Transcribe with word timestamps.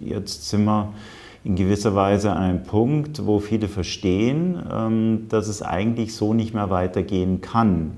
jetzt 0.00 0.48
sind 0.48 0.64
wir 0.64 0.92
in 1.44 1.54
gewisser 1.56 1.94
Weise 1.94 2.32
an 2.32 2.38
einem 2.38 2.62
Punkt, 2.64 3.24
wo 3.26 3.38
viele 3.38 3.68
verstehen, 3.68 4.60
ähm, 4.70 5.26
dass 5.28 5.48
es 5.48 5.62
eigentlich 5.62 6.14
so 6.14 6.34
nicht 6.34 6.54
mehr 6.54 6.70
weitergehen 6.70 7.40
kann. 7.40 7.92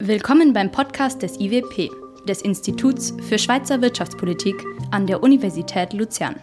Willkommen 0.00 0.52
beim 0.52 0.70
Podcast 0.70 1.22
des 1.22 1.38
IWP, 1.38 1.90
des 2.26 2.42
Instituts 2.42 3.14
für 3.28 3.38
Schweizer 3.38 3.82
Wirtschaftspolitik 3.82 4.56
an 4.90 5.06
der 5.06 5.22
Universität 5.22 5.92
Luzern. 5.92 6.36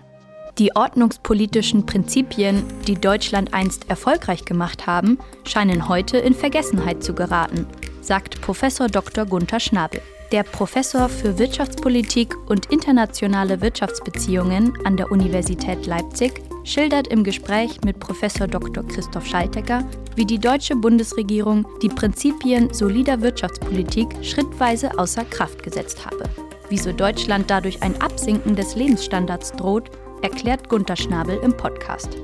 Die 0.58 0.76
ordnungspolitischen 0.76 1.86
Prinzipien, 1.86 2.64
die 2.88 2.96
Deutschland 2.96 3.54
einst 3.54 3.90
erfolgreich 3.90 4.46
gemacht 4.46 4.88
haben, 4.88 5.20
scheinen 5.46 5.90
heute 5.90 6.18
in 6.18 6.34
Vergessenheit 6.34 7.04
zu 7.04 7.14
geraten 7.14 7.68
sagt 8.06 8.40
Professor 8.42 8.88
Dr. 8.88 9.26
Gunther 9.26 9.60
Schnabel. 9.60 10.02
Der 10.32 10.44
Professor 10.44 11.10
für 11.10 11.38
Wirtschaftspolitik 11.38 12.36
und 12.48 12.72
internationale 12.72 13.62
Wirtschaftsbeziehungen 13.62 14.74
an 14.86 14.98
der 14.98 15.12
Universität 15.12 15.86
Leipzig 15.86 16.42
schildert 16.64 17.08
im 17.08 17.24
Gespräch 17.24 17.80
mit 17.84 18.00
Professor 18.00 18.48
Dr. 18.48 18.84
Christoph 18.88 19.26
Schaltecker, 19.26 19.84
wie 20.16 20.26
die 20.26 20.40
deutsche 20.40 20.76
Bundesregierung 20.76 21.68
die 21.82 21.90
Prinzipien 21.90 22.74
solider 22.74 23.22
Wirtschaftspolitik 23.22 24.08
schrittweise 24.24 24.98
außer 24.98 25.26
Kraft 25.26 25.64
gesetzt 25.64 26.06
habe. 26.06 26.30
Wieso 26.70 26.92
Deutschland 26.92 27.50
dadurch 27.50 27.82
ein 27.84 28.00
Absinken 28.02 28.56
des 28.56 28.76
Lebensstandards 28.76 29.52
droht, 29.52 29.92
erklärt 30.26 30.70
Gunther 30.70 30.96
Schnabel 30.96 31.38
im 31.44 31.56
Podcast. 31.56 32.18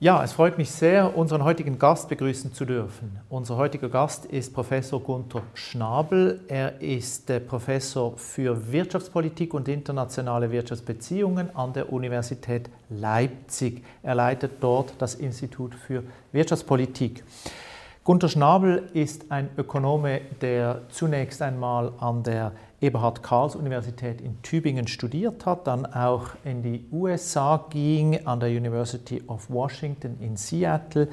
Ja, 0.00 0.24
es 0.24 0.32
freut 0.32 0.58
mich 0.58 0.72
sehr, 0.72 1.16
unseren 1.16 1.44
heutigen 1.44 1.78
Gast 1.78 2.08
begrüßen 2.08 2.52
zu 2.52 2.64
dürfen. 2.64 3.20
Unser 3.28 3.56
heutiger 3.56 3.88
Gast 3.88 4.26
ist 4.26 4.52
Professor 4.52 5.00
Gunther 5.00 5.42
Schnabel. 5.54 6.40
Er 6.48 6.80
ist 6.80 7.30
Professor 7.46 8.18
für 8.18 8.72
Wirtschaftspolitik 8.72 9.54
und 9.54 9.68
internationale 9.68 10.50
Wirtschaftsbeziehungen 10.50 11.54
an 11.54 11.72
der 11.72 11.92
Universität 11.92 12.68
Leipzig. 12.90 13.84
Er 14.02 14.16
leitet 14.16 14.54
dort 14.60 14.94
das 14.98 15.14
Institut 15.14 15.76
für 15.76 16.02
Wirtschaftspolitik. 16.32 17.22
Gunther 18.06 18.28
Schnabel 18.28 18.88
ist 18.94 19.32
ein 19.32 19.48
Ökonome, 19.58 20.20
der 20.40 20.82
zunächst 20.90 21.42
einmal 21.42 21.92
an 21.98 22.22
der 22.22 22.52
Eberhard 22.80 23.24
Karls 23.24 23.56
Universität 23.56 24.20
in 24.20 24.40
Tübingen 24.42 24.86
studiert 24.86 25.44
hat, 25.44 25.66
dann 25.66 25.86
auch 25.86 26.28
in 26.44 26.62
die 26.62 26.86
USA 26.92 27.66
ging, 27.68 28.24
an 28.24 28.38
der 28.38 28.50
University 28.50 29.24
of 29.26 29.50
Washington 29.50 30.18
in 30.20 30.36
Seattle 30.36 31.08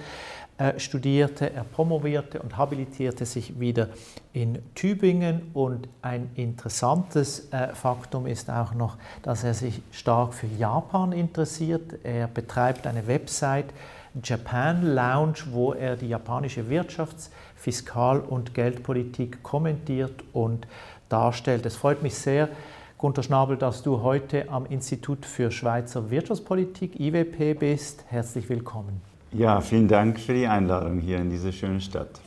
äh, 0.60 0.80
studierte, 0.80 1.52
er 1.52 1.64
promovierte 1.64 2.40
und 2.40 2.58
habilitierte 2.58 3.26
sich 3.26 3.60
wieder 3.60 3.90
in 4.32 4.60
Tübingen. 4.76 5.50
Und 5.56 5.90
ein 6.04 6.30
interessantes 6.36 7.52
äh, 7.52 7.74
Faktum 7.74 8.28
ist 8.28 8.52
auch 8.52 8.76
noch, 8.76 8.98
dass 9.24 9.44
er 9.44 9.56
sich 9.56 9.82
stark 9.92 10.36
für 10.36 10.46
Japan 10.60 11.12
interessiert. 11.12 11.96
Er 12.04 12.28
betreibt 12.28 12.86
eine 12.86 13.08
Website, 13.08 13.74
Japan 14.22 14.94
Lounge, 14.94 15.40
wo 15.52 15.74
er 15.74 15.96
die 15.96 16.10
japanische 16.10 16.70
Wirtschafts-, 16.70 17.30
Fiskal- 17.56 18.20
und 18.20 18.54
Geldpolitik 18.54 19.42
kommentiert 19.42 20.24
und 20.34 20.68
darstellt. 21.10 21.66
Es 21.66 21.76
freut 21.76 22.04
mich 22.04 22.16
sehr, 22.16 22.50
Gunter 22.98 23.24
Schnabel, 23.24 23.58
dass 23.58 23.84
du 23.84 24.02
heute 24.02 24.50
am 24.50 24.66
Institut 24.66 25.26
für 25.26 25.52
Schweizer 25.52 26.10
Wirtschaftspolitik 26.10 27.00
IWP 27.00 27.60
bist. 27.60 28.06
Herzlich 28.08 28.48
willkommen. 28.48 29.02
Ja, 29.34 29.60
vielen 29.62 29.88
Dank 29.88 30.20
für 30.20 30.34
die 30.34 30.48
Einladung 30.48 31.00
hier 31.00 31.18
in 31.18 31.30
diese 31.30 31.52
schöne 31.52 31.82
Stadt. 31.82 32.22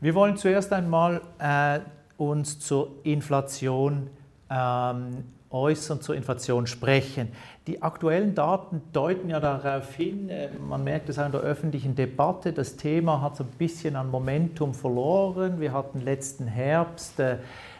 Wir 0.00 0.14
wollen 0.14 0.36
zuerst 0.36 0.72
einmal 0.72 1.20
äh, 1.38 1.80
uns 2.16 2.58
zur 2.58 2.90
Inflation 3.04 4.08
ähm, 4.50 5.24
äußern, 5.50 6.00
zur 6.00 6.14
Inflation 6.16 6.66
sprechen. 6.66 7.28
Die 7.66 7.82
aktuellen 7.82 8.34
Daten 8.34 8.82
deuten 8.92 9.30
ja 9.30 9.40
darauf 9.40 9.94
hin, 9.94 10.28
äh, 10.28 10.48
man 10.58 10.84
merkt 10.84 11.08
es 11.08 11.18
auch 11.18 11.26
in 11.26 11.32
der 11.32 11.40
öffentlichen 11.40 11.94
Debatte, 11.94 12.52
das 12.52 12.76
Thema 12.76 13.20
hat 13.20 13.36
so 13.36 13.44
ein 13.44 13.50
bisschen 13.58 13.96
an 13.96 14.10
Momentum 14.10 14.74
verloren. 14.74 15.60
Wir 15.60 15.72
hatten 15.72 16.00
letzten 16.00 16.46
Herbst 16.46 17.20
äh, 17.20 17.38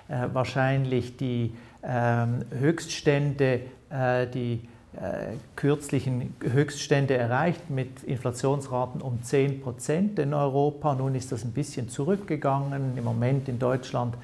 äh, 0.09 0.29
wahrscheinlich 0.33 1.17
die 1.17 1.53
ähm, 1.83 2.45
Höchststände, 2.51 3.61
äh, 3.91 4.27
die 4.29 4.69
äh, 4.95 5.35
kürzlichen 5.57 6.35
Höchststände 6.41 7.17
erreicht 7.17 7.71
mit 7.71 8.05
Inflationsraten 8.05 9.03
um 9.03 9.23
10 9.23 9.61
Prozent 9.61 10.19
in 10.21 10.33
Europa. 10.33 10.95
Nun 10.95 11.17
ist 11.17 11.33
das 11.33 11.45
ein 11.45 11.53
bisschen 11.53 11.89
zurückgegangen. 11.89 12.97
Im 12.97 13.05
Moment 13.05 13.49
in 13.49 13.59
Deutschland 13.59 14.17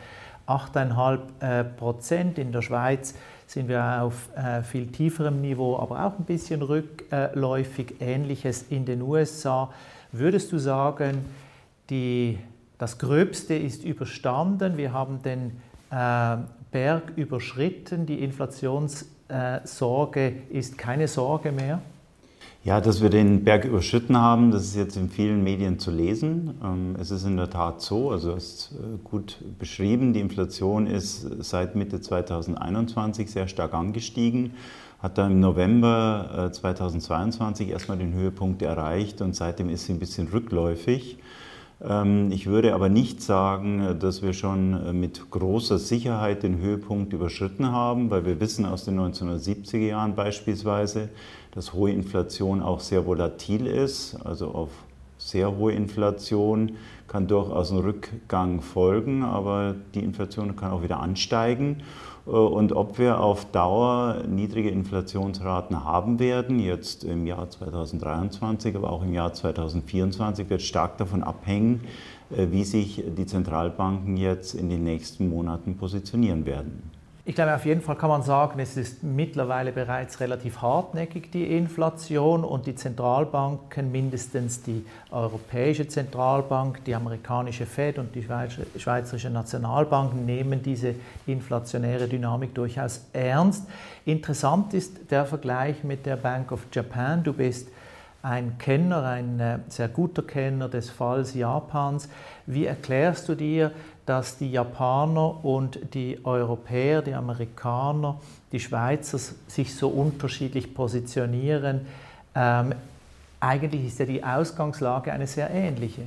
8,5 0.47 1.65
Prozent. 1.77 2.39
In 2.39 2.53
der 2.53 2.63
Schweiz 2.63 3.15
sind 3.53 3.69
wir 3.69 4.03
auf 4.03 4.31
viel 4.65 4.87
tieferem 4.87 5.43
Niveau, 5.43 5.79
aber 5.79 6.07
auch 6.07 6.19
ein 6.19 6.25
bisschen 6.25 6.63
rückläufig. 6.63 7.97
Ähnliches 8.01 8.65
in 8.71 8.87
den 8.87 9.03
USA. 9.03 9.71
Würdest 10.11 10.51
du 10.53 10.59
sagen, 10.59 11.27
die, 11.91 12.39
das 12.79 12.99
Gröbste 12.99 13.55
ist 13.55 13.85
überstanden? 13.85 14.79
Wir 14.79 14.93
haben 14.93 15.23
den 15.23 15.61
äh, 15.91 16.37
Berg 16.71 17.13
überschritten. 17.17 18.07
Die 18.07 18.25
Inflationssorge 18.25 20.33
ist 20.49 20.79
keine 20.79 21.09
Sorge 21.09 21.53
mehr. 21.53 21.83
Ja, 22.65 22.81
dass 22.81 23.03
wir 23.03 23.11
den 23.11 23.43
Berg 23.43 23.65
überschritten 23.65 24.17
haben, 24.17 24.53
das 24.53 24.63
ist 24.63 24.77
jetzt 24.77 24.97
in 24.97 25.11
vielen 25.11 25.43
Medien 25.43 25.81
zu 25.81 25.91
lesen. 25.91 26.55
Ähm, 26.63 26.95
es 27.01 27.11
ist 27.11 27.25
in 27.25 27.37
der 27.37 27.51
Tat 27.51 27.81
so, 27.81 28.13
also 28.13 28.31
du 28.31 28.37
hast 28.37 28.73
äh, 28.73 28.99
gut 29.03 29.39
beschrieben, 29.59 30.13
die 30.13 30.21
Inflation 30.21 30.87
ist 30.87 31.27
seit 31.41 31.75
Mitte 31.75 32.01
2021 32.01 33.31
sehr 33.31 33.49
stark 33.49 33.75
angestiegen, 33.75 34.53
hat 35.01 35.19
dann 35.19 35.33
im 35.33 35.41
November 35.41 36.51
2022 36.53 37.67
äh, 37.69 37.73
erstmal 37.73 37.99
den 37.99 38.15
Höhepunkt 38.15 38.63
erreicht 38.63 39.23
und 39.23 39.35
seitdem 39.35 39.69
ist 39.69 39.87
sie 39.87 39.95
ein 39.95 39.99
bisschen 39.99 40.29
rückläufig. 40.29 41.19
Ähm, 41.83 42.31
ich 42.31 42.47
würde 42.47 42.75
aber 42.75 42.89
nicht 42.89 43.23
sagen, 43.23 43.99
dass 43.99 44.23
wir 44.23 44.33
schon 44.33 44.75
äh, 44.75 44.93
mit 44.93 45.31
großer 45.31 45.79
Sicherheit 45.79 46.43
den 46.43 46.59
Höhepunkt 46.59 47.13
überschritten 47.13 47.73
haben, 47.73 48.11
weil 48.11 48.25
wir 48.25 48.41
wissen 48.41 48.65
aus 48.67 48.85
den 48.85 49.01
1970er 49.01 49.79
Jahren 49.79 50.15
beispielsweise, 50.15 51.09
dass 51.53 51.73
hohe 51.73 51.91
Inflation 51.91 52.63
auch 52.63 52.81
sehr 52.81 53.07
volatil 53.07 53.67
ist, 53.67 54.17
also 54.25 54.49
auf 54.49 54.71
sehr 55.19 55.57
hohe 55.57 55.73
Inflation 55.73 56.73
kann 57.07 57.27
durchaus 57.27 57.71
ein 57.71 57.79
Rückgang 57.79 58.61
folgen, 58.61 59.23
aber 59.23 59.75
die 59.95 60.01
Inflation 60.01 60.57
kann 60.57 60.73
auch 60.73 60.83
wieder 60.83 61.01
ansteigen. 61.01 61.83
Äh, 62.27 62.31
und 62.31 62.73
ob 62.73 62.99
wir 62.99 63.21
auf 63.21 63.51
Dauer 63.51 64.23
niedrige 64.29 64.71
Inflationsraten 64.71 65.85
haben 65.85 66.19
werden, 66.19 66.59
jetzt 66.59 67.05
im 67.05 67.27
Jahr 67.27 67.49
2023, 67.49 68.75
aber 68.75 68.91
auch 68.91 69.03
im 69.03 69.13
Jahr 69.13 69.33
2024, 69.33 70.51
wird 70.51 70.63
stark 70.63 70.97
davon 70.99 71.23
abhängen, 71.23 71.83
äh, 72.31 72.49
wie 72.51 72.65
sich 72.65 73.05
die 73.17 73.27
Zentralbanken 73.27 74.17
jetzt 74.17 74.55
in 74.55 74.69
den 74.69 74.85
nächsten 74.85 75.29
Monaten 75.29 75.77
positionieren 75.77 76.47
werden. 76.47 76.91
Ich 77.25 77.37
glaube, 77.37 77.55
auf 77.55 77.65
jeden 77.65 77.83
Fall 77.83 77.95
kann 77.95 78.11
man 78.11 78.25
sagen, 78.25 78.59
es 78.59 78.77
ist 78.77 79.05
mittlerweile 79.05 79.71
bereits 79.71 80.19
relativ 80.19 80.61
hartnäckig 80.61 81.31
die 81.31 81.57
Inflation 81.57 82.43
und 82.43 82.67
die 82.67 82.75
Zentralbanken, 82.75 83.93
mindestens 83.93 84.65
die 84.65 84.85
Europäische 85.13 85.87
Zentralbank, 85.87 86.85
die 86.85 86.97
amerikanische 86.97 87.65
Fed 87.65 88.01
und 88.01 88.13
die 88.17 88.27
Schweizerische 88.77 89.31
Nationalbank 89.31 90.15
nehmen 90.15 90.65
diese 90.65 90.97
inflationäre 91.25 92.09
Dynamik 92.09 92.57
durchaus 92.57 93.07
ernst. 93.13 93.69
Interessant 94.05 94.75
ist 94.75 95.13
der 95.13 95.25
Vergleich 95.25 95.85
mit 95.85 96.05
der 96.07 96.17
Bank 96.17 96.51
of 96.51 96.67
Japan. 96.73 97.23
Du 97.23 97.35
bist 97.35 97.69
ein 98.23 98.57
Kenner, 98.59 99.05
ein 99.05 99.41
äh, 99.41 99.59
sehr 99.69 99.89
guter 99.89 100.23
Kenner 100.23 100.69
des 100.69 100.91
Falls 100.91 101.35
Japans. 101.35 102.09
Wie 102.47 102.67
erklärst 102.67 103.29
du 103.29 103.35
dir, 103.35 103.73
dass 104.07 104.39
die 104.39 104.51
Japaner 104.51 105.45
und 105.45 105.95
die 105.95 106.19
Europäer, 106.25 107.03
die 107.03 107.15
Amerikaner, 107.15 108.21
die 108.51 108.61
Schweizer 108.61 109.19
sich 109.47 109.75
so 109.75 109.89
unterschiedlich 109.89 110.75
positionieren. 110.75 111.83
Ähm, 112.35 112.75
eigentlich 113.41 113.87
ist 113.87 113.99
ja 113.99 114.07
die 114.07 114.23
Ausgangslage 114.23 115.13
eine 115.13 115.27
sehr 115.27 115.51
ähnliche. 115.51 116.03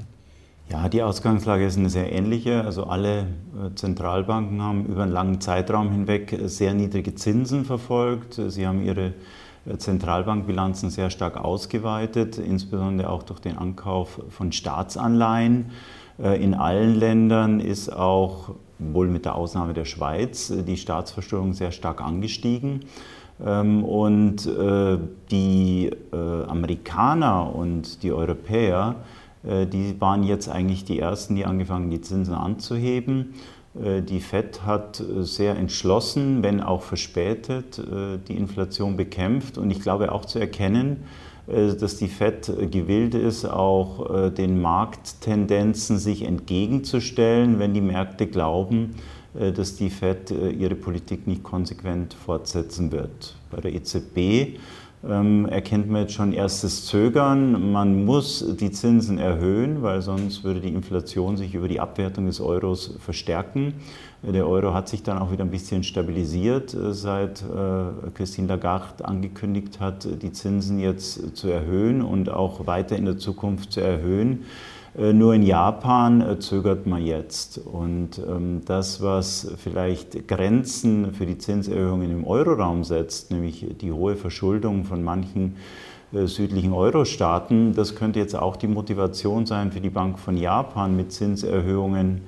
Ja, 0.70 0.90
die 0.90 1.04
Ausgangslage 1.04 1.66
ist 1.66 1.78
eine 1.78 1.90
sehr 1.90 2.12
ähnliche. 2.12 2.64
Also 2.64 2.86
alle 2.86 3.20
äh, 3.20 3.76
Zentralbanken 3.76 4.62
haben 4.62 4.86
über 4.86 5.04
einen 5.04 5.12
langen 5.12 5.42
Zeitraum 5.42 5.92
hinweg 5.92 6.38
sehr 6.46 6.74
niedrige 6.74 7.14
Zinsen 7.14 7.66
verfolgt. 7.66 8.42
Sie 8.48 8.66
haben 8.66 8.84
ihre 8.84 9.14
äh, 9.66 9.78
Zentralbankbilanzen 9.78 10.90
sehr 10.90 11.12
stark 11.12 11.38
ausgeweitet, 11.38 12.40
insbesondere 12.40 13.10
auch 13.10 13.24
durch 13.24 13.40
den 13.40 13.58
Ankauf 13.58 14.22
von 14.30 14.52
Staatsanleihen. 14.52 15.72
Äh, 16.22 16.42
in 16.44 16.54
allen 16.54 16.96
Ländern 16.96 17.60
ist 17.60 17.90
auch, 17.90 18.56
wohl 18.78 19.08
mit 19.08 19.26
der 19.26 19.36
Ausnahme 19.36 19.74
der 19.74 19.86
Schweiz, 19.86 20.50
äh, 20.50 20.64
die 20.64 20.78
Staatsverschuldung 20.78 21.54
sehr 21.54 21.72
stark 21.72 22.02
angestiegen. 22.02 22.82
Ähm, 23.46 23.84
und 23.84 24.46
äh, 24.46 24.98
die 25.30 25.92
Amerikaner 26.14 27.54
und 27.54 28.04
die 28.04 28.12
Europäer 28.12 28.96
Die 29.44 29.96
waren 30.00 30.24
jetzt 30.24 30.50
eigentlich 30.50 30.86
die 30.86 30.98
ersten, 30.98 31.36
die 31.36 31.46
angefangen, 31.46 31.92
die 31.92 32.02
Zinsen 32.02 32.34
anzuheben. 32.34 33.36
Die 33.76 34.20
Fed 34.20 34.66
hat 34.66 35.04
sehr 35.20 35.56
entschlossen, 35.56 36.42
wenn 36.42 36.62
auch 36.62 36.82
verspätet, 36.82 37.80
die 38.28 38.38
Inflation 38.38 38.96
bekämpft 38.96 39.60
und 39.60 39.70
ich 39.70 39.82
glaube 39.82 40.12
auch 40.14 40.26
zu 40.26 40.40
erkennen, 40.40 41.04
dass 41.48 41.98
die 41.98 42.08
Fed 42.08 42.52
gewillt 42.72 43.14
ist, 43.14 43.46
auch 43.46 44.32
den 44.32 44.62
Markttendenzen 44.62 46.00
sich 46.00 46.24
entgegenzustellen, 46.24 47.60
wenn 47.60 47.74
die 47.74 47.82
Märkte 47.82 48.28
glauben, 48.28 48.96
dass 49.34 49.76
die 49.76 49.90
Fed 49.90 50.32
ihre 50.32 50.76
Politik 50.76 51.28
nicht 51.28 51.44
konsequent 51.44 52.14
fortsetzen 52.14 52.92
wird. 52.92 53.36
Bei 53.52 53.62
der 53.62 53.74
EZB 53.74 54.58
ähm, 55.08 55.48
erkennt 55.48 55.90
man 55.90 56.02
jetzt 56.02 56.14
schon 56.14 56.34
erstes 56.34 56.86
Zögern. 56.86 57.72
Man 57.72 58.06
muss 58.06 58.56
die 58.60 58.72
Zinsen 58.72 59.18
erhöhen, 59.18 59.82
weil 59.82 60.02
sonst 60.02 60.44
würde 60.44 60.62
die 60.62 60.70
Inflation 60.70 61.38
sich 61.38 61.54
über 61.54 61.68
die 61.68 61.80
Abwertung 61.80 62.26
des 62.26 62.40
Euros 62.42 62.96
verstärken. 63.00 63.74
Der 64.24 64.48
Euro 64.48 64.74
hat 64.74 64.90
sich 64.90 65.04
dann 65.04 65.20
auch 65.20 65.32
wieder 65.32 65.44
ein 65.44 65.52
bisschen 65.52 65.84
stabilisiert, 65.84 66.74
äh, 66.74 66.94
seit 66.94 67.44
äh, 67.44 68.10
Christine 68.14 68.48
Lagarde 68.48 69.06
angekündigt 69.06 69.80
hat, 69.80 70.08
die 70.22 70.32
Zinsen 70.32 70.80
jetzt 70.80 71.36
zu 71.38 71.48
erhöhen 71.48 72.02
und 72.02 72.30
auch 72.30 72.66
weiter 72.66 72.96
in 72.96 73.06
der 73.06 73.18
Zukunft 73.18 73.74
zu 73.74 73.82
erhöhen. 73.82 74.46
Äh, 74.98 75.14
nur 75.14 75.34
in 75.34 75.44
Japan 75.44 76.22
äh, 76.22 76.40
zögert 76.40 76.88
man 76.88 77.04
jetzt. 77.04 77.58
Und 77.58 78.20
ähm, 78.20 78.62
das, 78.66 79.02
was 79.02 79.52
vielleicht 79.58 80.28
Grenzen 80.28 81.14
für 81.14 81.26
die 81.26 81.38
Zinserhöhungen 81.38 82.12
im 82.12 82.26
Euroraum 82.26 82.84
setzt, 82.84 83.32
nämlich 83.32 83.66
die 83.82 83.92
hohe 83.92 84.16
Verschuldung 84.16 84.86
von 84.86 85.04
manchen 85.04 85.58
äh, 86.14 86.28
südlichen 86.28 86.74
Euro-Staaten, 86.74 87.74
das 87.74 87.96
könnte 87.96 88.20
jetzt 88.20 88.36
auch 88.36 88.56
die 88.56 88.68
Motivation 88.68 89.46
sein 89.46 89.72
für 89.72 89.82
die 89.82 89.90
Bank 89.90 90.18
von 90.18 90.38
Japan 90.38 90.96
mit 90.96 91.12
Zinserhöhungen 91.12 92.22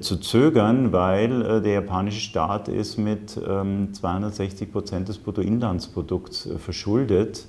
zu 0.00 0.16
zögern, 0.16 0.90
weil 0.90 1.62
der 1.62 1.74
japanische 1.74 2.18
Staat 2.18 2.66
ist 2.66 2.98
mit 2.98 3.30
260 3.30 4.62
ähm, 4.62 4.72
Prozent 4.72 5.08
des 5.08 5.18
Bruttoinlandsprodukts 5.18 6.48
verschuldet 6.58 7.46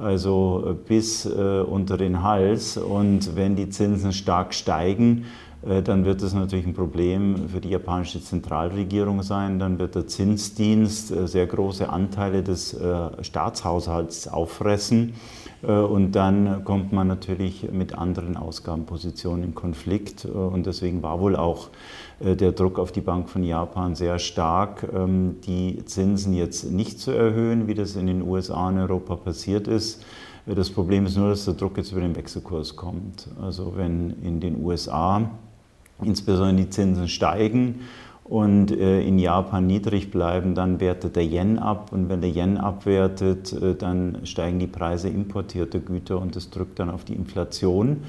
also 0.00 0.64
äh, 0.66 0.72
bis 0.74 1.26
äh, 1.26 1.60
unter 1.60 1.96
den 1.96 2.22
Hals. 2.22 2.76
Und 2.76 3.36
wenn 3.36 3.56
die 3.56 3.68
Zinsen 3.68 4.12
stark 4.12 4.54
steigen, 4.54 5.26
äh, 5.66 5.82
dann 5.82 6.04
wird 6.04 6.22
das 6.22 6.34
natürlich 6.34 6.66
ein 6.66 6.74
Problem 6.74 7.48
für 7.48 7.60
die 7.60 7.70
japanische 7.70 8.22
Zentralregierung 8.22 9.22
sein. 9.22 9.58
Dann 9.58 9.78
wird 9.78 9.94
der 9.94 10.06
Zinsdienst 10.06 11.08
sehr 11.28 11.46
große 11.46 11.88
Anteile 11.88 12.42
des 12.42 12.76
Staatshaushalts 13.20 14.28
auffressen. 14.28 15.14
Und 15.62 16.12
dann 16.12 16.64
kommt 16.64 16.90
man 16.92 17.06
natürlich 17.06 17.70
mit 17.70 17.94
anderen 17.94 18.38
Ausgabenpositionen 18.38 19.44
in 19.44 19.54
Konflikt. 19.54 20.24
Und 20.24 20.64
deswegen 20.64 21.02
war 21.02 21.20
wohl 21.20 21.36
auch 21.36 21.68
der 22.20 22.52
Druck 22.52 22.78
auf 22.78 22.92
die 22.92 23.00
Bank 23.00 23.30
von 23.30 23.42
Japan 23.42 23.94
sehr 23.94 24.18
stark, 24.18 24.86
ähm, 24.94 25.36
die 25.46 25.84
Zinsen 25.86 26.34
jetzt 26.34 26.70
nicht 26.70 27.00
zu 27.00 27.10
erhöhen, 27.12 27.66
wie 27.66 27.74
das 27.74 27.96
in 27.96 28.06
den 28.06 28.22
USA 28.22 28.68
und 28.68 28.78
Europa 28.78 29.16
passiert 29.16 29.66
ist. 29.66 30.04
Das 30.46 30.70
Problem 30.70 31.06
ist 31.06 31.16
nur, 31.16 31.30
dass 31.30 31.44
der 31.44 31.54
Druck 31.54 31.76
jetzt 31.76 31.92
über 31.92 32.00
den 32.00 32.16
Wechselkurs 32.16 32.76
kommt. 32.76 33.28
Also 33.40 33.74
wenn 33.76 34.10
in 34.22 34.40
den 34.40 34.62
USA 34.62 35.30
insbesondere 36.02 36.64
die 36.64 36.70
Zinsen 36.70 37.08
steigen 37.08 37.80
und 38.24 38.70
äh, 38.70 39.02
in 39.02 39.18
Japan 39.18 39.66
niedrig 39.66 40.10
bleiben, 40.10 40.54
dann 40.54 40.80
wertet 40.80 41.16
der 41.16 41.24
Yen 41.24 41.58
ab 41.58 41.90
und 41.92 42.08
wenn 42.08 42.20
der 42.20 42.30
Yen 42.30 42.58
abwertet, 42.58 43.52
äh, 43.52 43.74
dann 43.74 44.18
steigen 44.24 44.58
die 44.58 44.66
Preise 44.66 45.08
importierter 45.08 45.80
Güter 45.80 46.20
und 46.20 46.36
das 46.36 46.50
drückt 46.50 46.78
dann 46.78 46.90
auf 46.90 47.04
die 47.04 47.14
Inflation. 47.14 48.04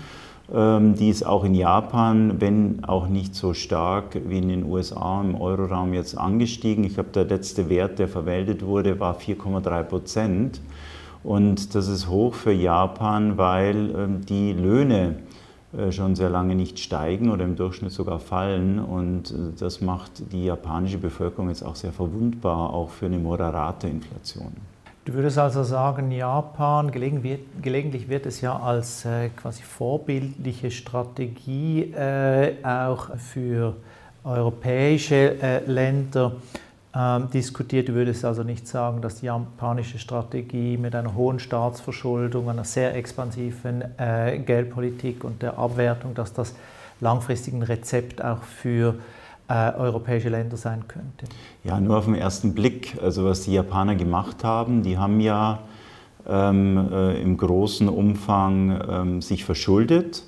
Ähm, 0.53 0.95
die 0.95 1.09
ist 1.09 1.25
auch 1.25 1.43
in 1.43 1.55
Japan, 1.55 2.41
wenn 2.41 2.83
auch 2.83 3.07
nicht 3.07 3.35
so 3.35 3.53
stark 3.53 4.19
wie 4.27 4.37
in 4.37 4.49
den 4.49 4.65
USA 4.65 5.21
im 5.21 5.39
Euroraum 5.39 5.93
jetzt 5.93 6.17
angestiegen. 6.17 6.83
Ich 6.83 6.95
glaube, 6.95 7.09
der 7.13 7.25
letzte 7.25 7.69
Wert, 7.69 7.99
der 7.99 8.07
verwendet 8.07 8.65
wurde, 8.65 8.99
war 8.99 9.17
4,3 9.17 9.83
Prozent. 9.83 10.61
Und 11.23 11.75
das 11.75 11.87
ist 11.87 12.09
hoch 12.09 12.33
für 12.33 12.51
Japan, 12.51 13.37
weil 13.37 13.93
ähm, 13.95 14.25
die 14.25 14.53
Löhne 14.53 15.17
äh, 15.77 15.91
schon 15.91 16.15
sehr 16.15 16.29
lange 16.29 16.55
nicht 16.55 16.79
steigen 16.79 17.29
oder 17.29 17.45
im 17.45 17.55
Durchschnitt 17.55 17.91
sogar 17.91 18.19
fallen. 18.19 18.79
Und 18.79 19.31
äh, 19.31 19.35
das 19.57 19.79
macht 19.79 20.33
die 20.33 20.45
japanische 20.45 20.97
Bevölkerung 20.97 21.49
jetzt 21.49 21.63
auch 21.63 21.75
sehr 21.75 21.93
verwundbar, 21.93 22.73
auch 22.73 22.89
für 22.89 23.05
eine 23.05 23.19
moderate 23.19 23.87
Inflation. 23.87 24.70
Du 25.03 25.13
würdest 25.13 25.39
also 25.39 25.63
sagen, 25.63 26.11
Japan, 26.11 26.91
gelegentlich 26.91 28.07
wird 28.07 28.27
es 28.27 28.39
ja 28.41 28.55
als 28.55 29.03
äh, 29.03 29.29
quasi 29.29 29.63
vorbildliche 29.63 30.69
Strategie 30.69 31.91
äh, 31.91 32.53
auch 32.63 33.17
für 33.17 33.75
europäische 34.23 35.41
äh, 35.41 35.65
Länder 35.65 36.33
ähm, 36.95 37.31
diskutiert. 37.31 37.89
Du 37.89 37.93
würdest 37.93 38.23
also 38.23 38.43
nicht 38.43 38.67
sagen, 38.67 39.01
dass 39.01 39.21
die 39.21 39.25
japanische 39.25 39.97
Strategie 39.97 40.77
mit 40.77 40.93
einer 40.93 41.15
hohen 41.15 41.39
Staatsverschuldung, 41.39 42.47
einer 42.47 42.63
sehr 42.63 42.93
expansiven 42.93 43.83
Geldpolitik 44.45 45.23
und 45.23 45.41
der 45.41 45.57
Abwertung, 45.57 46.13
dass 46.13 46.31
das 46.33 46.53
langfristig 46.99 47.55
ein 47.55 47.63
Rezept 47.63 48.23
auch 48.23 48.43
für 48.43 48.93
äh, 48.93 49.20
europäische 49.77 50.29
Länder 50.29 50.57
sein 50.57 50.87
könnte. 50.87 51.25
Ja, 51.63 51.79
nur 51.79 51.97
auf 51.97 52.05
den 52.05 52.15
ersten 52.15 52.53
Blick. 52.53 52.97
Also 53.01 53.25
was 53.25 53.41
die 53.41 53.53
Japaner 53.53 53.95
gemacht 53.95 54.43
haben, 54.43 54.83
die 54.83 54.97
haben 54.97 55.19
ja 55.19 55.59
ähm, 56.27 56.89
äh, 56.91 57.21
im 57.21 57.37
großen 57.37 57.89
Umfang 57.89 58.81
ähm, 58.89 59.21
sich 59.21 59.43
verschuldet 59.43 60.23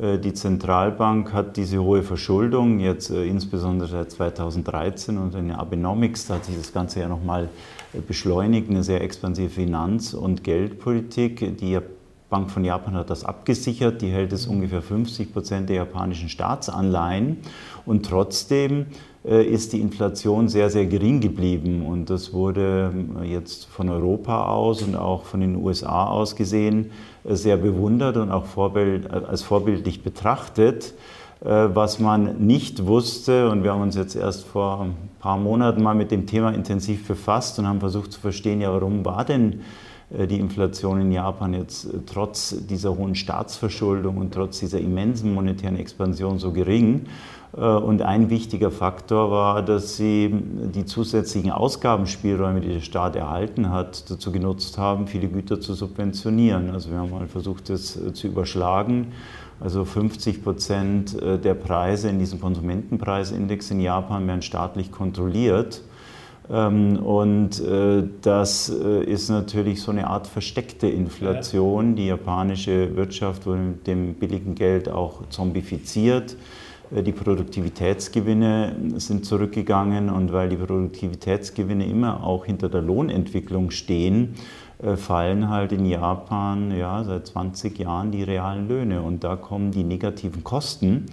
äh, 0.00 0.18
die 0.18 0.34
Zentralbank 0.34 1.32
hat 1.32 1.56
diese 1.56 1.82
hohe 1.82 2.02
Verschuldung 2.02 2.80
jetzt 2.80 3.10
äh, 3.10 3.24
insbesondere 3.24 3.88
seit 3.88 4.10
2013 4.10 5.18
und 5.18 5.34
in 5.34 5.48
der 5.48 5.58
Abenomics 5.58 6.28
hat 6.30 6.44
sich 6.44 6.56
das 6.56 6.72
Ganze 6.72 7.00
ja 7.00 7.08
nochmal 7.08 7.48
äh, 7.92 8.00
beschleunigt, 8.00 8.70
eine 8.70 8.82
sehr 8.82 9.02
expansive 9.02 9.50
Finanz- 9.50 10.14
und 10.14 10.44
Geldpolitik. 10.44 11.58
Die 11.58 11.78
Bank 12.34 12.50
von 12.50 12.64
Japan 12.64 12.94
hat 12.94 13.10
das 13.10 13.24
abgesichert, 13.24 14.02
die 14.02 14.08
hält 14.08 14.32
es 14.32 14.48
ungefähr 14.48 14.82
50 14.82 15.32
Prozent 15.32 15.68
der 15.68 15.76
japanischen 15.76 16.28
Staatsanleihen 16.28 17.36
und 17.86 18.04
trotzdem 18.04 18.86
ist 19.22 19.72
die 19.72 19.80
Inflation 19.80 20.48
sehr, 20.48 20.68
sehr 20.68 20.84
gering 20.84 21.20
geblieben. 21.20 21.86
Und 21.86 22.10
das 22.10 22.34
wurde 22.34 22.92
jetzt 23.22 23.66
von 23.66 23.88
Europa 23.88 24.48
aus 24.48 24.82
und 24.82 24.96
auch 24.96 25.24
von 25.24 25.40
den 25.40 25.56
USA 25.56 26.08
aus 26.08 26.36
gesehen 26.36 26.90
sehr 27.24 27.56
bewundert 27.56 28.18
und 28.18 28.30
auch 28.30 28.44
vorbild, 28.44 29.10
als 29.10 29.42
vorbildlich 29.42 30.02
betrachtet. 30.02 30.92
Äh, 31.44 31.74
was 31.74 32.00
man 32.00 32.46
nicht 32.46 32.86
wusste, 32.86 33.50
und 33.50 33.64
wir 33.64 33.72
haben 33.72 33.82
uns 33.82 33.96
jetzt 33.96 34.16
erst 34.16 34.44
vor 34.44 34.80
ein 34.80 34.94
paar 35.20 35.36
Monaten 35.36 35.82
mal 35.82 35.94
mit 35.94 36.10
dem 36.10 36.26
Thema 36.26 36.50
intensiv 36.54 37.06
befasst 37.06 37.58
und 37.58 37.68
haben 37.68 37.80
versucht 37.80 38.12
zu 38.12 38.20
verstehen, 38.20 38.60
ja, 38.60 38.72
warum 38.72 39.04
war 39.04 39.24
denn 39.24 39.52
äh, 39.52 39.56
die 40.26 40.38
Inflation 40.38 41.00
in 41.00 41.12
Japan 41.12 41.54
jetzt 41.54 41.86
äh, 41.86 41.98
trotz 42.06 42.56
dieser 42.68 42.96
hohen 42.96 43.14
Staatsverschuldung 43.14 44.18
und 44.18 44.32
trotz 44.32 44.60
dieser 44.60 44.78
immensen 44.78 45.34
monetären 45.34 45.76
Expansion 45.76 46.38
so 46.38 46.52
gering. 46.52 47.06
Und 47.52 48.02
ein 48.02 48.30
wichtiger 48.30 48.72
Faktor 48.72 49.30
war, 49.30 49.62
dass 49.62 49.96
sie 49.96 50.28
die 50.74 50.86
zusätzlichen 50.86 51.52
Ausgabenspielräume, 51.52 52.60
die 52.60 52.66
der 52.66 52.80
Staat 52.80 53.14
erhalten 53.14 53.70
hat, 53.70 54.10
dazu 54.10 54.32
genutzt 54.32 54.76
haben, 54.76 55.06
viele 55.06 55.28
Güter 55.28 55.60
zu 55.60 55.74
subventionieren. 55.74 56.70
Also 56.70 56.90
wir 56.90 56.98
haben 56.98 57.12
mal 57.12 57.28
versucht, 57.28 57.70
das 57.70 57.96
zu 58.14 58.26
überschlagen. 58.26 59.12
Also 59.60 59.84
50 59.84 60.42
Prozent 60.42 61.16
der 61.22 61.54
Preise 61.54 62.08
in 62.08 62.18
diesem 62.18 62.40
Konsumentenpreisindex 62.40 63.70
in 63.70 63.78
Japan 63.78 64.26
werden 64.26 64.42
staatlich 64.42 64.90
kontrolliert. 64.90 65.80
Ähm, 66.50 66.96
und 66.96 67.60
äh, 67.60 68.04
das 68.20 68.68
äh, 68.68 69.04
ist 69.04 69.30
natürlich 69.30 69.80
so 69.80 69.90
eine 69.90 70.08
Art 70.08 70.26
versteckte 70.26 70.88
Inflation. 70.88 71.96
Die 71.96 72.06
japanische 72.06 72.94
Wirtschaft 72.96 73.46
wurde 73.46 73.60
mit 73.60 73.86
dem 73.86 74.14
billigen 74.14 74.54
Geld 74.54 74.88
auch 74.88 75.26
zombifiziert. 75.30 76.36
Äh, 76.94 77.02
die 77.02 77.12
Produktivitätsgewinne 77.12 78.76
sind 78.96 79.24
zurückgegangen 79.24 80.10
und 80.10 80.32
weil 80.32 80.50
die 80.50 80.56
Produktivitätsgewinne 80.56 81.86
immer 81.86 82.22
auch 82.22 82.44
hinter 82.44 82.68
der 82.68 82.82
Lohnentwicklung 82.82 83.70
stehen, 83.70 84.34
fallen 84.96 85.48
halt 85.48 85.70
in 85.72 85.86
Japan 85.86 86.76
ja, 86.76 87.04
seit 87.04 87.28
20 87.28 87.78
Jahren 87.78 88.10
die 88.10 88.24
realen 88.24 88.68
Löhne 88.68 89.02
und 89.02 89.22
da 89.24 89.36
kommen 89.36 89.70
die 89.70 89.84
negativen 89.84 90.42
Kosten 90.42 91.06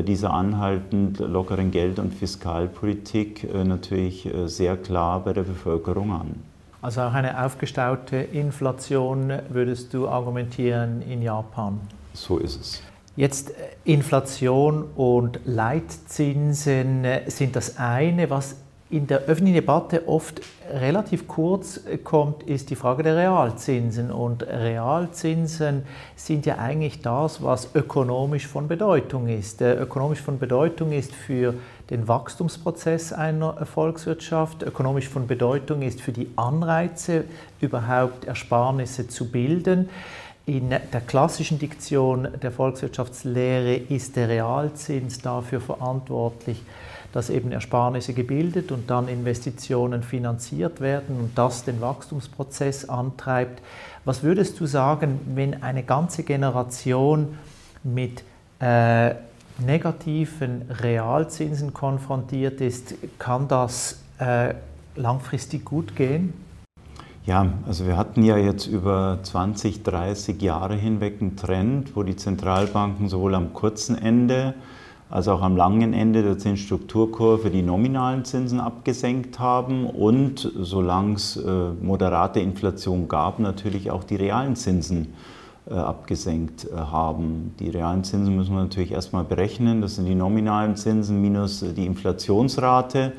dieser 0.00 0.32
anhaltend 0.32 1.18
lockeren 1.18 1.70
Geld- 1.70 1.98
und 1.98 2.14
Fiskalpolitik 2.14 3.44
äh, 3.44 3.64
natürlich 3.64 4.26
äh, 4.26 4.48
sehr 4.48 4.76
klar 4.76 5.20
bei 5.20 5.32
der 5.32 5.42
Bevölkerung 5.42 6.12
an. 6.12 6.34
Also 6.80 7.02
auch 7.02 7.12
eine 7.12 7.44
aufgestaute 7.44 8.16
Inflation 8.16 9.32
würdest 9.50 9.94
du 9.94 10.08
argumentieren 10.08 11.02
in 11.02 11.22
Japan? 11.22 11.80
So 12.14 12.38
ist 12.38 12.60
es. 12.60 12.82
Jetzt 13.14 13.52
Inflation 13.84 14.84
und 14.96 15.38
Leitzinsen 15.44 17.06
sind 17.26 17.54
das 17.54 17.76
eine. 17.76 18.30
Was 18.30 18.56
in 18.92 19.06
der 19.06 19.20
öffentlichen 19.20 19.54
Debatte 19.54 20.06
oft 20.06 20.42
relativ 20.70 21.26
kurz 21.26 21.80
kommt, 22.04 22.42
ist 22.42 22.68
die 22.68 22.76
Frage 22.76 23.02
der 23.02 23.16
Realzinsen. 23.16 24.10
Und 24.10 24.42
Realzinsen 24.42 25.84
sind 26.14 26.44
ja 26.44 26.58
eigentlich 26.58 27.00
das, 27.00 27.42
was 27.42 27.74
ökonomisch 27.74 28.46
von 28.46 28.68
Bedeutung 28.68 29.28
ist. 29.28 29.62
Ökonomisch 29.62 30.20
von 30.20 30.38
Bedeutung 30.38 30.92
ist 30.92 31.14
für 31.14 31.54
den 31.88 32.06
Wachstumsprozess 32.06 33.14
einer 33.14 33.64
Volkswirtschaft, 33.64 34.62
ökonomisch 34.62 35.08
von 35.08 35.26
Bedeutung 35.26 35.80
ist 35.80 36.02
für 36.02 36.12
die 36.12 36.28
Anreize, 36.36 37.24
überhaupt 37.62 38.26
Ersparnisse 38.26 39.08
zu 39.08 39.30
bilden. 39.30 39.88
In 40.44 40.68
der 40.70 41.00
klassischen 41.06 41.58
Diktion 41.58 42.28
der 42.42 42.52
Volkswirtschaftslehre 42.52 43.74
ist 43.74 44.16
der 44.16 44.28
Realzins 44.28 45.20
dafür 45.20 45.60
verantwortlich, 45.60 46.60
dass 47.12 47.30
eben 47.30 47.52
Ersparnisse 47.52 48.14
gebildet 48.14 48.72
und 48.72 48.90
dann 48.90 49.08
Investitionen 49.08 50.02
finanziert 50.02 50.80
werden 50.80 51.16
und 51.18 51.36
das 51.36 51.64
den 51.64 51.80
Wachstumsprozess 51.80 52.88
antreibt. 52.88 53.62
Was 54.04 54.22
würdest 54.22 54.58
du 54.58 54.66
sagen, 54.66 55.20
wenn 55.34 55.62
eine 55.62 55.82
ganze 55.82 56.24
Generation 56.24 57.38
mit 57.84 58.24
äh, 58.60 59.14
negativen 59.58 60.62
Realzinsen 60.70 61.74
konfrontiert 61.74 62.60
ist, 62.60 62.94
kann 63.18 63.48
das 63.48 64.02
äh, 64.18 64.54
langfristig 64.96 65.64
gut 65.64 65.94
gehen? 65.94 66.32
Ja, 67.24 67.52
also 67.66 67.86
wir 67.86 67.96
hatten 67.96 68.24
ja 68.24 68.36
jetzt 68.36 68.66
über 68.66 69.18
20, 69.22 69.84
30 69.84 70.42
Jahre 70.42 70.74
hinweg 70.74 71.18
einen 71.20 71.36
Trend, 71.36 71.94
wo 71.94 72.02
die 72.02 72.16
Zentralbanken 72.16 73.08
sowohl 73.08 73.36
am 73.36 73.52
kurzen 73.52 73.96
Ende 73.96 74.54
also 75.12 75.32
auch 75.32 75.42
am 75.42 75.58
langen 75.58 75.92
Ende 75.92 76.22
der 76.22 76.38
Zinsstrukturkurve 76.38 77.50
die 77.50 77.60
nominalen 77.60 78.24
Zinsen 78.24 78.60
abgesenkt 78.60 79.38
haben 79.38 79.84
und 79.84 80.50
solange 80.58 81.16
es 81.16 81.36
äh, 81.36 81.72
moderate 81.82 82.40
Inflation 82.40 83.08
gab, 83.08 83.38
natürlich 83.38 83.90
auch 83.90 84.04
die 84.04 84.16
realen 84.16 84.56
Zinsen 84.56 85.12
äh, 85.70 85.74
abgesenkt 85.74 86.64
äh, 86.64 86.76
haben. 86.76 87.54
Die 87.60 87.68
realen 87.68 88.04
Zinsen 88.04 88.34
müssen 88.34 88.54
wir 88.54 88.62
natürlich 88.62 88.92
erstmal 88.92 89.24
berechnen. 89.24 89.82
Das 89.82 89.96
sind 89.96 90.06
die 90.06 90.14
nominalen 90.14 90.76
Zinsen 90.76 91.20
minus 91.20 91.60
die 91.60 91.84
Inflationsrate. 91.84 93.12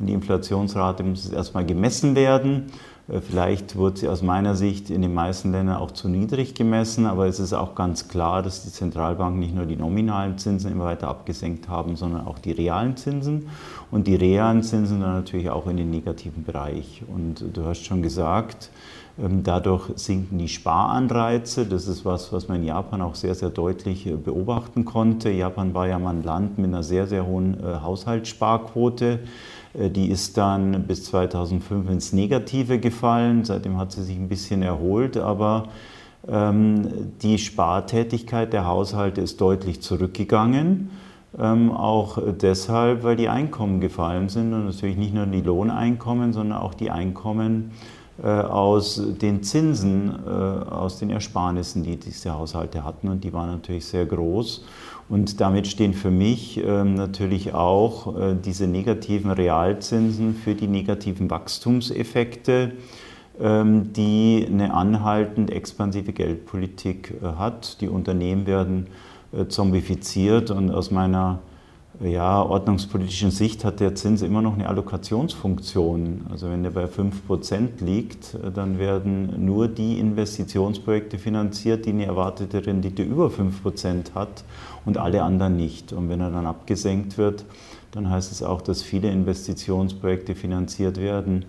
Und 0.00 0.06
die 0.06 0.14
Inflationsrate 0.14 1.04
muss 1.04 1.30
erstmal 1.30 1.64
gemessen 1.64 2.16
werden. 2.16 2.72
Äh, 3.08 3.20
vielleicht 3.20 3.76
wurde 3.76 4.00
sie 4.00 4.08
aus 4.08 4.22
meiner 4.22 4.54
Sicht 4.54 4.90
in 4.90 5.02
den 5.02 5.14
meisten 5.14 5.52
Ländern 5.52 5.76
auch 5.76 5.90
zu 5.90 6.08
niedrig 6.08 6.54
gemessen, 6.54 7.06
aber 7.06 7.26
es 7.26 7.40
ist 7.40 7.52
auch 7.52 7.74
ganz 7.74 8.08
klar, 8.08 8.42
dass 8.42 8.64
die 8.64 8.70
Zentralbanken 8.70 9.40
nicht 9.40 9.54
nur 9.54 9.66
die 9.66 9.76
nominalen 9.76 10.38
Zinsen 10.38 10.72
immer 10.72 10.84
weiter 10.84 11.08
abgesenkt 11.08 11.68
haben, 11.68 11.96
sondern 11.96 12.26
auch 12.26 12.38
die 12.38 12.52
realen 12.52 12.96
Zinsen 12.96 13.48
und 13.90 14.06
die 14.06 14.16
realen 14.16 14.62
Zinsen 14.62 15.00
dann 15.00 15.14
natürlich 15.14 15.50
auch 15.50 15.66
in 15.66 15.76
den 15.76 15.90
negativen 15.90 16.44
Bereich. 16.44 17.02
Und 17.06 17.44
du 17.52 17.64
hast 17.64 17.84
schon 17.84 18.02
gesagt, 18.02 18.70
ähm, 19.18 19.42
dadurch 19.42 19.90
sinken 19.96 20.38
die 20.38 20.48
Sparanreize. 20.48 21.64
Das 21.64 21.88
ist 21.88 22.04
was, 22.04 22.32
was 22.32 22.48
man 22.48 22.58
in 22.58 22.64
Japan 22.64 23.00
auch 23.00 23.14
sehr, 23.14 23.34
sehr 23.34 23.48
deutlich 23.48 24.06
äh, 24.06 24.16
beobachten 24.16 24.84
konnte. 24.84 25.30
Japan 25.30 25.72
war 25.72 25.88
ja 25.88 25.98
mal 25.98 26.14
ein 26.14 26.22
Land 26.22 26.58
mit 26.58 26.66
einer 26.66 26.82
sehr, 26.82 27.06
sehr 27.06 27.26
hohen 27.26 27.58
äh, 27.60 27.80
Haushaltssparquote. 27.80 29.20
Äh, 29.78 29.90
die 29.90 30.08
ist 30.08 30.36
dann 30.36 30.84
bis 30.84 31.04
2005 31.04 31.90
ins 31.90 32.12
Negative 32.12 32.78
gefallen. 32.78 33.44
Seitdem 33.44 33.78
hat 33.78 33.92
sie 33.92 34.02
sich 34.02 34.16
ein 34.16 34.28
bisschen 34.28 34.62
erholt, 34.62 35.16
aber 35.16 35.68
ähm, 36.28 37.12
die 37.22 37.38
Spartätigkeit 37.38 38.52
der 38.52 38.66
Haushalte 38.66 39.20
ist 39.20 39.40
deutlich 39.40 39.80
zurückgegangen. 39.82 40.90
Ähm, 41.38 41.70
auch 41.70 42.18
deshalb, 42.40 43.02
weil 43.02 43.16
die 43.16 43.28
Einkommen 43.28 43.80
gefallen 43.80 44.28
sind 44.28 44.54
und 44.54 44.66
natürlich 44.66 44.96
nicht 44.96 45.12
nur 45.12 45.26
die 45.26 45.42
Lohneinkommen, 45.42 46.32
sondern 46.32 46.58
auch 46.58 46.72
die 46.72 46.90
Einkommen 46.90 47.72
aus 48.24 49.02
den 49.20 49.42
Zinsen, 49.42 50.10
äh, 50.26 50.30
aus 50.30 50.98
den 50.98 51.10
Ersparnissen, 51.10 51.82
die 51.82 51.96
diese 51.96 52.32
Haushalte 52.32 52.84
hatten 52.84 53.08
und 53.08 53.24
die 53.24 53.32
waren 53.32 53.50
natürlich 53.50 53.84
sehr 53.84 54.06
groß. 54.06 54.64
Und 55.08 55.40
damit 55.40 55.66
stehen 55.66 55.92
für 55.92 56.10
mich 56.10 56.60
ähm, 56.64 56.94
natürlich 56.94 57.54
auch 57.54 58.18
äh, 58.18 58.34
diese 58.34 58.66
negativen 58.66 59.30
Realzinsen 59.30 60.34
für 60.34 60.54
die 60.54 60.66
negativen 60.66 61.30
Wachstumseffekte, 61.30 62.72
ähm, 63.38 63.92
die 63.92 64.46
eine 64.50 64.72
anhaltend 64.72 65.50
expansive 65.50 66.12
Geldpolitik 66.12 67.14
hat. 67.22 67.80
Die 67.80 67.88
Unternehmen 67.88 68.46
werden 68.46 68.86
zombifiziert 69.48 70.50
und 70.50 70.70
aus 70.70 70.90
meiner 70.90 71.40
ja, 72.00 72.42
ordnungspolitischen 72.42 73.30
Sicht 73.30 73.64
hat 73.64 73.80
der 73.80 73.94
Zins 73.94 74.20
immer 74.20 74.42
noch 74.42 74.54
eine 74.54 74.68
Allokationsfunktion. 74.68 76.26
Also 76.30 76.50
wenn 76.50 76.62
der 76.62 76.70
bei 76.70 76.84
5% 76.84 77.82
liegt, 77.82 78.36
dann 78.54 78.78
werden 78.78 79.46
nur 79.46 79.66
die 79.68 79.98
Investitionsprojekte 79.98 81.18
finanziert, 81.18 81.86
die 81.86 81.90
eine 81.90 82.04
erwartete 82.04 82.66
Rendite 82.66 83.02
über 83.02 83.28
5% 83.28 84.14
hat 84.14 84.44
und 84.84 84.98
alle 84.98 85.22
anderen 85.22 85.56
nicht. 85.56 85.94
Und 85.94 86.10
wenn 86.10 86.20
er 86.20 86.30
dann 86.30 86.44
abgesenkt 86.44 87.16
wird, 87.16 87.46
dann 87.92 88.10
heißt 88.10 88.30
es 88.30 88.42
auch, 88.42 88.60
dass 88.60 88.82
viele 88.82 89.10
Investitionsprojekte 89.10 90.34
finanziert 90.34 90.98
werden, 90.98 91.46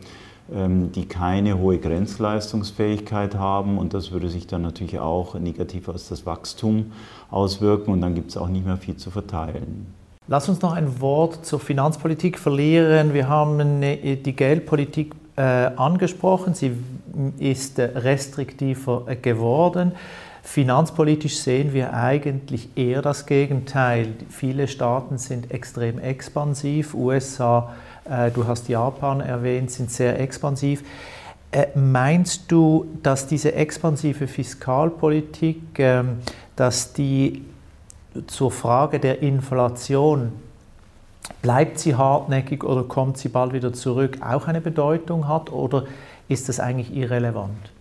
ähm, 0.49 0.93
die 0.93 1.07
keine 1.07 1.59
hohe 1.59 1.77
Grenzleistungsfähigkeit 1.77 3.35
haben 3.35 3.77
und 3.77 3.93
das 3.93 4.13
würde 4.13 4.29
sich 4.29 4.47
dann 4.47 4.61
natürlich 4.61 4.99
auch 4.99 5.37
negativ 5.37 5.89
auf 5.89 5.95
das 6.07 6.25
Wachstum 6.25 6.93
auswirken 7.29 7.91
und 7.91 7.99
dann 7.99 8.15
gibt 8.15 8.29
es 8.29 8.37
auch 8.37 8.47
nicht 8.47 8.65
mehr 8.65 8.77
viel 8.77 8.95
zu 8.95 9.11
verteilen. 9.11 9.96
Lass 10.29 10.49
uns 10.49 10.61
noch 10.61 10.73
ein 10.73 10.99
Wort 10.99 11.45
zur 11.45 11.61
Finanzpolitik 11.61 12.37
verlieren. 12.37 13.13
Wir 13.13 13.29
haben 13.29 13.79
die 13.81 14.35
Geldpolitik 14.35 15.15
äh, 15.37 15.41
angesprochen. 15.41 16.53
Sie 16.53 16.73
ist 17.39 17.79
restriktiver 17.79 19.05
geworden. 19.21 19.93
Finanzpolitisch 20.43 21.37
sehen 21.37 21.73
wir 21.73 21.93
eigentlich 21.93 22.69
eher 22.75 23.01
das 23.01 23.25
Gegenteil. 23.25 24.15
Viele 24.29 24.67
Staaten 24.67 25.17
sind 25.17 25.51
extrem 25.51 25.97
expansiv. 25.97 26.93
USA, 26.93 27.73
äh, 28.03 28.29
du 28.29 28.47
hast 28.47 28.67
Japan 28.67 29.21
erwähnt, 29.21 29.71
sind 29.71 29.91
sehr 29.91 30.19
expansiv. 30.19 30.83
Äh, 31.51 31.67
meinst 31.75 32.51
du, 32.51 32.85
dass 33.01 33.27
diese 33.27 33.53
expansive 33.53 34.27
Fiskalpolitik, 34.27 35.79
ähm, 35.79 36.17
dass 36.57 36.91
die 36.91 37.43
zur 38.27 38.51
Frage 38.51 38.99
der 38.99 39.21
Inflation, 39.21 40.31
bleibt 41.41 41.79
sie 41.79 41.95
hartnäckig 41.95 42.63
oder 42.63 42.83
kommt 42.83 43.17
sie 43.17 43.29
bald 43.29 43.53
wieder 43.53 43.73
zurück, 43.73 44.19
auch 44.21 44.47
eine 44.47 44.61
Bedeutung 44.61 45.27
hat 45.27 45.51
oder 45.51 45.85
ist 46.27 46.49
das 46.49 46.59
eigentlich 46.59 46.95
irrelevant? 46.95 47.71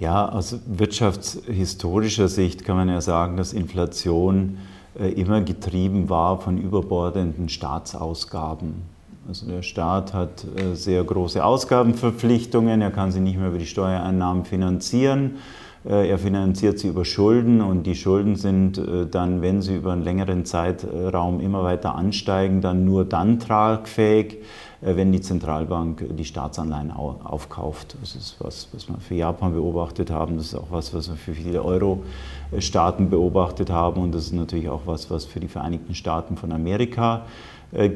Ja, 0.00 0.28
aus 0.28 0.58
wirtschaftshistorischer 0.66 2.28
Sicht 2.28 2.64
kann 2.64 2.76
man 2.76 2.88
ja 2.88 3.00
sagen, 3.00 3.36
dass 3.36 3.52
Inflation 3.52 4.58
äh, 4.98 5.08
immer 5.08 5.40
getrieben 5.40 6.08
war 6.08 6.40
von 6.40 6.58
überbordenden 6.58 7.48
Staatsausgaben. 7.48 8.82
Also 9.28 9.46
der 9.46 9.62
Staat 9.62 10.12
hat 10.12 10.44
äh, 10.56 10.74
sehr 10.74 11.02
große 11.04 11.42
Ausgabenverpflichtungen, 11.44 12.82
er 12.82 12.90
kann 12.90 13.12
sie 13.12 13.20
nicht 13.20 13.38
mehr 13.38 13.48
über 13.48 13.58
die 13.58 13.66
Steuereinnahmen 13.66 14.44
finanzieren 14.44 15.36
er 15.84 16.18
finanziert 16.18 16.78
sie 16.78 16.88
über 16.88 17.04
Schulden 17.04 17.60
und 17.60 17.82
die 17.86 17.94
Schulden 17.94 18.36
sind 18.36 18.78
äh, 18.78 19.06
dann, 19.06 19.42
wenn 19.42 19.60
sie 19.60 19.76
über 19.76 19.92
einen 19.92 20.02
längeren 20.02 20.46
Zeitraum 20.46 21.40
immer 21.40 21.62
weiter 21.62 21.94
ansteigen, 21.94 22.62
dann 22.62 22.86
nur 22.86 23.04
dann 23.04 23.38
tragfähig, 23.38 24.38
äh, 24.80 24.96
wenn 24.96 25.12
die 25.12 25.20
Zentralbank 25.20 26.16
die 26.16 26.24
Staatsanleihen 26.24 26.90
aufkauft. 26.90 27.96
Das 28.00 28.16
ist 28.16 28.36
was, 28.38 28.68
was 28.72 28.88
wir 28.88 28.96
für 28.96 29.14
Japan 29.14 29.52
beobachtet 29.52 30.10
haben. 30.10 30.38
Das 30.38 30.46
ist 30.46 30.54
auch 30.54 30.68
was, 30.70 30.94
was 30.94 31.08
wir 31.10 31.16
für 31.16 31.34
viele 31.34 31.62
Euro-Staaten 31.62 33.10
beobachtet 33.10 33.68
haben. 33.68 34.00
Und 34.00 34.14
das 34.14 34.24
ist 34.24 34.32
natürlich 34.32 34.70
auch 34.70 34.86
was, 34.86 35.10
was 35.10 35.26
für 35.26 35.40
die 35.40 35.48
Vereinigten 35.48 35.94
Staaten 35.94 36.38
von 36.38 36.50
Amerika 36.50 37.26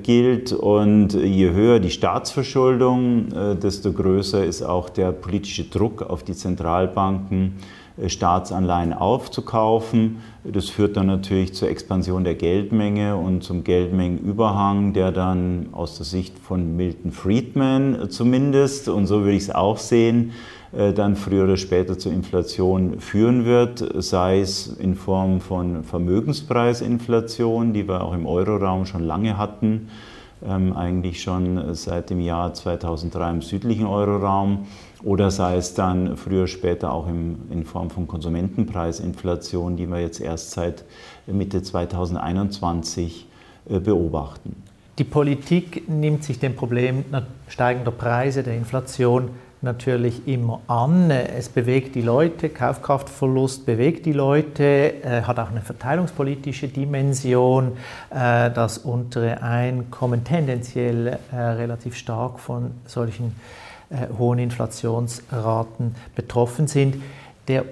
gilt. 0.02 0.52
Und 0.52 1.14
je 1.14 1.50
höher 1.50 1.78
die 1.78 1.90
Staatsverschuldung, 1.90 3.28
desto 3.62 3.92
größer 3.92 4.45
ist 4.45 4.62
auch 4.62 4.88
der 4.88 5.12
politische 5.12 5.64
Druck 5.64 6.02
auf 6.02 6.25
die 6.25 6.35
Zentralbanken, 6.35 7.54
Staatsanleihen 8.07 8.93
aufzukaufen. 8.93 10.19
Das 10.45 10.69
führt 10.69 10.97
dann 10.97 11.07
natürlich 11.07 11.55
zur 11.55 11.69
Expansion 11.69 12.25
der 12.25 12.35
Geldmenge 12.35 13.17
und 13.17 13.43
zum 13.43 13.64
Geldmengenüberhang, 13.64 14.93
der 14.93 15.12
dann 15.12 15.69
aus 15.73 15.97
der 15.97 16.07
Sicht 16.07 16.38
von 16.38 16.76
Milton 16.76 17.12
Friedman 17.12 18.09
zumindest, 18.11 18.88
und 18.88 19.07
so 19.07 19.21
würde 19.21 19.33
ich 19.33 19.45
es 19.45 19.55
auch 19.55 19.78
sehen, 19.78 20.33
äh, 20.73 20.93
dann 20.93 21.17
früher 21.17 21.45
oder 21.45 21.57
später 21.57 21.99
zur 21.99 22.12
Inflation 22.12 23.00
führen 23.00 23.45
wird, 23.45 23.85
sei 24.02 24.40
es 24.40 24.67
in 24.67 24.95
Form 24.95 25.40
von 25.40 25.83
Vermögenspreisinflation, 25.83 27.73
die 27.73 27.88
wir 27.88 28.02
auch 28.02 28.14
im 28.14 28.26
Euroraum 28.26 28.85
schon 28.85 29.02
lange 29.02 29.38
hatten, 29.38 29.88
ähm, 30.47 30.75
eigentlich 30.75 31.23
schon 31.23 31.75
seit 31.75 32.11
dem 32.11 32.21
Jahr 32.21 32.55
2003 32.55 33.31
im 33.31 33.43
südlichen 33.43 33.87
Euroraum, 33.87 34.67
oder 35.02 35.31
sei 35.31 35.57
es 35.57 35.75
dann 35.75 36.17
früher 36.17 36.47
später 36.47 36.93
auch 36.93 37.09
im, 37.09 37.37
in 37.50 37.64
Form 37.64 37.90
von 37.90 38.09
Konsumentenpreisinflation, 38.09 39.76
die 39.76 39.87
wir 39.87 40.00
jetzt 40.00 40.21
erst 40.21 40.52
seit 40.52 40.85
Mitte 41.26 41.62
2021 41.62 43.26
äh, 43.69 43.78
beobachten. 43.78 44.62
Die 44.99 45.05
Politik 45.05 45.88
nimmt 45.88 46.25
sich 46.25 46.40
dem 46.40 46.57
Problem 46.57 47.05
steigender 47.47 47.93
Preise, 47.93 48.43
der 48.43 48.57
Inflation 48.57 49.31
natürlich 49.61 50.26
immer 50.26 50.61
an. 50.67 51.11
Es 51.11 51.49
bewegt 51.49 51.95
die 51.95 52.02
Leute, 52.02 52.49
Kaufkraftverlust 52.49 53.64
bewegt 53.67 54.07
die 54.07 54.12
Leute, 54.12 55.02
äh, 55.02 55.23
hat 55.23 55.38
auch 55.38 55.50
eine 55.50 55.61
verteilungspolitische 55.61 56.67
Dimension. 56.67 57.76
Äh, 58.11 58.50
das 58.50 58.78
untere 58.78 59.40
Einkommen 59.43 60.25
tendenziell 60.25 61.19
äh, 61.31 61.37
relativ 61.37 61.95
stark 61.95 62.40
von 62.40 62.73
solchen 62.87 63.26
äh, 63.26 63.68
hohen 64.18 64.38
Inflationsraten 64.38 65.95
betroffen 66.14 66.66
sind. 66.66 66.97
Der 67.49 67.64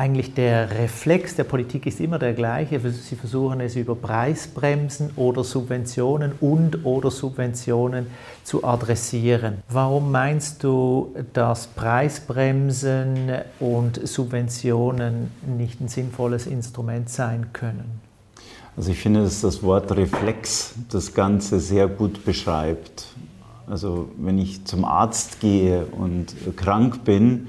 eigentlich 0.00 0.32
der 0.32 0.70
Reflex 0.70 1.36
der 1.36 1.44
Politik 1.44 1.84
ist 1.84 2.00
immer 2.00 2.18
der 2.18 2.32
gleiche. 2.32 2.80
Sie 2.90 3.16
versuchen 3.16 3.60
es 3.60 3.76
über 3.76 3.94
Preisbremsen 3.94 5.10
oder 5.16 5.44
Subventionen 5.44 6.32
und 6.40 6.86
oder 6.86 7.10
Subventionen 7.10 8.06
zu 8.42 8.64
adressieren. 8.64 9.58
Warum 9.68 10.10
meinst 10.10 10.64
du, 10.64 11.14
dass 11.34 11.66
Preisbremsen 11.66 13.30
und 13.58 14.08
Subventionen 14.08 15.32
nicht 15.58 15.82
ein 15.82 15.88
sinnvolles 15.88 16.46
Instrument 16.46 17.10
sein 17.10 17.52
können? 17.52 18.00
Also 18.78 18.92
ich 18.92 18.98
finde, 19.00 19.22
dass 19.22 19.42
das 19.42 19.62
Wort 19.62 19.92
Reflex 19.92 20.76
das 20.90 21.12
Ganze 21.12 21.60
sehr 21.60 21.88
gut 21.88 22.24
beschreibt. 22.24 23.09
Also 23.70 24.08
wenn 24.18 24.38
ich 24.38 24.64
zum 24.64 24.84
Arzt 24.84 25.40
gehe 25.40 25.86
und 25.86 26.34
krank 26.56 27.04
bin, 27.04 27.46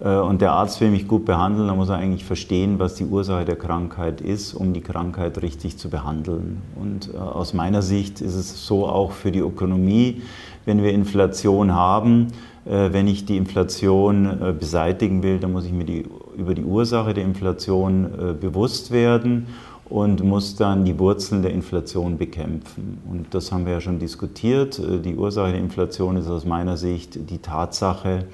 äh, 0.00 0.16
und 0.16 0.40
der 0.40 0.52
Arzt 0.52 0.80
will 0.80 0.90
mich 0.90 1.08
gut 1.08 1.24
behandeln, 1.24 1.68
dann 1.68 1.76
muss 1.76 1.88
er 1.88 1.96
eigentlich 1.96 2.24
verstehen, 2.24 2.78
was 2.78 2.94
die 2.94 3.04
Ursache 3.04 3.44
der 3.44 3.56
Krankheit 3.56 4.20
ist, 4.20 4.54
um 4.54 4.72
die 4.72 4.80
Krankheit 4.80 5.40
richtig 5.42 5.78
zu 5.78 5.88
behandeln. 5.88 6.62
Und 6.80 7.12
äh, 7.12 7.16
aus 7.16 7.54
meiner 7.54 7.82
Sicht 7.82 8.20
ist 8.20 8.34
es 8.34 8.66
so 8.66 8.86
auch 8.86 9.12
für 9.12 9.32
die 9.32 9.40
Ökonomie, 9.40 10.22
wenn 10.64 10.82
wir 10.82 10.92
Inflation 10.92 11.74
haben, 11.74 12.28
äh, 12.64 12.92
wenn 12.92 13.08
ich 13.08 13.24
die 13.24 13.36
Inflation 13.36 14.56
beseitigen 14.58 15.22
will, 15.22 15.38
dann 15.38 15.52
muss 15.52 15.66
ich 15.66 15.72
mir 15.72 15.84
die, 15.84 16.06
über 16.36 16.54
die 16.54 16.64
Ursache 16.64 17.14
der 17.14 17.24
Inflation 17.24 18.36
bewusst 18.40 18.90
werden 18.90 19.46
und 19.88 20.24
muss 20.24 20.56
dann 20.56 20.84
die 20.84 20.98
Wurzeln 20.98 21.42
der 21.42 21.52
Inflation 21.52 22.16
bekämpfen. 22.16 22.98
Und 23.10 23.34
das 23.34 23.52
haben 23.52 23.66
wir 23.66 23.74
ja 23.74 23.80
schon 23.80 23.98
diskutiert. 23.98 24.80
Die 25.04 25.14
Ursache 25.14 25.52
der 25.52 25.60
Inflation 25.60 26.16
ist 26.16 26.28
aus 26.28 26.44
meiner 26.44 26.76
Sicht 26.76 27.30
die 27.30 27.38
Tatsache, 27.38 28.24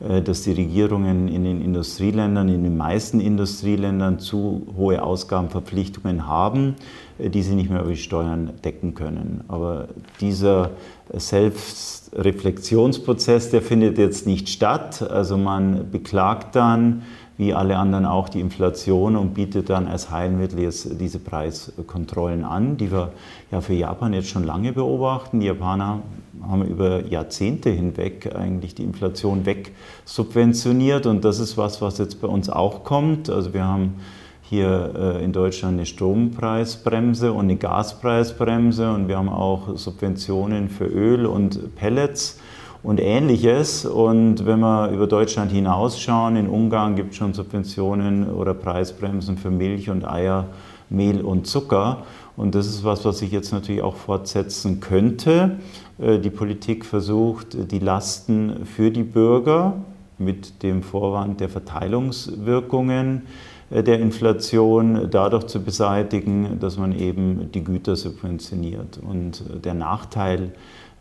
äh, 0.00 0.22
dass 0.22 0.42
die 0.42 0.52
Regierungen 0.52 1.28
in 1.28 1.44
den 1.44 1.62
Industrieländern, 1.62 2.48
in 2.48 2.64
den 2.64 2.76
meisten 2.76 3.20
Industrieländern 3.20 4.18
zu 4.18 4.66
hohe 4.76 5.00
Ausgabenverpflichtungen 5.02 6.26
haben, 6.26 6.74
äh, 7.18 7.28
die 7.28 7.42
sie 7.42 7.54
nicht 7.54 7.70
mehr 7.70 7.82
über 7.82 7.90
die 7.90 7.96
Steuern 7.96 8.50
decken 8.64 8.94
können. 8.94 9.44
Aber 9.48 9.88
dieser 10.20 10.70
Selbstreflexionsprozess, 11.12 13.50
der 13.50 13.62
findet 13.62 13.98
jetzt 13.98 14.26
nicht 14.26 14.48
statt. 14.48 15.02
Also 15.02 15.36
man 15.36 15.90
beklagt 15.90 16.56
dann, 16.56 17.02
wie 17.40 17.54
alle 17.54 17.78
anderen 17.78 18.04
auch, 18.04 18.28
die 18.28 18.38
Inflation 18.38 19.16
und 19.16 19.32
bietet 19.32 19.70
dann 19.70 19.88
als 19.88 20.10
Heilmittel 20.10 20.58
jetzt 20.60 21.00
diese 21.00 21.18
Preiskontrollen 21.18 22.44
an, 22.44 22.76
die 22.76 22.92
wir 22.92 23.12
ja 23.50 23.62
für 23.62 23.72
Japan 23.72 24.12
jetzt 24.12 24.28
schon 24.28 24.44
lange 24.44 24.74
beobachten. 24.74 25.40
Die 25.40 25.46
Japaner 25.46 26.02
haben 26.46 26.66
über 26.66 27.06
Jahrzehnte 27.06 27.70
hinweg 27.70 28.30
eigentlich 28.36 28.74
die 28.74 28.84
Inflation 28.84 29.46
wegsubventioniert 29.46 31.06
und 31.06 31.24
das 31.24 31.40
ist 31.40 31.56
was, 31.56 31.80
was 31.80 31.96
jetzt 31.96 32.20
bei 32.20 32.28
uns 32.28 32.50
auch 32.50 32.84
kommt. 32.84 33.30
Also 33.30 33.54
wir 33.54 33.64
haben 33.64 33.94
hier 34.42 34.92
äh, 34.94 35.24
in 35.24 35.32
Deutschland 35.32 35.78
eine 35.78 35.86
Strompreisbremse 35.86 37.32
und 37.32 37.44
eine 37.44 37.56
Gaspreisbremse 37.56 38.92
und 38.92 39.08
wir 39.08 39.16
haben 39.16 39.30
auch 39.30 39.78
Subventionen 39.78 40.68
für 40.68 40.84
Öl 40.84 41.24
und 41.24 41.74
Pellets 41.74 42.38
und 42.82 43.00
ähnliches. 43.00 43.84
Und 43.84 44.46
wenn 44.46 44.60
wir 44.60 44.90
über 44.90 45.06
Deutschland 45.06 45.52
hinausschauen, 45.52 46.36
in 46.36 46.48
Ungarn 46.48 46.96
gibt 46.96 47.12
es 47.12 47.16
schon 47.16 47.34
Subventionen 47.34 48.30
oder 48.30 48.54
Preisbremsen 48.54 49.36
für 49.36 49.50
Milch 49.50 49.90
und 49.90 50.04
Eier, 50.04 50.46
Mehl 50.88 51.20
und 51.20 51.46
Zucker. 51.46 52.04
Und 52.36 52.54
das 52.54 52.66
ist 52.66 52.84
was, 52.84 53.04
was 53.04 53.18
sich 53.18 53.30
jetzt 53.30 53.52
natürlich 53.52 53.82
auch 53.82 53.96
fortsetzen 53.96 54.80
könnte. 54.80 55.58
Äh, 55.98 56.18
die 56.18 56.30
Politik 56.30 56.84
versucht, 56.84 57.70
die 57.70 57.78
Lasten 57.78 58.66
für 58.66 58.90
die 58.90 59.02
Bürger 59.02 59.74
mit 60.18 60.62
dem 60.62 60.82
Vorwand 60.82 61.40
der 61.40 61.48
Verteilungswirkungen 61.48 63.18
äh, 63.18 63.49
der 63.70 64.00
Inflation 64.00 65.08
dadurch 65.10 65.46
zu 65.46 65.62
beseitigen, 65.62 66.58
dass 66.60 66.76
man 66.76 66.98
eben 66.98 67.50
die 67.52 67.62
Güter 67.62 67.96
subventioniert. 67.96 68.98
Und 68.98 69.42
äh, 69.42 69.58
der 69.60 69.74
Nachteil 69.74 70.52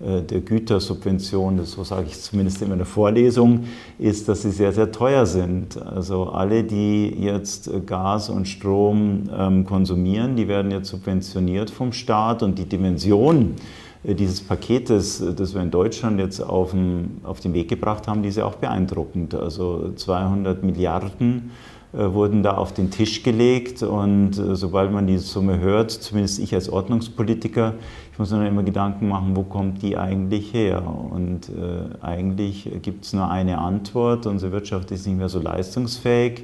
der 0.02 0.40
Gütersubvention, 0.40 1.58
das 1.58 1.72
so 1.72 1.84
sage 1.84 2.06
ich 2.08 2.22
zumindest 2.22 2.62
in 2.62 2.70
der 2.70 2.86
Vorlesung, 2.86 3.66
ist, 3.98 4.30
dass 4.30 4.44
sie 4.44 4.52
sehr, 4.52 4.72
sehr 4.72 4.94
teuer 4.94 5.26
sind. 5.26 5.78
Also 5.82 6.30
alle, 6.30 6.64
die 6.64 7.10
jetzt 7.20 7.70
Gas 7.86 8.30
und 8.30 8.48
Strom 8.48 9.30
ähm, 9.38 9.66
konsumieren, 9.66 10.38
die 10.38 10.48
werden 10.48 10.72
jetzt 10.72 10.88
subventioniert 10.88 11.70
vom 11.70 11.92
Staat 11.92 12.44
und 12.44 12.58
die 12.58 12.64
Dimension 12.64 13.56
äh, 14.04 14.16
dieses 14.16 14.42
Paketes, 14.42 15.22
äh, 15.22 15.34
das 15.34 15.54
wir 15.54 15.62
in 15.62 15.72
Deutschland 15.72 16.20
jetzt 16.20 16.42
auf 16.42 16.72
den, 16.72 17.20
auf 17.24 17.40
den 17.40 17.54
Weg 17.54 17.68
gebracht 17.68 18.08
haben, 18.08 18.24
die 18.24 18.30
ist 18.30 18.38
ja 18.38 18.46
auch 18.46 18.56
beeindruckend. 18.56 19.36
Also 19.36 19.92
200 19.96 20.64
Milliarden 20.64 21.52
äh, 21.52 21.79
wurden 21.92 22.44
da 22.44 22.52
auf 22.52 22.72
den 22.74 22.92
Tisch 22.92 23.24
gelegt 23.24 23.82
und 23.82 24.34
sobald 24.34 24.92
man 24.92 25.08
diese 25.08 25.24
Summe 25.24 25.60
hört, 25.60 25.90
zumindest 25.90 26.38
ich 26.40 26.54
als 26.54 26.70
Ordnungspolitiker, 26.70 27.74
ich 28.12 28.20
muss 28.20 28.32
mir 28.32 28.48
immer 28.48 28.64
Gedanken 28.64 29.08
machen, 29.08 29.36
wo 29.36 29.44
kommt 29.44 29.82
die 29.82 29.98
eigentlich 29.98 30.54
her? 30.54 30.84
Und 30.86 31.50
äh, 31.50 32.06
eigentlich 32.06 32.70
gibt 32.84 33.06
es 33.06 33.14
nur 33.14 33.32
eine 33.32 33.58
Antwort, 33.58 34.28
unsere 34.28 34.52
Wirtschaft 34.52 34.92
ist 34.92 35.08
nicht 35.08 35.18
mehr 35.18 35.30
so 35.30 35.40
leistungsfähig. 35.40 36.44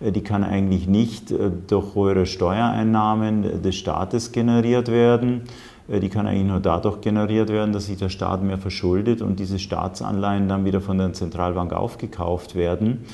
Die 0.00 0.22
kann 0.22 0.44
eigentlich 0.44 0.86
nicht 0.86 1.32
durch 1.68 1.94
höhere 1.94 2.26
Steuereinnahmen 2.26 3.62
des 3.62 3.76
Staates 3.76 4.32
generiert 4.32 4.88
werden 4.90 5.42
äh, 5.88 6.00
die 6.00 6.08
kann 6.08 6.26
eigentlich 6.26 6.46
nur 6.46 6.60
dadurch 6.60 7.00
generiert 7.00 7.48
werden, 7.48 7.72
dass 7.72 7.86
sich 7.86 7.98
der 7.98 8.08
Staat 8.08 8.42
mehr 8.42 8.58
verschuldet 8.58 9.22
und 9.22 9.38
diese 9.38 9.58
Staatsanleihen 9.58 10.48
dann 10.48 10.64
wieder 10.64 10.80
von 10.80 10.98
der 10.98 11.12
Zentralbank 11.12 11.72
aufgekauft 11.72 12.54
werden. 12.54 13.04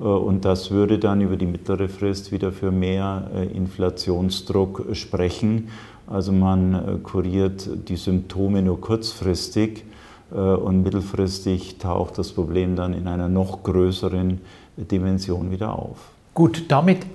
Äh, 0.00 0.04
und 0.04 0.44
das 0.44 0.70
würde 0.70 0.98
dann 0.98 1.20
über 1.20 1.36
die 1.36 1.46
mittlere 1.46 1.88
Frist 1.88 2.32
wieder 2.32 2.52
für 2.52 2.70
mehr 2.70 3.30
äh, 3.34 3.46
Inflationsdruck 3.46 4.86
sprechen. 4.94 5.68
Also 6.06 6.32
man 6.32 7.04
kuriert 7.04 7.68
die 7.88 7.94
Symptome 7.94 8.62
nur 8.62 8.80
kurzfristig 8.80 9.84
und 10.32 10.82
mittelfristig 10.82 11.78
taucht 11.78 12.18
das 12.18 12.32
Problem 12.32 12.74
dann 12.74 12.94
in 12.94 13.06
einer 13.06 13.28
noch 13.28 13.62
größeren 13.62 14.40
Dimension 14.76 15.52
wieder 15.52 15.78
auf. 15.78 15.98
Gut, 16.34 16.64
damit 16.66 17.06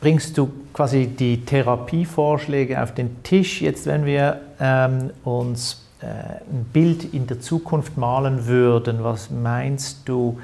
bringst 0.00 0.36
du 0.36 0.50
quasi 0.72 1.06
die 1.06 1.44
Therapievorschläge 1.44 2.82
auf 2.82 2.94
den 2.94 3.22
Tisch. 3.22 3.62
Jetzt, 3.62 3.86
wenn 3.86 4.04
wir 4.04 4.40
ähm, 4.60 5.10
uns 5.24 5.86
äh, 6.00 6.06
ein 6.06 6.66
Bild 6.72 7.14
in 7.14 7.26
der 7.26 7.40
Zukunft 7.40 7.96
malen 7.96 8.46
würden, 8.46 8.98
was 9.02 9.30
meinst 9.30 10.08
du, 10.08 10.38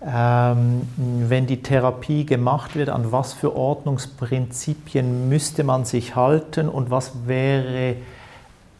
wenn 0.00 1.46
die 1.46 1.62
Therapie 1.62 2.24
gemacht 2.24 2.76
wird, 2.76 2.88
an 2.88 3.10
was 3.10 3.32
für 3.32 3.56
Ordnungsprinzipien 3.56 5.28
müsste 5.28 5.64
man 5.64 5.84
sich 5.84 6.14
halten 6.14 6.68
und 6.68 6.90
was 6.90 7.26
wäre 7.26 7.96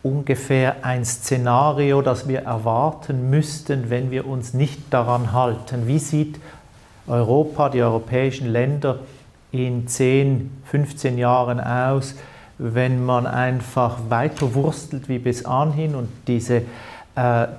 ungefähr 0.04 0.84
ein 0.84 1.04
Szenario, 1.04 2.02
das 2.02 2.28
wir 2.28 2.42
erwarten 2.42 3.30
müssten, 3.30 3.90
wenn 3.90 4.12
wir 4.12 4.28
uns 4.28 4.54
nicht 4.54 4.80
daran 4.90 5.32
halten? 5.32 5.88
Wie 5.88 5.98
sieht 5.98 6.38
Europa, 7.08 7.68
die 7.68 7.82
europäischen 7.82 8.48
Länder, 8.48 9.00
in 9.50 9.88
10, 9.88 10.62
15 10.64 11.18
Jahren 11.18 11.58
aus, 11.58 12.14
wenn 12.58 13.04
man 13.04 13.26
einfach 13.26 13.96
weiter 14.08 14.54
wurstelt 14.54 15.08
wie 15.08 15.18
bis 15.18 15.44
anhin 15.44 15.94
und 15.94 16.08
diese 16.26 16.62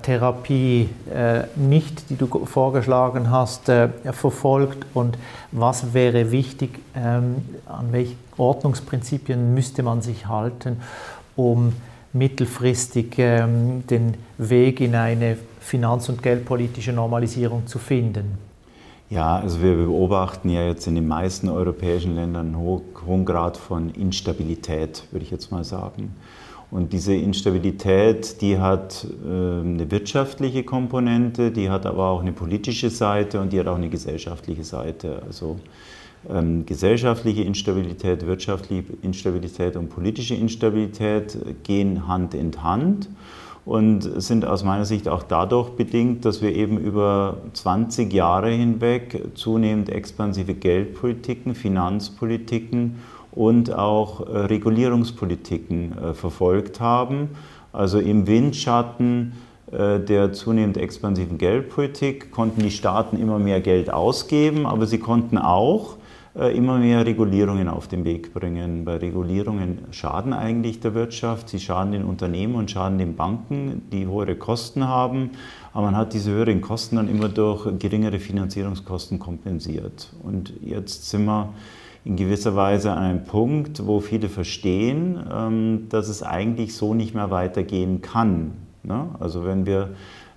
Therapie 0.04 0.90
äh, 1.14 1.44
nicht, 1.56 2.10
die 2.10 2.16
du 2.16 2.28
vorgeschlagen 2.46 3.30
hast, 3.30 3.68
äh, 3.68 3.90
verfolgt 4.14 4.86
und 4.94 5.18
was 5.52 5.94
wäre 5.94 6.32
wichtig, 6.32 6.80
ähm, 6.96 7.38
an 7.66 7.92
welche 7.92 8.16
Ordnungsprinzipien 8.38 9.54
müsste 9.54 9.84
man 9.84 10.02
sich 10.02 10.28
halten, 10.28 10.78
um 11.36 11.74
mittelfristig 12.14 13.16
ähm, 13.18 13.86
den 13.88 14.16
Weg 14.38 14.80
in 14.80 14.96
eine 14.96 15.38
finanz- 15.60 16.10
und 16.10 16.24
geldpolitische 16.24 16.94
Normalisierung 16.94 17.68
zu 17.68 17.80
finden. 17.80 18.38
Ja, 19.10 19.38
also 19.38 19.62
wir 19.62 19.76
beobachten 19.76 20.50
ja 20.50 20.68
jetzt 20.68 20.86
in 20.88 20.96
den 20.96 21.08
meisten 21.08 21.50
europäischen 21.50 22.16
Ländern 22.16 22.56
einen 22.56 22.84
hohen 23.08 23.26
Grad 23.26 23.58
von 23.58 23.90
Instabilität, 23.90 25.04
würde 25.12 25.26
ich 25.26 25.32
jetzt 25.32 25.52
mal 25.52 25.64
sagen. 25.64 26.16
Und 26.72 26.94
diese 26.94 27.16
Instabilität, 27.16 28.42
die 28.42 28.60
hat 28.60 29.06
äh, 29.24 29.28
eine 29.28 29.90
wirtschaftliche 29.90 30.64
Komponente, 30.64 31.52
die 31.52 31.70
hat 31.70 31.86
aber 31.86 32.10
auch 32.10 32.22
eine 32.22 32.32
politische 32.32 32.90
Seite 32.90 33.42
und 33.42 33.52
die 33.52 33.60
hat 33.60 33.68
auch 33.68 33.76
eine 33.76 33.90
gesellschaftliche 33.90 34.64
Seite. 34.64 35.24
Also 35.26 35.58
Ähm, 36.28 36.66
gesellschaftliche 36.66 37.44
Instabilität, 37.44 38.26
wirtschaftliche 38.26 38.84
Instabilität 39.02 39.78
und 39.78 39.90
politische 39.90 40.36
Instabilität 40.36 41.38
gehen 41.64 42.08
Hand 42.08 42.34
in 42.34 42.62
Hand 42.62 43.08
und 43.64 44.02
sind 44.22 44.44
aus 44.44 44.66
meiner 44.66 44.84
Sicht 44.84 45.08
auch 45.08 45.24
dadurch 45.24 45.70
bedingt, 45.70 46.26
dass 46.26 46.42
wir 46.42 46.54
eben 46.54 46.78
über 46.78 47.38
20 47.54 48.12
Jahre 48.12 48.50
hinweg 48.50 49.30
zunehmend 49.36 49.90
expansive 49.90 50.56
Geldpolitiken, 50.56 51.56
Finanzpolitiken 51.56 52.98
und 53.32 53.74
auch 53.74 54.28
äh, 54.28 54.38
Regulierungspolitiken 54.38 55.98
äh, 55.98 56.14
verfolgt 56.14 56.80
haben. 56.80 57.30
Also 57.72 58.00
im 58.00 58.28
Windschatten 58.28 59.34
äh, 59.72 60.00
der 60.00 60.34
zunehmend 60.34 60.78
expansiven 60.78 61.38
Geldpolitik 61.38 62.32
konnten 62.32 62.62
die 62.62 62.72
Staaten 62.72 63.20
immer 63.20 63.40
mehr 63.40 63.62
Geld 63.62 63.92
ausgeben, 63.92 64.66
aber 64.66 64.86
sie 64.86 65.00
konnten 65.00 65.38
auch 65.38 65.98
immer 66.54 66.78
mehr 66.78 67.06
Regulierungen 67.06 67.68
auf 67.68 67.88
den 67.88 68.06
Weg 68.06 68.34
bringen. 68.36 68.86
Bei 68.86 68.98
Regulierungen 68.98 69.80
schaden 69.92 70.32
eigentlich 70.32 70.80
der 70.80 70.94
Wirtschaft, 70.94 71.50
sie 71.50 71.60
schaden 71.60 71.92
den 71.92 72.06
Unternehmen 72.06 72.54
und 72.56 72.70
schaden 72.70 73.00
den 73.00 73.16
Banken, 73.16 73.82
die 73.92 74.06
höhere 74.06 74.36
Kosten 74.36 74.88
haben. 74.88 75.32
Aber 75.74 75.88
man 75.88 75.98
hat 75.98 76.14
diese 76.14 76.32
höheren 76.32 76.62
Kosten 76.62 76.98
dann 76.98 77.10
immer 77.10 77.30
durch 77.30 77.68
geringere 77.80 78.20
Finanzierungskosten 78.20 79.18
kompensiert. 79.18 80.14
Und 80.24 80.54
jetzt 80.62 81.10
sind 81.10 81.26
wir 81.26 81.50
in 82.06 82.16
gewisser 82.16 82.56
Weise 82.56 82.94
einem 82.94 83.24
Punkt, 83.24 83.86
wo 83.86 84.00
viele 84.00 84.30
verstehen, 84.30 85.20
ähm, 85.32 85.88
dass 85.90 86.08
es 86.08 86.24
eigentlich 86.24 86.76
so 86.76 86.94
nicht 86.94 87.14
mehr 87.14 87.32
weitergehen 87.32 88.02
kann. 88.02 88.52
Ne? 88.84 89.10
Also 89.20 89.46
wenn 89.46 89.66
wir 89.66 89.90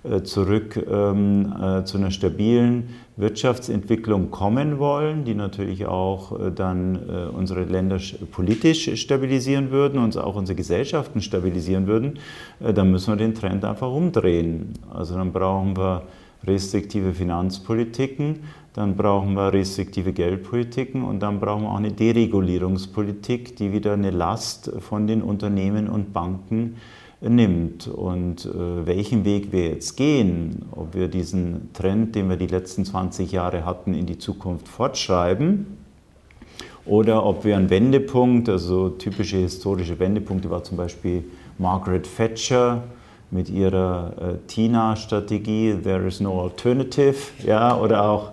äh, 0.03 0.23
zurück 0.23 0.85
ähm, 0.91 1.53
äh, 1.61 1.85
zu 1.85 1.97
einer 1.97 2.11
stabilen 2.11 2.89
Wirtschaftsentwicklung 3.15 4.31
kommen 4.31 4.77
wollen, 4.77 5.23
die 5.23 5.33
natürlich 5.33 5.85
auch 5.85 6.37
äh, 6.37 6.51
dann 6.51 6.99
unsere 7.33 7.63
Länder 7.63 7.99
politisch 8.31 8.99
stabilisieren 8.99 9.71
würden 9.71 10.03
und 10.03 10.17
auch 10.17 10.35
unsere 10.35 10.57
Gesellschaften 10.57 11.21
stabilisieren 11.21 11.87
würden, 11.87 12.19
dann 12.59 12.91
müssen 12.91 13.13
wir 13.13 13.15
den 13.15 13.33
Trend 13.33 13.63
einfach 13.63 13.91
umdrehen. 13.91 14.73
Also 14.93 15.15
dann 15.15 15.31
brauchen 15.31 15.77
wir 15.77 16.03
restriktive 16.45 17.13
Finanzpolitiken, 17.13 18.39
dann 18.73 18.95
brauchen 18.95 19.35
wir 19.35 19.53
restriktive 19.53 20.13
Geldpolitiken 20.13 21.03
und 21.03 21.19
dann 21.19 21.39
brauchen 21.39 21.63
wir 21.63 21.69
auch 21.69 21.77
eine 21.77 21.91
Deregulierungspolitik, 21.91 23.55
die 23.55 23.71
wieder 23.71 23.93
eine 23.93 24.09
Last 24.09 24.71
von 24.79 25.05
den 25.05 25.21
Unternehmen 25.21 25.87
und 25.87 26.11
Banken 26.11 26.77
nimmt. 27.21 27.87
Und 27.87 28.45
äh, 28.45 28.85
welchen 28.85 29.25
Weg 29.25 29.51
wir 29.51 29.69
jetzt 29.69 29.95
gehen, 29.95 30.65
ob 30.71 30.95
wir 30.95 31.07
diesen 31.07 31.71
Trend, 31.73 32.15
den 32.15 32.29
wir 32.29 32.37
die 32.37 32.47
letzten 32.47 32.83
20 32.83 33.31
Jahre 33.31 33.63
hatten, 33.63 33.93
in 33.93 34.07
die 34.07 34.17
Zukunft 34.17 34.67
fortschreiben 34.67 35.77
oder 36.85 37.25
ob 37.25 37.45
wir 37.45 37.55
einen 37.55 37.69
Wendepunkt, 37.69 38.49
also 38.49 38.89
typische 38.89 39.37
historische 39.37 39.99
Wendepunkte 39.99 40.49
war 40.49 40.63
zum 40.63 40.77
Beispiel 40.77 41.23
Margaret 41.57 42.07
Thatcher 42.17 42.83
mit 43.31 43.49
ihrer 43.49 44.13
äh, 44.19 44.47
TINA-Strategie, 44.47 45.75
There 45.81 46.05
is 46.07 46.19
no 46.19 46.41
alternative, 46.41 47.15
ja, 47.45 47.77
oder 47.77 48.03
auch 48.03 48.31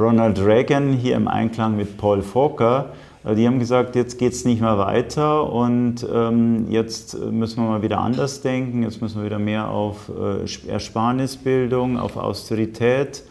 Ronald 0.00 0.42
Reagan 0.42 0.94
hier 0.94 1.14
im 1.16 1.28
Einklang 1.28 1.76
mit 1.76 1.98
Paul 1.98 2.22
Volcker, 2.22 2.86
äh, 3.22 3.34
die 3.34 3.46
haben 3.46 3.58
gesagt, 3.58 3.94
jetzt 3.96 4.18
geht 4.18 4.32
es 4.32 4.46
nicht 4.46 4.62
mehr 4.62 4.78
weiter 4.78 5.52
und 5.52 6.06
ähm, 6.10 6.70
jetzt 6.70 7.18
müssen 7.30 7.62
wir 7.62 7.68
mal 7.68 7.82
wieder 7.82 8.00
anders 8.00 8.40
denken, 8.40 8.82
jetzt 8.82 9.02
müssen 9.02 9.18
wir 9.18 9.26
wieder 9.26 9.38
mehr 9.38 9.68
auf 9.68 10.08
äh, 10.08 10.70
Ersparnisbildung, 10.70 11.98
auf 11.98 12.16
Austerität, 12.16 13.24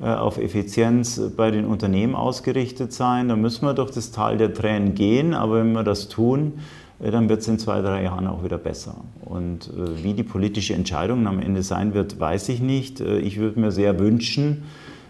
äh, 0.00 0.06
auf 0.06 0.38
Effizienz 0.38 1.20
bei 1.36 1.52
den 1.52 1.64
Unternehmen 1.64 2.16
ausgerichtet 2.16 2.92
sein. 2.92 3.28
Da 3.28 3.36
müssen 3.36 3.64
wir 3.64 3.74
durch 3.74 3.92
das 3.92 4.10
Tal 4.10 4.36
der 4.36 4.52
Tränen 4.52 4.96
gehen, 4.96 5.32
aber 5.32 5.60
wenn 5.60 5.72
wir 5.72 5.84
das 5.84 6.08
tun, 6.08 6.54
äh, 6.98 7.12
dann 7.12 7.28
wird 7.28 7.42
es 7.42 7.48
in 7.48 7.60
zwei, 7.60 7.82
drei 7.82 8.02
Jahren 8.02 8.26
auch 8.26 8.42
wieder 8.42 8.58
besser. 8.58 8.96
Und 9.24 9.68
äh, 9.68 10.02
wie 10.02 10.14
die 10.14 10.24
politische 10.24 10.74
Entscheidung 10.74 11.26
am 11.28 11.38
Ende 11.38 11.62
sein 11.62 11.94
wird, 11.94 12.18
weiß 12.18 12.48
ich 12.48 12.60
nicht. 12.60 13.00
Äh, 13.00 13.18
ich 13.18 13.38
würde 13.38 13.60
mir 13.60 13.70
sehr 13.70 14.00
wünschen, 14.00 14.64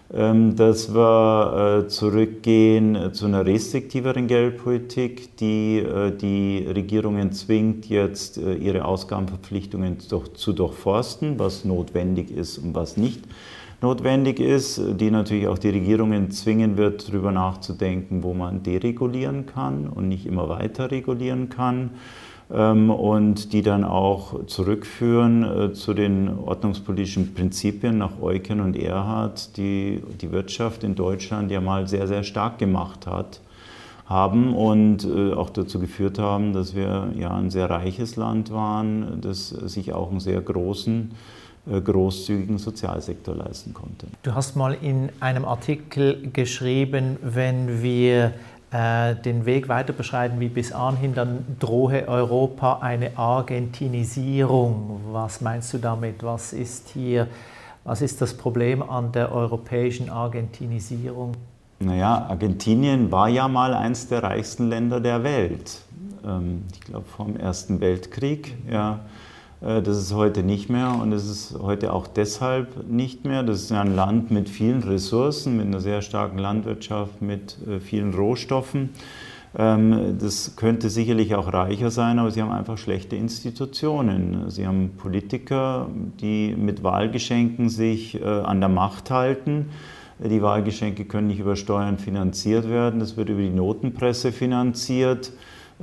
dass 0.09 0.93
wir 0.93 1.83
äh, 1.83 1.87
zurückgehen 1.89 2.95
äh, 2.95 3.11
zu 3.11 3.25
einer 3.25 3.45
restriktiveren 3.45 4.27
Geldpolitik, 4.27 5.35
die 5.35 5.79
äh, 5.79 6.15
die 6.15 6.65
Regierungen 6.65 7.33
zwingt, 7.33 7.89
jetzt 7.89 8.37
ihre 8.37 8.85
Ausgabenverpflichtungen 8.85 9.97
zu 9.99 10.53
durchforsten, 10.53 11.37
was 11.39 11.65
notwendig 11.65 12.31
ist 12.31 12.57
und 12.57 12.73
was 12.73 12.95
nicht 12.95 13.23
notwendig 13.81 14.39
ist, 14.39 14.81
die 14.99 15.11
natürlich 15.11 15.47
auch 15.47 15.57
die 15.57 15.69
Regierungen 15.69 16.31
zwingen 16.31 16.77
wird, 16.77 17.09
darüber 17.09 17.31
nachzudenken, 17.31 18.23
wo 18.23 18.33
man 18.33 18.63
deregulieren 18.63 19.45
kann 19.45 19.87
und 19.87 20.07
nicht 20.07 20.25
immer 20.25 20.49
weiter 20.49 20.89
regulieren 20.89 21.49
kann. 21.49 21.91
Ähm, 22.49 22.89
und 22.89 23.51
die 23.51 23.61
dann 23.61 23.83
auch 23.83 24.45
zurückführen 24.45 25.43
äh, 25.43 25.73
zu 25.73 25.93
den 25.93 26.39
ordnungspolitischen 26.39 27.33
Prinzipien 27.33 27.97
nach 27.97 28.21
Eucken 28.21 28.61
und 28.61 28.77
Erhard, 28.77 29.57
die 29.57 30.01
die 30.21 30.31
Wirtschaft 30.31 30.83
in 30.83 30.95
Deutschland 30.95 31.51
ja 31.51 31.59
mal 31.59 31.87
sehr, 31.87 32.07
sehr 32.07 32.23
stark 32.23 32.57
gemacht 32.57 33.05
hat 33.05 33.41
haben 34.05 34.55
und 34.55 35.03
äh, 35.03 35.33
auch 35.33 35.49
dazu 35.49 35.79
geführt 35.79 36.19
haben, 36.19 36.53
dass 36.53 36.73
wir 36.73 37.09
ja 37.17 37.35
ein 37.35 37.49
sehr 37.49 37.69
reiches 37.69 38.15
Land 38.15 38.51
waren, 38.51 39.19
das 39.19 39.49
sich 39.49 39.91
auch 39.91 40.09
einen 40.09 40.21
sehr 40.21 40.39
großen, 40.39 41.11
äh, 41.69 41.81
großzügigen 41.81 42.57
Sozialsektor 42.57 43.35
leisten 43.35 43.73
konnte. 43.73 44.07
Du 44.23 44.33
hast 44.33 44.55
mal 44.55 44.77
in 44.81 45.09
einem 45.19 45.43
Artikel 45.43 46.29
geschrieben, 46.31 47.17
wenn 47.21 47.83
wir 47.83 48.31
äh, 48.71 49.15
den 49.15 49.45
Weg 49.45 49.69
weiter 49.69 49.93
beschreiten 49.93 50.39
wie 50.39 50.49
bis 50.49 50.71
anhin, 50.71 51.13
dann 51.13 51.45
drohe 51.59 52.07
Europa 52.07 52.79
eine 52.81 53.17
Argentinisierung. 53.17 55.01
Was 55.11 55.41
meinst 55.41 55.73
du 55.73 55.77
damit? 55.77 56.23
Was 56.23 56.53
ist 56.53 56.89
hier, 56.89 57.27
was 57.83 58.01
ist 58.01 58.21
das 58.21 58.33
Problem 58.33 58.81
an 58.81 59.11
der 59.11 59.31
europäischen 59.31 60.09
Argentinisierung? 60.09 61.33
Naja, 61.79 62.25
Argentinien 62.27 63.11
war 63.11 63.29
ja 63.29 63.47
mal 63.47 63.73
eines 63.73 64.07
der 64.07 64.23
reichsten 64.23 64.69
Länder 64.69 64.99
der 64.99 65.23
Welt. 65.23 65.81
Ähm, 66.25 66.63
ich 66.73 66.81
glaube, 66.81 67.05
vor 67.05 67.25
dem 67.25 67.37
Ersten 67.37 67.79
Weltkrieg. 67.79 68.57
Ja 68.69 68.99
das 69.59 69.97
ist 69.97 70.13
heute 70.13 70.43
nicht 70.43 70.69
mehr 70.69 70.99
und 71.01 71.11
es 71.11 71.27
ist 71.27 71.57
heute 71.59 71.91
auch 71.91 72.05
deshalb 72.05 72.87
nicht 72.87 73.25
mehr. 73.25 73.41
Das 73.41 73.61
ist 73.61 73.71
ein 73.71 73.95
Land 73.95 74.29
mit 74.29 74.49
vielen 74.49 74.83
Ressourcen, 74.83 75.57
mit 75.57 75.65
einer 75.65 75.79
sehr 75.79 76.03
starken 76.03 76.37
Landwirtschaft, 76.37 77.21
mit 77.21 77.57
äh, 77.67 77.79
vielen 77.79 78.13
Rohstoffen. 78.13 78.91
Ähm, 79.57 80.17
das 80.19 80.55
könnte 80.55 80.89
sicherlich 80.91 81.33
auch 81.33 81.51
reicher 81.51 81.89
sein, 81.89 82.19
aber 82.19 82.29
sie 82.29 82.41
haben 82.41 82.51
einfach 82.51 82.77
schlechte 82.77 83.15
Institutionen. 83.15 84.49
Sie 84.49 84.67
haben 84.67 84.91
Politiker, 84.97 85.87
die 86.21 86.55
mit 86.55 86.83
Wahlgeschenken 86.83 87.69
sich 87.69 88.21
äh, 88.21 88.23
an 88.23 88.59
der 88.59 88.69
Macht 88.69 89.09
halten. 89.09 89.69
Die 90.19 90.41
Wahlgeschenke 90.41 91.05
können 91.05 91.27
nicht 91.27 91.39
über 91.39 91.55
Steuern 91.55 91.97
finanziert 91.97 92.69
werden, 92.69 92.99
das 92.99 93.17
wird 93.17 93.29
über 93.29 93.41
die 93.41 93.51
Notenpresse 93.51 94.31
finanziert. 94.31 95.31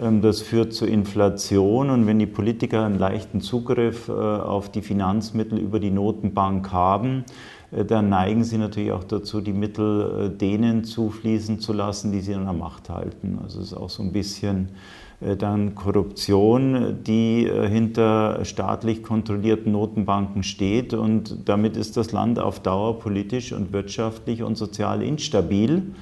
Ähm, 0.00 0.20
das 0.20 0.40
führt 0.40 0.72
zu 0.72 0.86
Inflation 0.86 1.90
und 1.90 2.06
wenn 2.06 2.18
die 2.18 2.26
Politiker 2.26 2.84
einen 2.84 2.98
leichten 2.98 3.40
Zugriff 3.40 4.08
äh, 4.08 4.12
auf 4.12 4.70
die 4.70 4.82
Finanzmittel 4.82 5.58
über 5.58 5.80
die 5.80 5.90
Notenbank 5.90 6.72
haben, 6.72 7.24
äh, 7.70 7.84
dann 7.84 8.08
neigen 8.08 8.44
sie 8.44 8.58
natürlich 8.58 8.92
auch 8.92 9.04
dazu, 9.04 9.40
die 9.40 9.52
Mittel 9.52 10.32
äh, 10.32 10.36
denen 10.36 10.84
zufließen 10.84 11.60
zu 11.60 11.72
lassen, 11.72 12.12
die 12.12 12.20
sie 12.20 12.34
an 12.34 12.44
der 12.44 12.54
Macht 12.54 12.90
halten. 12.90 13.38
Also 13.42 13.60
es 13.60 13.66
ist 13.66 13.74
auch 13.74 13.90
so 13.90 14.02
ein 14.02 14.12
bisschen 14.12 14.70
dann 15.38 15.74
Korruption, 15.74 16.98
die 17.06 17.48
hinter 17.48 18.44
staatlich 18.44 19.02
kontrollierten 19.02 19.72
Notenbanken 19.72 20.42
steht 20.42 20.92
und 20.92 21.48
damit 21.48 21.78
ist 21.78 21.96
das 21.96 22.12
Land 22.12 22.38
auf 22.38 22.60
Dauer 22.60 22.98
politisch 22.98 23.52
und 23.52 23.72
wirtschaftlich 23.72 24.42
und 24.42 24.56
sozial 24.56 25.02
instabil. 25.02 25.94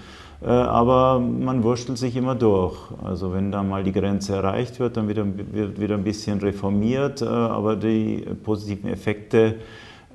Äh, 0.44 0.48
aber 0.48 1.20
man 1.20 1.62
wurschtelt 1.62 1.98
sich 1.98 2.16
immer 2.16 2.34
durch. 2.34 2.76
Also 3.02 3.32
wenn 3.32 3.52
da 3.52 3.62
mal 3.62 3.84
die 3.84 3.92
Grenze 3.92 4.34
erreicht 4.34 4.80
wird, 4.80 4.96
dann 4.96 5.08
wieder, 5.08 5.24
wird 5.26 5.80
wieder 5.80 5.94
ein 5.94 6.04
bisschen 6.04 6.40
reformiert, 6.40 7.22
äh, 7.22 7.26
aber 7.26 7.76
die 7.76 8.24
positiven 8.42 8.90
Effekte 8.90 9.56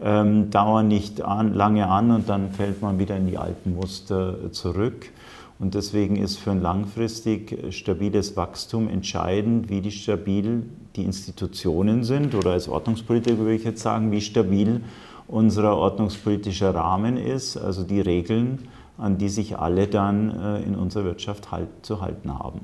ähm, 0.04 0.50
dauern 0.50 0.88
nicht 0.88 1.22
an, 1.22 1.54
lange 1.54 1.88
an 1.88 2.12
und 2.12 2.30
dann 2.30 2.52
fällt 2.52 2.82
man 2.82 3.00
wieder 3.00 3.16
in 3.16 3.28
die 3.28 3.38
alten 3.38 3.76
Muster 3.76 4.52
zurück. 4.52 5.10
Und 5.60 5.74
deswegen 5.74 6.18
ist 6.18 6.38
für 6.38 6.52
ein 6.52 6.62
langfristig 6.62 7.74
stabiles 7.74 8.38
Wachstum 8.38 8.88
entscheidend, 8.88 9.70
wie 9.70 9.82
die 9.82 9.90
stabil 9.90 10.64
die 10.96 11.04
Institutionen 11.04 12.04
sind 12.04 12.36
oder 12.36 12.52
als 12.52 12.68
Ordnungspolitiker 12.68 13.40
würde 13.40 13.56
ich 13.56 13.64
jetzt 13.64 13.82
sagen, 13.82 14.12
wie 14.12 14.22
stabil 14.22 14.82
unser 15.28 15.76
ordnungspolitischer 15.76 16.76
Rahmen 16.76 17.18
ist, 17.18 17.58
also 17.58 17.84
die 17.84 18.02
Regeln, 18.02 18.68
an 18.98 19.18
die 19.18 19.30
sich 19.30 19.58
alle 19.58 19.88
dann 19.88 20.30
äh, 20.40 20.64
in 20.64 20.76
unserer 20.76 21.06
Wirtschaft 21.06 21.52
halt, 21.52 21.70
zu 21.82 22.02
halten 22.02 22.38
haben. 22.38 22.62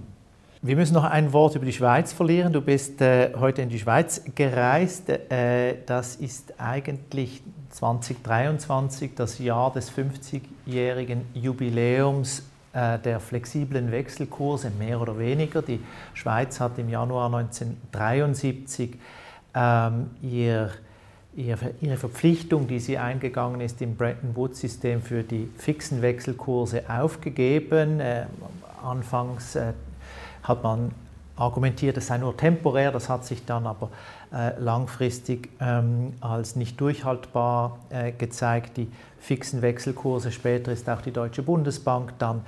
Wir 0.66 0.78
müssen 0.78 0.94
noch 0.94 1.04
ein 1.04 1.34
Wort 1.34 1.56
über 1.56 1.66
die 1.66 1.74
Schweiz 1.74 2.14
verlieren. 2.14 2.54
Du 2.54 2.62
bist 2.62 3.02
äh, 3.02 3.34
heute 3.38 3.62
in 3.62 3.70
die 3.70 3.80
Schweiz 3.80 4.24
gereist. 4.34 5.10
Äh, 5.10 5.76
das 5.86 6.16
ist 6.16 6.54
eigentlich 6.58 7.44
2023 7.72 9.12
das 9.14 9.40
Jahr 9.40 9.74
des 9.74 9.92
50-jährigen 9.92 11.26
Jubiläums 11.34 12.44
äh, 12.72 12.98
der 13.00 13.20
flexiblen 13.20 13.92
Wechselkurse, 13.92 14.72
mehr 14.72 15.02
oder 15.02 15.20
weniger. 15.20 15.62
Die 15.62 15.80
Schweiz 16.14 16.60
hat 16.60 16.80
im 16.80 16.88
Januar 16.88 17.26
1973 17.26 18.98
ähm, 19.54 20.12
ihr, 20.22 20.72
ihre 21.36 21.98
Verpflichtung, 21.98 22.68
die 22.68 22.80
sie 22.80 22.98
eingegangen 22.98 23.62
ist 23.62 23.82
im 23.82 23.96
Bretton 23.96 24.36
Woods-System 24.36 25.02
für 25.02 25.24
die 25.24 25.50
fixen 25.58 26.02
Wechselkurse, 26.02 26.84
aufgegeben. 26.88 28.00
Äh, 28.00 28.26
anfangs 28.84 29.56
äh, 29.56 29.74
hat 30.44 30.64
man 30.64 30.92
argumentiert, 31.36 31.98
es 31.98 32.08
sei 32.08 32.20
nur 32.20 32.38
temporär, 32.38 32.92
das 32.92 33.10
hat 33.10 33.26
sich 33.26 33.44
dann 33.46 33.66
aber 33.66 33.90
äh, 34.32 34.60
langfristig 34.60 35.50
ähm, 35.60 36.14
als 36.22 36.56
nicht 36.56 36.80
durchhaltbar 36.80 37.80
äh, 37.90 38.12
gezeigt. 38.12 38.78
Die 38.78 38.88
fixen 39.20 39.62
Wechselkurse, 39.62 40.32
später 40.32 40.72
ist 40.72 40.88
auch 40.90 41.02
die 41.02 41.12
Deutsche 41.12 41.42
Bundesbank 41.42 42.14
dann 42.20 42.42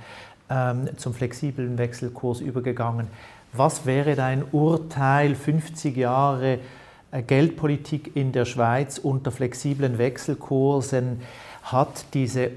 ähm, 0.48 0.88
zum 0.96 1.14
flexiblen 1.14 1.78
Wechselkurs 1.78 2.40
übergegangen. 2.40 3.08
Was 3.52 3.86
wäre 3.86 4.14
dein 4.14 4.44
Urteil 4.52 5.34
50 5.34 5.96
Jahre 5.96 6.58
Geldpolitik 7.26 8.16
in 8.16 8.32
der 8.32 8.44
Schweiz 8.44 8.98
unter 8.98 9.30
flexiblen 9.30 9.98
Wechselkursen? 9.98 11.20
Hat 11.62 12.06
diese 12.14 12.50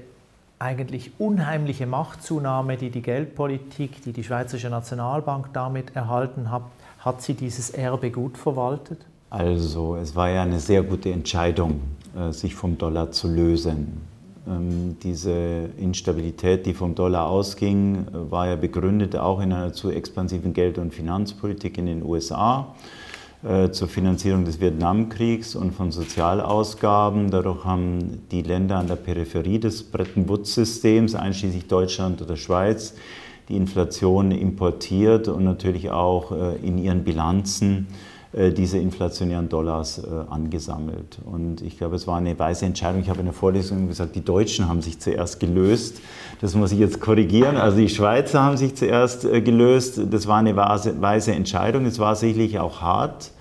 eigentlich 0.58 1.12
unheimliche 1.18 1.86
Machtzunahme, 1.86 2.76
die 2.76 2.90
die 2.90 3.02
Geldpolitik, 3.02 4.02
die 4.02 4.12
die 4.12 4.22
Schweizerische 4.22 4.68
Nationalbank 4.68 5.48
damit 5.52 5.96
erhalten 5.96 6.50
hat, 6.50 6.62
hat 6.98 7.22
sie 7.22 7.34
dieses 7.34 7.70
Erbe 7.70 8.10
gut 8.10 8.36
verwaltet? 8.36 8.98
Also 9.30 9.96
es 9.96 10.14
war 10.14 10.28
ja 10.28 10.42
eine 10.42 10.60
sehr 10.60 10.82
gute 10.82 11.10
Entscheidung, 11.12 11.80
äh, 12.16 12.32
sich 12.32 12.54
vom 12.54 12.76
Dollar 12.76 13.10
zu 13.10 13.28
lösen. 13.28 14.02
Ähm, 14.46 14.96
diese 15.02 15.70
Instabilität, 15.78 16.66
die 16.66 16.74
vom 16.74 16.94
Dollar 16.94 17.28
ausging, 17.28 18.06
war 18.12 18.48
ja 18.48 18.56
begründet 18.56 19.16
auch 19.16 19.40
in 19.40 19.52
einer 19.52 19.72
zu 19.72 19.90
expansiven 19.90 20.52
Geld- 20.52 20.76
und 20.76 20.92
Finanzpolitik 20.92 21.78
in 21.78 21.86
den 21.86 22.02
USA 22.02 22.74
äh, 22.74 23.09
zur 23.72 23.88
Finanzierung 23.88 24.44
des 24.44 24.60
Vietnamkriegs 24.60 25.54
und 25.56 25.72
von 25.72 25.92
Sozialausgaben. 25.92 27.30
Dadurch 27.30 27.64
haben 27.64 28.22
die 28.30 28.42
Länder 28.42 28.76
an 28.76 28.86
der 28.86 28.96
Peripherie 28.96 29.58
des 29.58 29.82
Bretton 29.82 30.28
Woods-Systems, 30.28 31.14
einschließlich 31.14 31.66
Deutschland 31.66 32.20
oder 32.20 32.36
Schweiz, 32.36 32.94
die 33.48 33.56
Inflation 33.56 34.30
importiert 34.30 35.28
und 35.28 35.44
natürlich 35.44 35.90
auch 35.90 36.32
äh, 36.32 36.56
in 36.56 36.76
ihren 36.76 37.02
Bilanzen 37.02 37.86
äh, 37.88 38.09
diese 38.32 38.78
inflationären 38.78 39.48
Dollars 39.48 39.98
äh, 39.98 40.06
angesammelt. 40.30 41.18
Und 41.24 41.62
ich 41.62 41.78
glaube, 41.78 41.96
es 41.96 42.06
war 42.06 42.18
eine 42.18 42.38
weise 42.38 42.64
Entscheidung. 42.64 43.00
Ich 43.00 43.10
habe 43.10 43.18
in 43.18 43.24
der 43.24 43.34
Vorlesung 43.34 43.88
gesagt, 43.88 44.14
die 44.14 44.24
Deutschen 44.24 44.68
haben 44.68 44.82
sich 44.82 45.00
zuerst 45.00 45.40
gelöst. 45.40 46.00
Das 46.40 46.54
muss 46.54 46.70
ich 46.70 46.78
jetzt 46.78 47.00
korrigieren. 47.00 47.56
Also 47.56 47.78
die 47.78 47.88
Schweizer 47.88 48.42
haben 48.42 48.56
sich 48.56 48.76
zuerst 48.76 49.24
äh, 49.24 49.40
gelöst. 49.40 50.00
Das 50.10 50.28
war 50.28 50.38
eine 50.38 50.56
weise 50.56 51.32
Entscheidung. 51.32 51.86
Es 51.86 51.98
war 51.98 52.14
sicherlich 52.14 52.58
auch 52.60 52.80
hart. 52.80 53.32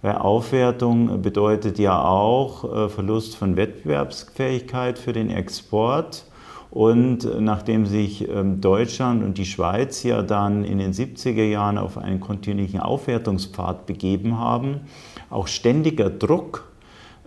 Weil 0.00 0.16
Aufwertung 0.16 1.22
bedeutet 1.22 1.80
ja 1.80 2.00
auch 2.00 2.88
Verlust 2.88 3.34
von 3.34 3.56
Wettbewerbsfähigkeit 3.56 4.96
für 4.96 5.12
den 5.12 5.28
Export. 5.28 6.24
Und 6.70 7.26
nachdem 7.40 7.86
sich 7.86 8.28
ähm, 8.28 8.60
Deutschland 8.60 9.24
und 9.24 9.38
die 9.38 9.46
Schweiz 9.46 10.02
ja 10.02 10.22
dann 10.22 10.64
in 10.64 10.78
den 10.78 10.92
70er 10.92 11.44
Jahren 11.44 11.78
auf 11.78 11.96
einen 11.96 12.20
kontinuierlichen 12.20 12.80
Aufwertungspfad 12.80 13.86
begeben 13.86 14.38
haben, 14.38 14.80
auch 15.30 15.46
ständiger 15.46 16.10
Druck 16.10 16.70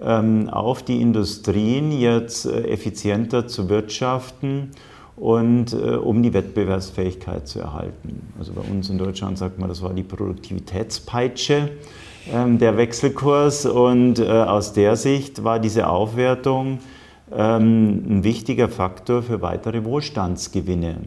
ähm, 0.01 0.49
auf 0.49 0.83
die 0.83 1.01
Industrien 1.01 1.91
jetzt 1.91 2.45
äh, 2.45 2.67
effizienter 2.67 3.47
zu 3.47 3.69
wirtschaften 3.69 4.71
und 5.15 5.73
äh, 5.73 5.95
um 5.95 6.23
die 6.23 6.33
Wettbewerbsfähigkeit 6.33 7.47
zu 7.47 7.59
erhalten. 7.59 8.33
Also 8.39 8.53
bei 8.53 8.61
uns 8.61 8.89
in 8.89 8.97
Deutschland 8.97 9.37
sagt 9.37 9.59
man, 9.59 9.69
das 9.69 9.81
war 9.81 9.93
die 9.93 10.03
Produktivitätspeitsche 10.03 11.69
ähm, 12.31 12.57
der 12.57 12.77
Wechselkurs 12.77 13.65
und 13.65 14.19
äh, 14.19 14.27
aus 14.27 14.73
der 14.73 14.95
Sicht 14.95 15.43
war 15.43 15.59
diese 15.59 15.87
Aufwertung 15.87 16.79
ähm, 17.31 18.03
ein 18.07 18.23
wichtiger 18.23 18.69
Faktor 18.69 19.23
für 19.23 19.41
weitere 19.41 19.83
Wohlstandsgewinne. 19.83 20.97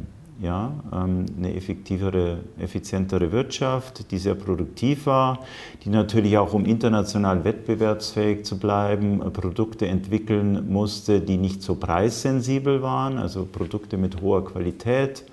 Ja, 0.43 0.73
ähm, 0.93 1.27
eine 1.39 1.55
effektivere, 1.55 2.39
effizientere 2.59 3.31
Wirtschaft, 3.31 4.11
die 4.11 4.19
sehr 4.19 4.35
produktiv 4.35 5.07
war, 5.07 5.39
die 5.85 5.91
natürlich 5.91 6.37
auch, 6.37 6.53
um 6.53 6.65
international 6.65 7.45
wettbewerbsfähig 7.45 8.45
zu 8.45 8.59
bleiben, 8.59 9.23
äh, 9.23 9.31
Produkte 9.31 9.87
entwickeln 9.87 10.71
musste, 10.71 11.21
die 11.21 11.37
nicht 11.37 11.63
so 11.63 11.77
preissensibel 11.77 12.83
waren, 12.83 13.19
also 13.19 13.47
Produkte 13.47 13.97
mit 13.97 14.21
hoher 14.21 14.45
Qualität, 14.45 15.25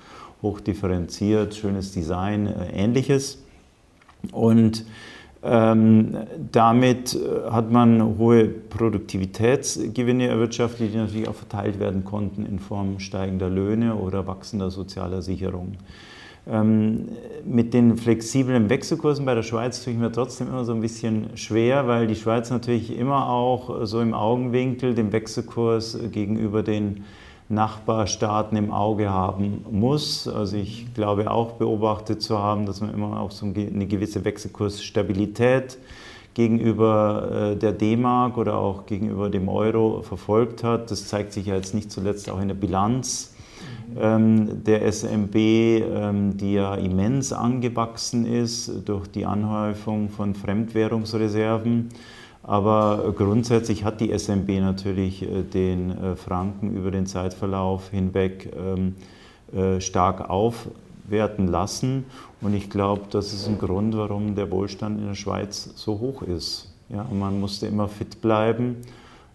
hochdifferenziert, 0.44 1.56
schönes 1.56 1.92
Design, 1.92 2.48
äh, 2.48 2.72
ähnliches. 2.72 3.44
Und 4.32 4.86
ähm, 5.44 6.16
damit 6.52 7.16
äh, 7.16 7.50
hat 7.50 7.72
man 7.72 8.18
hohe 8.18 8.48
Produktivitätsgewinne 8.48 10.28
erwirtschaftet, 10.28 10.94
die 10.94 10.98
natürlich 10.98 11.28
auch 11.28 11.36
verteilt 11.36 11.80
werden 11.80 12.06
konnten 12.06 12.46
in 12.46 12.60
Form 12.60 13.00
steigender 13.00 13.50
Löhne 13.50 13.96
oder 13.96 14.28
wachsender 14.28 14.70
sozialer 14.70 15.24
Sicherung. 15.24 15.78
Ähm, 16.48 17.08
mit 17.44 17.74
den 17.74 17.98
flexiblen 17.98 18.70
Wechselkursen 18.70 19.26
bei 19.26 19.34
der 19.34 19.44
Schweiz 19.44 19.84
tue 19.84 19.94
ich 19.94 20.00
mir 20.00 20.12
trotzdem 20.12 20.48
immer 20.48 20.64
so 20.64 20.74
ein 20.74 20.82
bisschen 20.82 21.36
schwer, 21.36 21.88
weil 21.88 22.08
die 22.08 22.16
Schweiz 22.16 22.52
natürlich 22.52 22.98
immer 22.98 23.28
auch 23.28 23.86
so 23.86 24.00
im 24.00 24.14
Augenwinkel 24.14 24.94
den 24.94 25.12
Wechselkurs 25.12 25.98
gegenüber 26.12 26.62
den 26.62 27.04
Nachbarstaaten 27.52 28.58
im 28.58 28.72
Auge 28.72 29.10
haben 29.10 29.66
muss. 29.70 30.28
Also 30.28 30.58
ich 30.58 30.94
glaube 30.94 31.30
auch 31.30 31.54
beobachtet 31.54 32.22
zu 32.22 32.40
haben, 32.40 32.66
dass 32.66 32.82
man 32.82 32.94
immer 32.94 33.20
auch 33.20 33.32
so 33.32 33.46
eine 33.46 33.88
gewisse 33.88 34.24
Wechselkursstabilität 34.26 35.78
gegenüber 36.34 37.52
äh, 37.52 37.56
der 37.58 37.74
D-Mark 37.74 38.38
oder 38.38 38.56
auch 38.56 38.86
gegenüber 38.86 39.30
dem 39.30 39.50
Euro 39.50 40.02
verfolgt 40.02 40.64
hat. 40.64 40.90
Das 40.90 41.08
zeigt 41.08 41.34
sich 41.34 41.48
ja 41.48 41.56
jetzt 41.56 41.74
nicht 41.74 41.92
zuletzt 41.92 42.30
auch 42.30 42.40
in 42.42 42.48
der 42.48 42.56
Bilanz 42.56 43.34
ähm, 44.00 44.64
der 44.64 44.92
SMB, 44.92 45.36
ähm, 45.36 46.38
die 46.38 46.54
ja 46.54 46.76
immens 46.76 47.34
angewachsen 47.34 48.26
ist 48.26 48.72
durch 48.86 49.08
die 49.08 49.26
Anhäufung 49.26 50.10
von 50.10 50.34
Fremdwährungsreserven. 50.36 51.90
Aber 52.52 53.14
grundsätzlich 53.18 53.86
hat 53.86 54.02
die 54.02 54.12
SMB 54.12 54.50
natürlich 54.60 55.24
äh, 55.24 55.44
den 55.44 55.92
äh, 55.92 56.18
Franken 56.18 56.76
über 56.76 56.92
den 56.92 57.06
Zeitverlauf 57.06 57.92
hinweg 57.92 58.52
ähm, 58.54 58.96
äh, 59.54 59.80
stark 59.80 60.30
aufwerten 60.30 61.48
lassen. 61.48 62.04
Und 62.42 62.54
ich 62.54 62.70
glaube, 62.70 63.04
das 63.10 63.32
ist 63.32 63.48
ein 63.48 63.58
Grund, 63.58 63.96
warum 63.96 64.36
der 64.36 64.52
Wohlstand 64.52 65.00
in 65.00 65.08
der 65.08 65.16
Schweiz 65.16 65.72
so 65.78 66.02
hoch 66.02 66.24
ist. 66.24 66.76
Ja, 66.90 67.08
man 67.10 67.40
musste 67.40 67.68
immer 67.68 67.88
fit 67.88 68.22
bleiben 68.22 68.82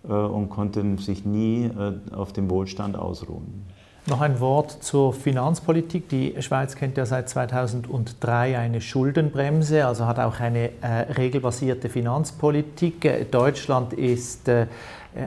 und 0.02 0.50
konnte 0.50 0.84
sich 0.98 1.24
nie 1.24 1.70
auf 2.12 2.32
dem 2.32 2.50
Wohlstand 2.50 2.96
ausruhen. 2.96 3.64
Noch 4.08 4.20
ein 4.20 4.38
Wort 4.38 4.84
zur 4.84 5.12
Finanzpolitik. 5.12 6.08
Die 6.08 6.40
Schweiz 6.40 6.76
kennt 6.76 6.96
ja 6.96 7.04
seit 7.06 7.28
2003 7.28 8.56
eine 8.56 8.80
Schuldenbremse, 8.80 9.84
also 9.84 10.06
hat 10.06 10.20
auch 10.20 10.38
eine 10.38 10.70
äh, 10.80 11.12
regelbasierte 11.16 11.88
Finanzpolitik. 11.88 13.04
Äh, 13.04 13.24
Deutschland 13.24 13.92
ist 13.94 14.46
äh, 14.46 14.66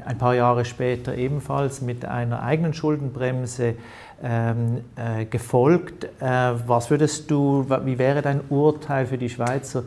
ein 0.05 0.17
paar 0.17 0.33
Jahre 0.33 0.63
später 0.63 1.13
ebenfalls 1.15 1.81
mit 1.81 2.05
einer 2.05 2.41
eigenen 2.41 2.73
Schuldenbremse 2.73 3.75
ähm, 4.23 4.81
äh, 4.95 5.25
gefolgt. 5.25 6.05
Äh, 6.21 6.53
was 6.65 6.89
würdest 6.89 7.29
du, 7.29 7.65
wie 7.83 7.99
wäre 7.99 8.21
dein 8.21 8.39
Urteil 8.49 9.07
für 9.07 9.17
die 9.17 9.29
Schweizer 9.29 9.83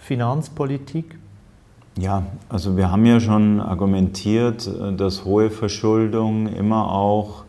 Finanzpolitik? 0.00 1.16
Ja, 1.96 2.24
also 2.48 2.76
wir 2.76 2.90
haben 2.90 3.06
ja 3.06 3.20
schon 3.20 3.60
argumentiert, 3.60 4.66
äh, 4.66 4.96
dass 4.96 5.24
hohe 5.24 5.48
Verschuldung 5.50 6.48
immer 6.48 6.90
auch 6.90 7.44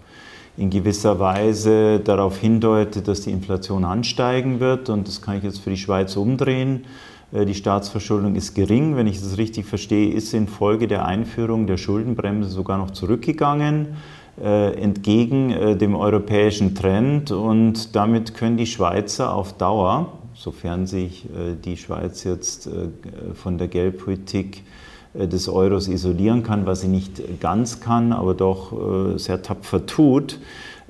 in 0.58 0.70
gewisser 0.70 1.20
Weise 1.20 2.00
darauf 2.00 2.38
hindeutet, 2.38 3.08
dass 3.08 3.22
die 3.22 3.32
Inflation 3.32 3.86
ansteigen 3.86 4.60
wird. 4.60 4.90
Und 4.90 5.08
das 5.08 5.22
kann 5.22 5.38
ich 5.38 5.44
jetzt 5.44 5.60
für 5.60 5.72
die 5.72 5.78
Schweiz 5.78 6.16
umdrehen. 6.16 6.86
Äh, 7.34 7.46
die 7.46 7.56
Staatsverschuldung 7.56 8.36
ist 8.36 8.54
gering, 8.54 8.96
wenn 8.96 9.08
ich 9.08 9.20
das 9.20 9.38
richtig 9.38 9.66
verstehe, 9.66 10.14
ist 10.14 10.34
infolge 10.34 10.88
der 10.88 11.06
Einführung 11.06 11.68
der 11.68 11.78
Schuldenbremse 11.78 12.50
sogar 12.50 12.78
noch 12.78 12.92
zurückgegangen, 12.92 13.98
äh, 14.42 14.74
entgegen 14.80 15.52
äh, 15.52 15.76
dem 15.76 15.96
europäischen 15.96 16.76
Trend. 16.76 17.32
Und 17.32 17.96
damit 17.96 18.36
können 18.36 18.58
die 18.58 18.68
Schweizer 18.68 19.34
auf 19.34 19.54
Dauer, 19.54 20.14
sofern 20.36 20.88
sich 20.88 21.28
die 21.64 21.78
Schweiz 21.78 22.24
jetzt 22.24 22.68
von 23.36 23.60
der 23.60 23.68
Geldpolitik 23.68 24.64
des 25.14 25.48
Euros 25.48 25.88
isolieren 25.88 26.44
kann, 26.44 26.66
was 26.66 26.82
sie 26.82 26.88
nicht 26.88 27.40
ganz 27.40 27.80
kann, 27.80 28.12
aber 28.12 28.34
doch 28.34 28.74
äh, 28.74 29.18
sehr 29.18 29.42
tapfer 29.42 29.86
tut, 29.86 30.40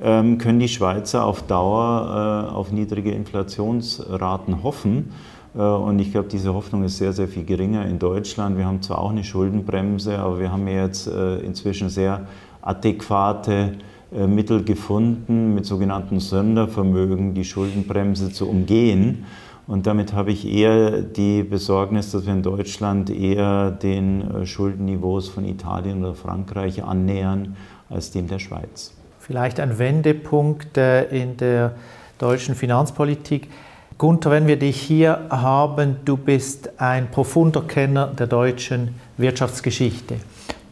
ähm, 0.02 0.38
können 0.38 0.60
die 0.60 0.70
Schweizer 0.70 1.26
auf 1.26 1.44
Dauer 1.44 2.50
äh, 2.50 2.54
auf 2.54 2.72
niedrige 2.72 3.12
Inflationsraten 3.12 4.64
hoffen. 4.64 5.12
Und 5.56 6.00
ich 6.00 6.12
glaube, 6.12 6.30
diese 6.30 6.52
Hoffnung 6.52 6.84
ist 6.84 6.98
sehr, 6.98 7.14
sehr 7.14 7.28
viel 7.28 7.44
geringer 7.44 7.86
in 7.86 8.00
Deutschland. 8.00 8.58
Wir 8.58 8.66
haben 8.66 8.82
zwar 8.82 8.98
auch 8.98 9.12
eine 9.12 9.24
Schuldenbremse, 9.24 10.18
aber 10.18 10.40
wir 10.40 10.52
haben 10.52 10.68
jetzt 10.68 11.06
inzwischen 11.06 11.90
sehr 11.90 12.26
adäquate 12.64 13.74
Mittel 14.10 14.64
gefunden, 14.64 15.54
mit 15.54 15.68
sogenannten 15.68 16.20
Sondervermögen 16.20 17.36
die 17.36 17.46
Schuldenbremse 17.46 18.32
zu 18.32 18.50
umgehen. 18.50 19.26
Und 19.66 19.88
damit 19.88 20.14
habe 20.14 20.32
ich 20.32 20.46
eher 20.46 21.02
die 21.02 21.44
Besorgnis, 21.44 22.12
dass 22.12 22.26
wir 22.26 22.34
in 22.34 22.44
Deutschland 22.44 23.10
eher 23.10 23.72
den 23.72 24.46
Schuldenniveaus 24.46 25.30
von 25.30 25.46
Italien 25.46 26.04
oder 26.04 26.16
Frankreich 26.16 26.84
annähern 26.84 27.56
als 27.90 28.12
dem 28.12 28.28
der 28.28 28.40
Schweiz. 28.40 28.94
Vielleicht 29.20 29.62
ein 29.62 29.80
Wendepunkt 29.80 30.78
in 30.78 31.38
der 31.38 31.76
deutschen 32.18 32.56
Finanzpolitik. 32.56 33.50
Gunther, 33.98 34.32
wenn 34.32 34.48
wir 34.48 34.58
dich 34.58 34.82
hier 34.82 35.28
haben, 35.30 35.98
du 36.04 36.18
bist 36.18 36.82
ein 36.82 37.10
profunder 37.10 37.62
Kenner 37.62 38.08
der 38.08 38.28
deutschen 38.28 38.96
Wirtschaftsgeschichte. 39.16 40.16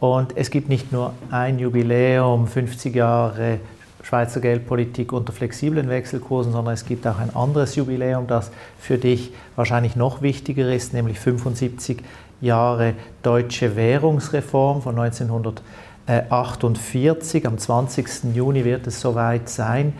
Und 0.00 0.36
es 0.36 0.50
gibt 0.50 0.68
nicht 0.68 0.92
nur 0.92 1.14
ein 1.30 1.58
Jubiläum, 1.58 2.46
50 2.46 2.94
Jahre 2.94 3.60
Schweizer 4.02 4.40
Geldpolitik 4.40 5.12
unter 5.12 5.32
flexiblen 5.32 5.88
Wechselkursen, 5.88 6.52
sondern 6.52 6.74
es 6.74 6.84
gibt 6.84 7.06
auch 7.06 7.18
ein 7.18 7.34
anderes 7.34 7.76
Jubiläum, 7.76 8.26
das 8.26 8.50
für 8.78 8.98
dich 8.98 9.32
wahrscheinlich 9.56 9.96
noch 9.96 10.20
wichtiger 10.22 10.70
ist, 10.72 10.92
nämlich 10.92 11.18
75 11.20 12.02
Jahre 12.40 12.94
deutsche 13.22 13.76
Währungsreform 13.76 14.82
von 14.82 14.98
1948. 14.98 17.46
Am 17.46 17.58
20. 17.58 18.34
Juni 18.34 18.64
wird 18.64 18.88
es 18.88 19.00
soweit 19.00 19.48
sein. 19.48 19.92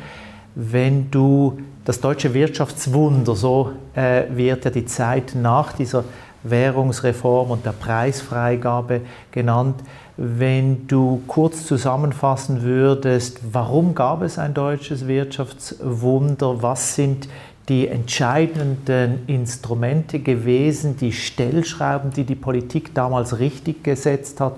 Wenn 0.55 1.11
du 1.11 1.59
das 1.85 2.01
deutsche 2.01 2.35
Wirtschaftswunder, 2.35 3.35
so 3.35 3.73
äh, 3.95 4.25
wird 4.31 4.65
ja 4.65 4.71
die 4.71 4.85
Zeit 4.85 5.35
nach 5.35 5.73
dieser 5.73 6.05
Währungsreform 6.45 7.51
und 7.51 7.65
der 7.65 7.73
Preisfreigabe 7.73 9.03
genannt. 9.31 9.77
Wenn 10.17 10.87
du 10.89 11.23
kurz 11.27 11.67
zusammenfassen 11.67 12.63
würdest, 12.63 13.41
warum 13.51 13.95
gab 13.95 14.23
es 14.23 14.39
ein 14.39 14.53
deutsches 14.53 15.07
Wirtschaftswunder? 15.07 16.63
Was 16.63 16.95
sind 16.95 17.29
die 17.69 17.89
entscheidenden 17.89 19.21
Instrumente 19.27 20.19
gewesen, 20.19 20.97
die 20.97 21.13
Stellschrauben, 21.13 22.11
die 22.13 22.25
die 22.25 22.35
Politik 22.35 22.95
damals 22.95 23.39
richtig 23.39 23.83
gesetzt 23.85 24.41
hat? 24.41 24.55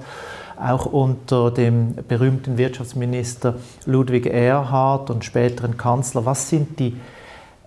auch 0.56 0.86
unter 0.86 1.50
dem 1.50 1.96
berühmten 2.06 2.58
Wirtschaftsminister 2.58 3.56
Ludwig 3.86 4.26
Erhard 4.26 5.10
und 5.10 5.24
späteren 5.24 5.76
Kanzler. 5.76 6.26
Was 6.26 6.48
sind 6.48 6.78
die 6.78 6.94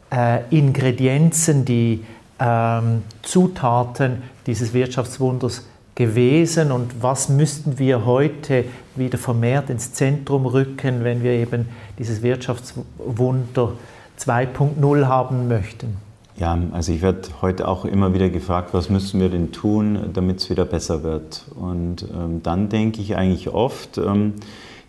äh, 0.10 0.40
Ingredienzen, 0.50 1.66
die 1.66 2.06
ähm, 2.40 3.04
Zutaten 3.24 4.24
dieses 4.46 4.74
Wirtschaftswunders 4.74 5.66
gewesen 5.98 6.72
und 6.72 7.02
was 7.02 7.28
müssten 7.28 7.80
wir 7.80 8.06
heute 8.06 8.66
wieder 8.96 9.18
vermehrt 9.18 9.70
ins 9.72 9.94
Zentrum 9.94 10.46
rücken, 10.46 11.04
wenn 11.04 11.24
wir 11.24 11.32
eben 11.32 11.68
dieses 11.98 12.22
Wirtschaftswunder 12.22 13.74
2.0 14.20 15.06
haben 15.08 15.48
möchten? 15.48 15.98
Ja, 16.38 16.56
also 16.72 16.92
ich 16.92 17.02
werde 17.02 17.30
heute 17.42 17.68
auch 17.68 17.84
immer 17.84 18.14
wieder 18.14 18.30
gefragt, 18.30 18.70
was 18.74 18.92
müssen 18.92 19.20
wir 19.20 19.30
denn 19.30 19.52
tun, 19.52 20.12
damit 20.14 20.38
es 20.38 20.52
wieder 20.52 20.66
besser 20.66 21.02
wird. 21.02 21.46
Und 21.56 22.04
ähm, 22.14 22.44
dann 22.44 22.70
denke 22.70 23.02
ich 23.02 23.16
eigentlich 23.16 23.50
oft 23.50 23.98
ähm, 23.98 24.34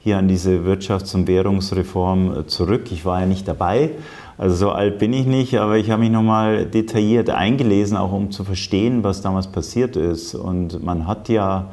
hier 0.00 0.18
an 0.18 0.28
diese 0.28 0.58
Wirtschafts- 0.58 1.14
und 1.14 1.26
Währungsreform 1.26 2.40
äh, 2.40 2.46
zurück. 2.46 2.92
Ich 2.92 3.06
war 3.06 3.20
ja 3.20 3.26
nicht 3.26 3.48
dabei, 3.48 3.92
also 4.38 4.54
so 4.54 4.70
alt 4.70 4.98
bin 4.98 5.12
ich 5.12 5.26
nicht, 5.26 5.58
aber 5.58 5.78
ich 5.78 5.90
habe 5.90 6.02
mich 6.02 6.12
nochmal 6.12 6.64
detailliert 6.64 7.28
eingelesen, 7.28 7.96
auch 7.96 8.12
um 8.12 8.30
zu 8.30 8.44
verstehen, 8.44 9.02
was 9.02 9.20
damals 9.20 9.48
passiert 9.48 9.96
ist. 9.96 10.36
Und 10.36 10.82
man 10.82 11.08
hat 11.08 11.28
ja 11.28 11.72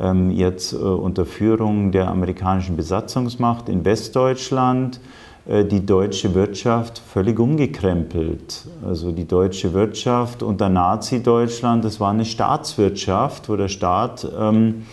ähm, 0.00 0.32
jetzt 0.32 0.72
äh, 0.72 0.76
unter 0.76 1.24
Führung 1.24 1.92
der 1.92 2.08
amerikanischen 2.08 2.76
Besatzungsmacht 2.76 3.68
in 3.68 3.84
Westdeutschland 3.84 4.98
äh, 5.46 5.64
die 5.64 5.86
deutsche 5.86 6.34
Wirtschaft 6.34 6.98
völlig 6.98 7.38
umgekrempelt. 7.38 8.66
Also 8.84 9.12
die 9.12 9.28
deutsche 9.28 9.72
Wirtschaft 9.72 10.42
unter 10.42 10.68
Nazi-Deutschland, 10.68 11.84
das 11.84 12.00
war 12.00 12.10
eine 12.10 12.24
Staatswirtschaft, 12.24 13.48
wo 13.48 13.54
der 13.54 13.68
Staat 13.68 14.26
ähm, 14.36 14.86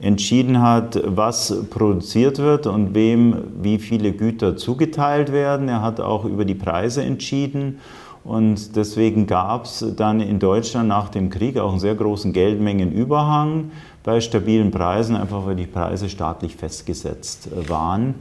entschieden 0.00 0.60
hat, 0.60 1.00
was 1.04 1.68
produziert 1.70 2.38
wird 2.38 2.66
und 2.66 2.94
wem 2.94 3.36
wie 3.62 3.78
viele 3.78 4.12
Güter 4.12 4.56
zugeteilt 4.56 5.32
werden. 5.32 5.68
Er 5.68 5.82
hat 5.82 6.00
auch 6.00 6.24
über 6.24 6.44
die 6.44 6.54
Preise 6.54 7.02
entschieden. 7.02 7.78
Und 8.24 8.74
deswegen 8.74 9.26
gab 9.26 9.66
es 9.66 9.84
dann 9.96 10.20
in 10.20 10.40
Deutschland 10.40 10.88
nach 10.88 11.08
dem 11.10 11.30
Krieg 11.30 11.58
auch 11.58 11.70
einen 11.70 11.78
sehr 11.78 11.94
großen 11.94 12.32
Geldmengenüberhang 12.32 13.70
bei 14.02 14.20
stabilen 14.20 14.72
Preisen, 14.72 15.16
einfach 15.16 15.46
weil 15.46 15.54
die 15.54 15.66
Preise 15.66 16.08
staatlich 16.08 16.56
festgesetzt 16.56 17.48
waren. 17.68 18.16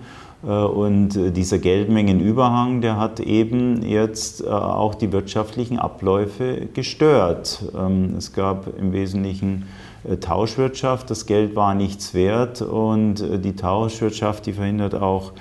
Äh, 0.45 0.49
und 0.49 1.09
dieser 1.35 1.57
Geldmengenüberhang, 1.57 2.81
der 2.81 2.97
hat 2.97 3.19
eben 3.19 3.81
jetzt 3.81 4.43
äh, 4.43 4.47
auch 4.47 4.95
die 4.95 5.11
wirtschaftlichen 5.11 5.79
Abläufe 5.79 6.67
gestört. 6.73 7.63
Ähm, 7.75 8.15
es 8.17 8.33
gab 8.33 8.77
im 8.77 8.93
Wesentlichen 8.93 9.65
Tauschwirtschaft, 10.19 11.09
das 11.09 11.25
Geld 11.25 11.55
war 11.55 11.73
nichts 11.73 12.13
wert 12.13 12.61
und 12.61 13.15
die 13.43 13.55
Tauschwirtschaft, 13.55 14.45
die 14.45 14.53
verhindert 14.53 14.95
auch 14.95 15.33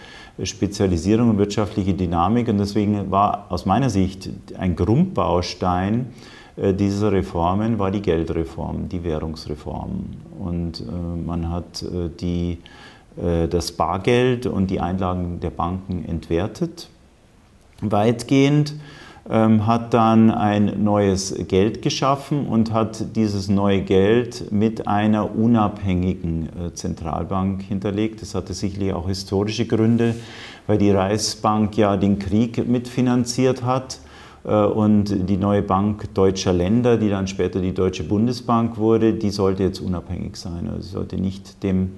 Spezialisierung 0.42 1.30
und 1.30 1.38
wirtschaftliche 1.38 1.94
Dynamik. 1.94 2.48
Und 2.48 2.58
deswegen 2.58 3.10
war 3.10 3.46
aus 3.50 3.66
meiner 3.66 3.90
Sicht 3.90 4.30
ein 4.58 4.74
Grundbaustein 4.76 6.12
dieser 6.56 7.10
Reformen 7.10 7.80
war 7.80 7.90
die 7.90 8.00
Geldreform, 8.00 8.88
die 8.88 9.02
Währungsreform. 9.02 10.04
Und 10.38 10.84
man 11.26 11.50
hat 11.50 11.84
die 12.20 12.58
äh, 13.16 13.48
das 13.48 13.72
Bargeld 13.72 14.46
und 14.46 14.70
die 14.70 14.80
Einlagen 14.80 15.40
der 15.40 15.50
Banken 15.50 16.04
entwertet. 16.04 16.88
Weitgehend 17.80 18.74
hat 19.26 19.94
dann 19.94 20.30
ein 20.30 20.84
neues 20.84 21.34
Geld 21.48 21.80
geschaffen 21.80 22.46
und 22.46 22.72
hat 22.72 23.16
dieses 23.16 23.48
neue 23.48 23.80
Geld 23.80 24.52
mit 24.52 24.86
einer 24.86 25.34
unabhängigen 25.34 26.48
äh, 26.48 26.74
Zentralbank 26.74 27.62
hinterlegt. 27.62 28.20
Das 28.20 28.34
hatte 28.34 28.52
sicherlich 28.52 28.92
auch 28.92 29.08
historische 29.08 29.66
Gründe, 29.66 30.14
weil 30.66 30.76
die 30.76 30.90
Reichsbank 30.90 31.76
ja 31.78 31.96
den 31.96 32.18
Krieg 32.18 32.68
mitfinanziert 32.68 33.64
hat 33.64 33.98
äh, 34.44 34.54
und 34.54 35.28
die 35.28 35.38
neue 35.38 35.62
Bank 35.62 36.12
deutscher 36.12 36.52
Länder, 36.52 36.98
die 36.98 37.08
dann 37.08 37.26
später 37.26 37.62
die 37.62 37.72
Deutsche 37.72 38.04
Bundesbank 38.04 38.76
wurde, 38.76 39.14
die 39.14 39.30
sollte 39.30 39.62
jetzt 39.62 39.80
unabhängig 39.80 40.36
sein. 40.36 40.68
Also 40.68 40.98
sollte 40.98 41.16
nicht 41.16 41.62
dem 41.62 41.92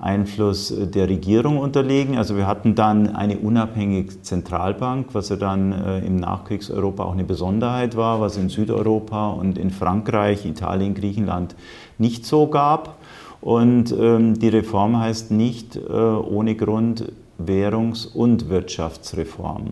Einfluss 0.00 0.74
der 0.76 1.08
Regierung 1.08 1.58
unterlegen. 1.58 2.18
Also 2.18 2.36
wir 2.36 2.46
hatten 2.46 2.74
dann 2.74 3.14
eine 3.14 3.38
unabhängige 3.38 4.22
Zentralbank, 4.22 5.08
was 5.14 5.30
ja 5.30 5.36
dann 5.36 5.72
äh, 5.72 5.98
im 6.00 6.16
Nachkriegseuropa 6.16 7.04
auch 7.04 7.12
eine 7.12 7.24
Besonderheit 7.24 7.96
war, 7.96 8.20
was 8.20 8.36
in 8.36 8.48
Südeuropa 8.48 9.30
und 9.30 9.56
in 9.56 9.70
Frankreich, 9.70 10.44
Italien, 10.44 10.94
Griechenland 10.94 11.56
nicht 11.98 12.26
so 12.26 12.46
gab. 12.46 12.98
Und 13.40 13.92
ähm, 13.92 14.38
die 14.38 14.48
Reform 14.48 14.98
heißt 14.98 15.30
nicht 15.30 15.76
äh, 15.76 15.80
ohne 15.90 16.56
Grund 16.56 17.12
Währungs- 17.38 18.06
und 18.06 18.48
Wirtschaftsreform. 18.48 19.66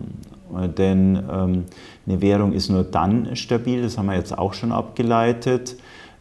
Äh, 0.57 0.69
denn 0.69 1.15
ähm, 1.31 1.65
eine 2.07 2.21
Währung 2.21 2.53
ist 2.53 2.69
nur 2.69 2.83
dann 2.83 3.35
stabil, 3.35 3.81
das 3.81 3.97
haben 3.97 4.07
wir 4.07 4.15
jetzt 4.15 4.37
auch 4.37 4.53
schon 4.53 4.71
abgeleitet, 4.71 5.73
äh, 5.73 5.75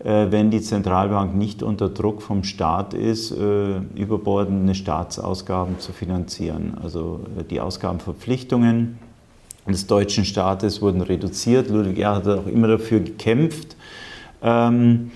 wenn 0.04 0.50
die 0.50 0.60
Zentralbank 0.60 1.34
nicht 1.34 1.62
unter 1.62 1.88
Druck 1.88 2.20
vom 2.20 2.44
Staat 2.44 2.92
ist, 2.92 3.32
äh, 3.32 3.78
überbordende 3.94 4.74
Staatsausgaben 4.74 5.78
zu 5.78 5.92
finanzieren. 5.92 6.76
Also 6.82 7.20
äh, 7.38 7.44
die 7.44 7.58
Ausgabenverpflichtungen 7.58 8.98
des 9.66 9.86
deutschen 9.86 10.26
Staates 10.26 10.82
wurden 10.82 11.00
reduziert. 11.00 11.70
Ludwig 11.70 11.98
Erhard 11.98 12.26
hat 12.26 12.38
auch 12.40 12.46
immer 12.46 12.68
dafür 12.68 13.00
gekämpft, 13.00 13.76
ähm, 14.42 15.10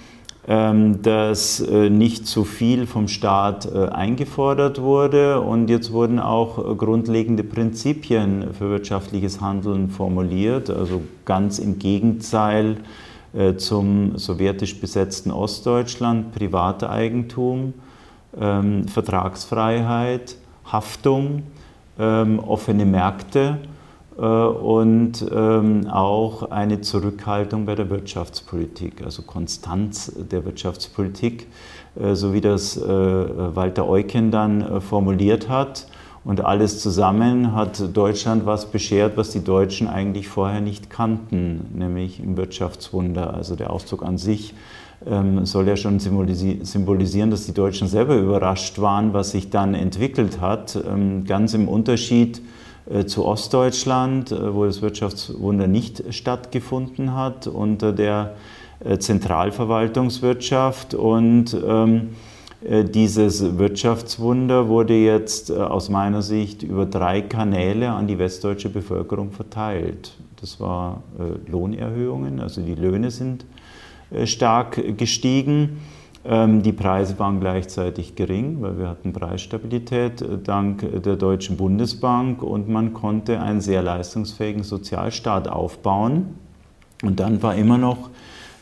ähm, 0.46 1.02
dass 1.02 1.60
nicht 1.60 2.26
zu 2.26 2.44
viel 2.44 2.86
vom 2.86 3.08
Staat 3.08 3.70
eingefordert 3.70 4.80
wurde. 4.80 5.42
Und 5.42 5.68
jetzt 5.68 5.92
wurden 5.92 6.18
auch 6.18 6.78
grundlegende 6.78 7.44
Prinzipien 7.44 8.54
für 8.54 8.70
wirtschaftliches 8.70 9.42
Handeln 9.42 9.90
formuliert, 9.90 10.70
also 10.70 11.02
ganz 11.26 11.58
im 11.58 11.78
Gegenteil 11.78 12.72
äh, 12.72 13.07
zum 13.58 14.16
sowjetisch 14.16 14.80
besetzten 14.80 15.30
Ostdeutschland, 15.30 16.32
Privateigentum, 16.32 17.74
ähm, 18.38 18.86
Vertragsfreiheit, 18.86 20.36
Haftung, 20.70 21.44
ähm, 21.98 22.38
offene 22.40 22.84
Märkte 22.84 23.58
äh, 24.18 24.22
und 24.22 25.24
ähm, 25.32 25.86
auch 25.88 26.50
eine 26.50 26.80
Zurückhaltung 26.80 27.64
bei 27.66 27.74
der 27.74 27.90
Wirtschaftspolitik, 27.90 29.02
also 29.02 29.22
Konstanz 29.22 30.12
der 30.30 30.44
Wirtschaftspolitik, 30.44 31.46
äh, 31.98 32.14
so 32.14 32.32
wie 32.32 32.40
das 32.40 32.78
Walter 32.78 33.88
Eucken 33.88 34.30
dann 34.30 34.80
formuliert 34.80 35.48
hat. 35.48 35.86
Und 36.28 36.44
alles 36.44 36.80
zusammen 36.80 37.54
hat 37.54 37.96
Deutschland 37.96 38.44
was 38.44 38.66
beschert, 38.70 39.16
was 39.16 39.30
die 39.30 39.42
Deutschen 39.42 39.88
eigentlich 39.88 40.28
vorher 40.28 40.60
nicht 40.60 40.90
kannten, 40.90 41.70
nämlich 41.72 42.18
ein 42.18 42.36
Wirtschaftswunder. 42.36 43.32
Also 43.32 43.56
der 43.56 43.70
Ausdruck 43.70 44.02
an 44.04 44.18
sich 44.18 44.52
ähm, 45.06 45.46
soll 45.46 45.66
ja 45.66 45.78
schon 45.78 45.98
symbolisieren, 46.00 47.30
dass 47.30 47.46
die 47.46 47.54
Deutschen 47.54 47.88
selber 47.88 48.14
überrascht 48.14 48.78
waren, 48.78 49.14
was 49.14 49.30
sich 49.30 49.48
dann 49.48 49.72
entwickelt 49.72 50.38
hat. 50.38 50.76
Ähm, 50.76 51.24
ganz 51.24 51.54
im 51.54 51.66
Unterschied 51.66 52.42
äh, 52.90 53.06
zu 53.06 53.24
Ostdeutschland, 53.24 54.30
äh, 54.30 54.54
wo 54.54 54.66
das 54.66 54.82
Wirtschaftswunder 54.82 55.66
nicht 55.66 56.12
stattgefunden 56.12 57.14
hat, 57.14 57.46
unter 57.46 57.94
der 57.94 58.34
äh, 58.84 58.98
Zentralverwaltungswirtschaft. 58.98 60.92
Und 60.92 61.56
ähm, 61.66 62.10
dieses 62.60 63.56
Wirtschaftswunder 63.56 64.68
wurde 64.68 64.94
jetzt 64.94 65.52
aus 65.52 65.90
meiner 65.90 66.22
Sicht 66.22 66.64
über 66.64 66.86
drei 66.86 67.22
Kanäle 67.22 67.90
an 67.90 68.08
die 68.08 68.18
westdeutsche 68.18 68.68
Bevölkerung 68.68 69.30
verteilt. 69.30 70.12
Das 70.40 70.58
war 70.58 71.02
Lohnerhöhungen, 71.46 72.40
also 72.40 72.60
die 72.60 72.74
Löhne 72.74 73.12
sind 73.12 73.44
stark 74.24 74.98
gestiegen. 74.98 75.78
Ähm, 76.24 76.62
die 76.62 76.72
Preise 76.72 77.18
waren 77.18 77.40
gleichzeitig 77.40 78.14
gering, 78.14 78.60
weil 78.60 78.78
wir 78.78 78.88
hatten 78.88 79.12
Preisstabilität 79.12 80.20
äh, 80.20 80.38
dank 80.42 81.02
der 81.02 81.16
Deutschen 81.16 81.56
Bundesbank 81.56 82.42
und 82.42 82.68
man 82.68 82.92
konnte 82.92 83.40
einen 83.40 83.60
sehr 83.60 83.82
leistungsfähigen 83.82 84.62
Sozialstaat 84.62 85.48
aufbauen. 85.48 86.34
Und 87.02 87.20
dann 87.20 87.42
war 87.42 87.54
immer 87.54 87.78
noch 87.78 88.08
äh, 88.08 88.12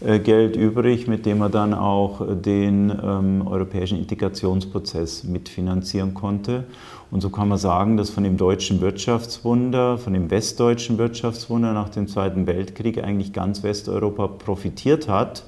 Geld 0.01 0.57
übrig, 0.57 1.09
mit 1.09 1.25
dem 1.25 1.39
man 1.39 1.51
dann 1.51 1.73
auch 1.73 2.21
den 2.29 2.91
ähm, 3.03 3.47
europäischen 3.47 3.99
Integrationsprozess 3.99 5.25
mitfinanzieren 5.25 6.13
konnte. 6.13 6.65
Und 7.11 7.21
so 7.21 7.31
kann 7.31 7.49
man 7.49 7.59
sagen, 7.59 7.97
dass 7.97 8.11
von 8.11 8.25
dem 8.25 8.37
deutschen 8.37 8.81
Wirtschaftswunder, 8.81 9.97
von 9.97 10.13
dem 10.13 10.31
westdeutschen 10.31 10.99
Wirtschaftswunder 10.99 11.73
nach 11.73 11.89
dem 11.89 12.09
Zweiten 12.09 12.47
Weltkrieg 12.47 13.03
eigentlich 13.03 13.33
ganz 13.33 13.63
Westeuropa 13.63 14.27
profitiert 14.27 15.09
hat 15.09 15.45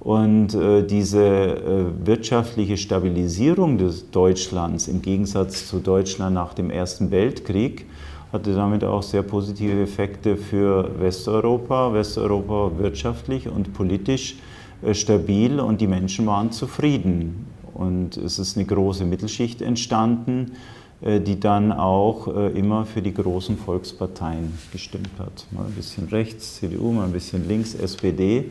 und 0.00 0.54
äh, 0.54 0.84
diese 0.84 1.24
äh, 1.24 2.06
wirtschaftliche 2.06 2.76
Stabilisierung 2.76 3.78
des 3.78 4.10
Deutschlands 4.10 4.88
im 4.88 5.02
Gegensatz 5.02 5.68
zu 5.68 5.80
Deutschland 5.80 6.34
nach 6.34 6.54
dem 6.54 6.70
Ersten 6.70 7.10
Weltkrieg 7.10 7.86
hatte 8.32 8.54
damit 8.54 8.82
auch 8.82 9.02
sehr 9.02 9.22
positive 9.22 9.82
Effekte 9.82 10.36
für 10.36 10.88
Westeuropa. 10.98 11.92
Westeuropa 11.92 12.72
wirtschaftlich 12.78 13.46
und 13.48 13.74
politisch 13.74 14.36
äh, 14.82 14.94
stabil 14.94 15.60
und 15.60 15.80
die 15.80 15.86
Menschen 15.86 16.26
waren 16.26 16.50
zufrieden. 16.50 17.46
Und 17.74 18.16
es 18.16 18.38
ist 18.38 18.56
eine 18.56 18.66
große 18.66 19.04
Mittelschicht 19.04 19.60
entstanden, 19.60 20.52
äh, 21.02 21.20
die 21.20 21.38
dann 21.38 21.72
auch 21.72 22.34
äh, 22.34 22.48
immer 22.58 22.86
für 22.86 23.02
die 23.02 23.12
großen 23.12 23.58
Volksparteien 23.58 24.58
gestimmt 24.72 25.10
hat. 25.18 25.46
Mal 25.50 25.66
ein 25.66 25.72
bisschen 25.72 26.08
rechts, 26.08 26.56
CDU, 26.56 26.90
mal 26.92 27.04
ein 27.04 27.12
bisschen 27.12 27.46
links, 27.46 27.74
SPD 27.74 28.50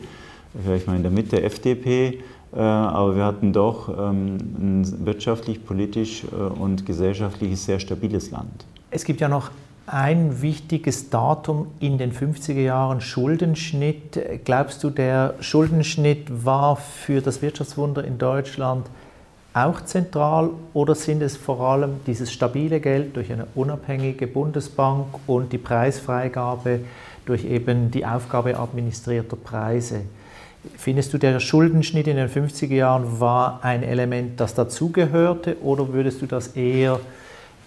vielleicht 0.62 0.86
mal 0.86 0.96
in 0.96 1.02
der 1.02 1.10
Mitte 1.10 1.42
FDP, 1.42 2.18
aber 2.52 3.16
wir 3.16 3.24
hatten 3.24 3.54
doch 3.54 3.88
ähm, 3.88 4.36
ein 4.36 5.06
wirtschaftlich, 5.06 5.64
politisch 5.64 6.24
und 6.58 6.84
gesellschaftlich 6.84 7.58
sehr 7.58 7.80
stabiles 7.80 8.30
Land. 8.30 8.66
Es 8.90 9.06
gibt 9.06 9.22
ja 9.22 9.28
noch 9.30 9.50
ein 9.86 10.42
wichtiges 10.42 11.10
Datum 11.10 11.66
in 11.80 11.98
den 11.98 12.12
50er 12.12 12.60
Jahren, 12.60 13.00
Schuldenschnitt. 13.00 14.44
Glaubst 14.44 14.82
du, 14.84 14.90
der 14.90 15.34
Schuldenschnitt 15.40 16.44
war 16.44 16.76
für 16.76 17.20
das 17.20 17.42
Wirtschaftswunder 17.42 18.04
in 18.04 18.18
Deutschland 18.18 18.86
auch 19.54 19.82
zentral 19.84 20.50
oder 20.72 20.94
sind 20.94 21.22
es 21.22 21.36
vor 21.36 21.60
allem 21.60 22.00
dieses 22.06 22.32
stabile 22.32 22.80
Geld 22.80 23.16
durch 23.16 23.30
eine 23.30 23.46
unabhängige 23.54 24.26
Bundesbank 24.26 25.06
und 25.26 25.52
die 25.52 25.58
Preisfreigabe 25.58 26.80
durch 27.26 27.44
eben 27.44 27.90
die 27.90 28.06
Aufgabe 28.06 28.58
administrierter 28.58 29.36
Preise? 29.36 30.02
Findest 30.76 31.12
du, 31.12 31.18
der 31.18 31.40
Schuldenschnitt 31.40 32.06
in 32.06 32.16
den 32.16 32.28
50er 32.28 32.74
Jahren 32.74 33.20
war 33.20 33.58
ein 33.62 33.82
Element, 33.82 34.38
das 34.38 34.54
dazugehörte 34.54 35.60
oder 35.60 35.92
würdest 35.92 36.22
du 36.22 36.26
das 36.26 36.48
eher 36.48 37.00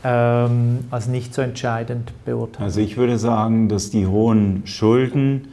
ähm, 0.06 0.86
als 0.91 1.08
nicht 1.08 1.34
so 1.34 1.41
entscheidend 1.41 2.14
beurteilen? 2.26 2.64
Also 2.64 2.80
ich 2.80 2.95
würde 2.95 3.18
sagen, 3.18 3.70
dass 3.70 3.89
die 3.89 4.06
hohen 4.06 4.62
Schulden, 4.68 5.47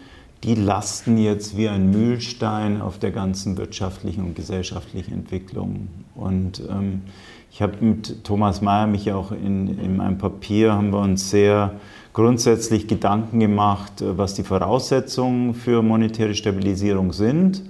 die 0.45 0.55
lasten 0.55 1.17
jetzt 1.17 1.57
wie 1.57 1.69
ein 1.69 1.91
Mühlstein 1.91 2.83
auf 2.83 2.99
der 2.99 3.13
ganzen 3.13 3.57
wirtschaftlichen 3.57 4.25
und 4.25 4.37
gesellschaftlichen 4.37 5.15
Entwicklung. 5.15 5.89
Und 6.15 6.63
ähm, 6.69 7.03
ich 7.51 7.63
habe 7.63 7.77
mit 7.81 8.25
Thomas 8.25 8.61
Mayer 8.61 8.87
mich 8.87 9.11
auch 9.13 9.33
in, 9.33 9.79
in 9.79 9.97
meinem 9.97 10.19
Papier, 10.19 10.75
haben 10.75 10.91
wir 10.91 11.01
uns 11.01 11.31
sehr 11.31 11.73
grundsätzlich 12.13 12.87
Gedanken 12.89 13.41
gemacht, 13.41 14.03
äh, 14.03 14.19
was 14.19 14.35
die 14.35 14.43
Voraussetzungen 14.43 15.55
für 15.55 15.83
monetäre 15.83 16.35
Stabilisierung 16.35 17.15
sind. 17.15 17.63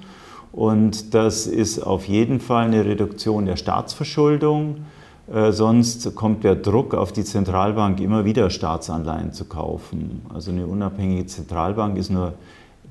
Und 0.51 1.14
das 1.14 1.47
ist 1.47 1.78
auf 1.78 2.09
jeden 2.09 2.41
Fall 2.41 2.64
eine 2.64 2.85
Reduktion 2.85 3.47
der 3.47 3.57
Staatsverschuldung. 3.57 4.78
Äh, 5.31 5.53
sonst 5.53 6.14
kommt 6.14 6.45
der 6.45 6.57
Druck 6.57 6.95
auf 6.95 7.12
die 7.12 7.25
Zentralbank, 7.25 8.01
immer 8.01 8.25
wieder 8.25 8.51
Staatsanleihen 8.51 9.33
zu 9.33 9.45
kaufen. 9.45 10.23
Also 10.33 10.51
eine 10.51 10.66
unabhängige 10.66 11.27
Zentralbank 11.27 11.97
ist 11.97 12.11
nur 12.11 12.35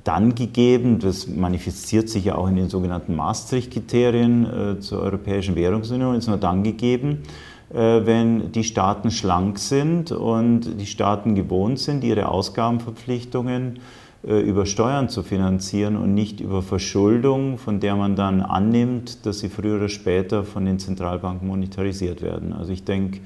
dann 0.04 0.34
gegeben, 0.34 1.00
das 1.00 1.28
manifestiert 1.28 2.10
sich 2.10 2.26
ja 2.26 2.36
auch 2.36 2.48
in 2.48 2.56
den 2.56 2.70
sogenannten 2.70 3.16
Maastricht-Kriterien 3.16 4.78
äh, 4.78 4.80
zur 4.80 5.02
Europäischen 5.02 5.56
Währungsunion, 5.56 6.16
ist 6.16 6.28
nur 6.28 6.38
dann 6.38 6.64
gegeben, 6.64 7.24
äh, 7.72 8.06
wenn 8.06 8.52
die 8.52 8.64
Staaten 8.64 9.12
schlank 9.12 9.60
sind 9.60 10.12
und 10.12 10.80
die 10.80 10.88
Staaten 10.88 11.36
gewohnt 11.36 11.80
sind, 11.80 12.04
ihre 12.04 12.30
Ausgabenverpflichtungen 12.30 13.76
äh, 13.76 13.80
über 14.24 14.68
Steuern 14.68 15.10
zu 15.10 15.24
finanzieren 15.24 15.98
und 15.98 16.14
nicht 16.14 16.42
über 16.42 16.62
Verschuldung, 16.62 17.58
von 17.58 17.80
der 17.80 17.96
man 17.96 18.16
dann 18.16 18.42
annimmt, 18.42 19.26
dass 19.26 19.40
sie 19.40 19.50
früher 19.50 19.78
oder 19.78 19.90
später 19.90 20.44
von 20.44 20.66
den 20.66 20.78
Zentralbanken 20.78 21.48
monetarisiert 21.48 22.22
werden. 22.22 22.54
Also 22.54 22.72
ich 22.72 22.84
denke, 22.84 23.20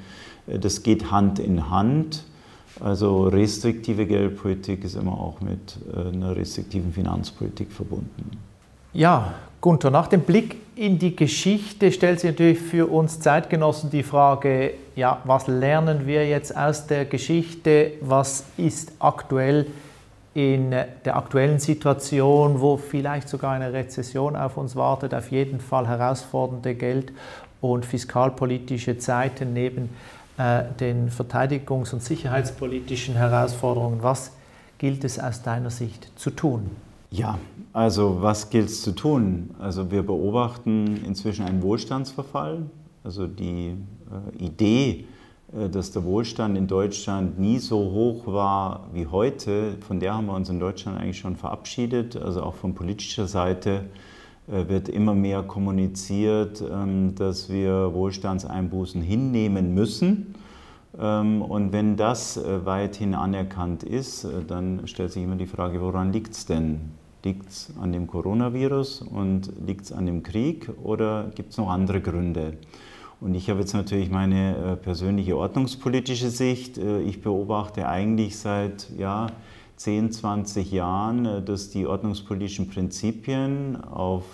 äh, 0.48 0.58
das 0.58 0.84
geht 0.84 1.12
Hand 1.12 1.40
in 1.40 1.70
Hand. 1.70 2.24
Also 2.82 3.28
restriktive 3.28 4.06
Geldpolitik 4.06 4.84
ist 4.84 4.96
immer 4.96 5.14
auch 5.14 5.40
mit 5.40 5.78
einer 5.96 6.36
restriktiven 6.36 6.92
Finanzpolitik 6.92 7.72
verbunden. 7.72 8.32
Ja, 8.92 9.34
Gunther, 9.62 9.92
nach 9.92 10.08
dem 10.08 10.22
Blick 10.22 10.58
in 10.76 11.00
die 11.00 11.16
Geschichte 11.16 11.92
stellt 11.92 12.20
sich 12.20 12.32
natürlich 12.32 12.60
für 12.60 12.88
uns 12.88 13.20
Zeitgenossen 13.20 13.90
die 13.90 14.04
Frage, 14.04 14.74
ja, 14.96 15.22
was 15.24 15.48
lernen 15.48 16.06
wir 16.06 16.28
jetzt 16.28 16.56
aus 16.56 16.86
der 16.88 17.06
Geschichte, 17.06 17.94
was 18.02 18.46
ist 18.58 18.92
aktuell 19.00 19.68
in 20.36 20.72
der 20.72 21.16
aktuellen 21.16 21.60
Situation, 21.60 22.60
wo 22.60 22.76
vielleicht 22.76 23.30
sogar 23.30 23.54
eine 23.54 23.72
Rezession 23.72 24.36
auf 24.36 24.58
uns 24.58 24.76
wartet, 24.76 25.16
auf 25.16 25.32
jeden 25.32 25.62
Fall 25.62 25.88
herausfordernde 25.88 26.76
Geld- 26.76 27.14
und 27.62 27.86
fiskalpolitische 27.86 28.98
Zeiten 28.98 29.54
neben 29.54 29.90
äh, 30.38 30.64
den 30.78 31.10
verteidigungs- 31.10 31.94
und 31.94 32.04
sicherheitspolitischen 32.04 33.16
Herausforderungen. 33.16 34.04
Was 34.04 34.34
gilt 34.78 35.06
es 35.06 35.18
aus 35.20 35.42
deiner 35.42 35.70
Sicht 35.70 36.12
zu 36.18 36.32
tun? 36.32 36.70
Ja, 37.12 37.40
also 37.72 38.22
was 38.22 38.50
gilt 38.50 38.68
es 38.68 38.82
zu 38.82 38.92
tun? 38.92 39.52
Also 39.58 39.90
wir 39.90 40.04
beobachten 40.04 41.02
inzwischen 41.06 41.46
einen 41.46 41.64
Wohlstandsverfall. 41.64 42.64
Also 43.06 43.26
die 43.26 43.78
äh, 44.40 44.44
Idee, 44.44 45.06
dass 45.52 45.92
der 45.92 46.04
Wohlstand 46.04 46.58
in 46.58 46.68
Deutschland 46.68 47.40
nie 47.40 47.60
so 47.60 47.78
hoch 47.78 48.26
war 48.28 48.88
wie 48.94 49.08
heute, 49.08 49.78
von 49.80 50.00
der 50.00 50.16
haben 50.16 50.26
wir 50.26 50.34
uns 50.34 50.50
in 50.50 50.60
Deutschland 50.60 51.00
eigentlich 51.00 51.20
schon 51.20 51.36
verabschiedet. 51.36 52.16
Also 52.18 52.42
auch 52.44 52.56
von 52.56 52.74
politischer 52.74 53.28
Seite 53.28 53.86
äh, 54.48 54.68
wird 54.70 54.90
immer 54.90 55.16
mehr 55.16 55.44
kommuniziert, 55.44 56.62
ähm, 56.62 57.16
dass 57.16 57.50
wir 57.50 57.94
Wohlstandseinbußen 57.94 59.02
hinnehmen 59.02 59.74
müssen. 59.74 60.36
Ähm, 61.00 61.42
und 61.42 61.74
wenn 61.74 61.98
das 61.98 62.38
äh, 62.38 62.66
weithin 62.66 63.16
anerkannt 63.16 63.84
ist, 63.84 64.28
dann 64.48 64.88
stellt 64.88 65.12
sich 65.12 65.24
immer 65.24 65.36
die 65.36 65.48
Frage, 65.48 65.82
woran 65.82 66.14
liegt 66.14 66.34
es 66.34 66.46
denn? 66.46 66.92
Liegt 67.24 67.50
es 67.50 67.74
an 67.82 67.92
dem 67.92 68.06
Coronavirus 68.06 69.02
und 69.02 69.52
liegt 69.66 69.86
es 69.86 69.92
an 69.92 70.06
dem 70.06 70.22
Krieg 70.22 70.70
oder 70.84 71.32
gibt 71.34 71.52
es 71.52 71.58
noch 71.58 71.70
andere 71.70 72.00
Gründe? 72.00 72.58
Und 73.26 73.34
ich 73.34 73.50
habe 73.50 73.62
jetzt 73.62 73.74
natürlich 73.74 74.12
meine 74.12 74.56
äh, 74.56 74.76
persönliche 74.76 75.36
ordnungspolitische 75.36 76.30
Sicht. 76.30 76.78
Äh, 76.78 77.02
ich 77.02 77.24
beobachte 77.24 77.88
eigentlich 77.90 78.38
seit 78.38 78.88
ja, 79.00 79.32
10, 79.78 80.12
20 80.12 80.72
Jahren, 80.72 81.26
äh, 81.26 81.42
dass 81.42 81.72
die 81.72 81.88
ordnungspolitischen 81.88 82.70
Prinzipien, 82.70 83.84
auf 83.84 84.26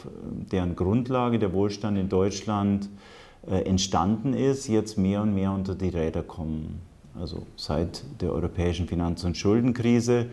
deren 0.51 0.75
Grundlage 0.75 1.39
der 1.39 1.53
Wohlstand 1.53 1.97
in 1.97 2.09
Deutschland 2.09 2.89
entstanden 3.47 4.35
ist, 4.35 4.67
jetzt 4.67 4.99
mehr 4.99 5.23
und 5.23 5.33
mehr 5.33 5.51
unter 5.51 5.73
die 5.73 5.89
Räder 5.89 6.21
kommen. 6.21 6.79
Also 7.19 7.47
seit 7.55 8.03
der 8.21 8.33
europäischen 8.33 8.87
Finanz- 8.87 9.23
und 9.23 9.35
Schuldenkrise 9.35 10.27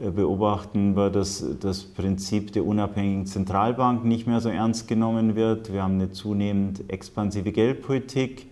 beobachten 0.00 0.96
wir, 0.96 1.10
dass 1.10 1.44
das 1.60 1.84
Prinzip 1.84 2.52
der 2.52 2.64
unabhängigen 2.64 3.26
Zentralbank 3.26 4.04
nicht 4.04 4.26
mehr 4.26 4.40
so 4.40 4.48
ernst 4.48 4.88
genommen 4.88 5.36
wird. 5.36 5.72
Wir 5.72 5.82
haben 5.82 5.94
eine 5.94 6.10
zunehmend 6.10 6.90
expansive 6.90 7.52
Geldpolitik. 7.52 8.46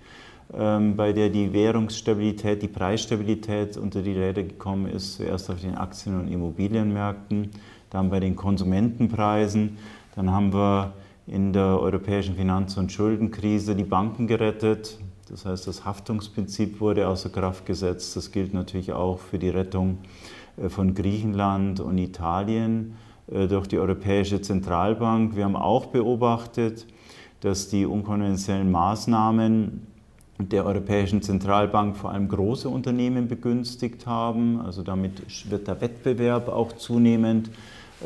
ähm, 0.55 0.97
bei 0.97 1.13
der 1.13 1.29
die 1.29 1.53
Währungsstabilität, 1.53 2.63
die 2.63 2.69
Preisstabilität 2.69 3.77
unter 3.77 4.01
die 4.01 4.13
Räder 4.13 4.43
gekommen 4.43 4.87
ist, 4.91 5.17
zuerst 5.17 5.51
auf 5.51 5.61
den 5.61 5.75
Aktien- 5.75 6.19
und 6.19 6.29
Immobilienmärkten, 6.29 7.51
dann 7.91 8.09
bei 8.09 8.19
den 8.19 8.35
Konsumentenpreisen, 8.35 9.77
dann 10.17 10.31
haben 10.31 10.55
wir 10.55 10.95
in 11.27 11.53
der 11.53 11.79
europäischen 11.81 12.35
Finanz- 12.35 12.79
und 12.79 12.91
Schuldenkrise 12.91 13.77
die 13.77 13.85
Banken 13.85 14.27
gerettet. 14.27 14.99
Das 15.29 15.45
heißt, 15.45 15.67
das 15.67 15.85
Haftungsprinzip 15.85 16.81
wurde 16.81 17.07
außer 17.09 17.29
Kraft 17.29 17.67
gesetzt. 17.67 18.17
Das 18.17 18.33
gilt 18.33 18.55
natürlich 18.55 18.95
auch 18.95 19.19
für 19.19 19.39
die 19.39 19.51
Rettung 19.51 19.99
äh, 20.03 20.28
von 20.69 20.95
Griechenland 20.95 21.81
und 21.81 21.99
Italien 21.99 22.97
äh, 23.31 23.47
durch 23.47 23.67
die 23.67 23.79
Europäische 23.79 24.41
Zentralbank. 24.41 25.37
Wir 25.37 25.45
haben 25.45 25.57
auch 25.57 25.87
beobachtet, 25.87 26.87
dass 27.41 27.69
die 27.69 27.87
unkonventionellen 27.87 28.71
Maßnahmen 28.71 29.87
der 30.39 30.65
Europäischen 30.65 31.23
Zentralbank 31.23 31.97
vor 31.97 32.11
allem 32.13 32.29
große 32.29 32.69
Unternehmen 32.69 33.29
begünstigt 33.29 34.07
haben. 34.07 34.61
Also 34.61 34.83
damit 34.83 35.51
wird 35.51 35.67
der 35.67 35.81
Wettbewerb 35.81 36.49
auch 36.49 36.73
zunehmend 36.73 37.51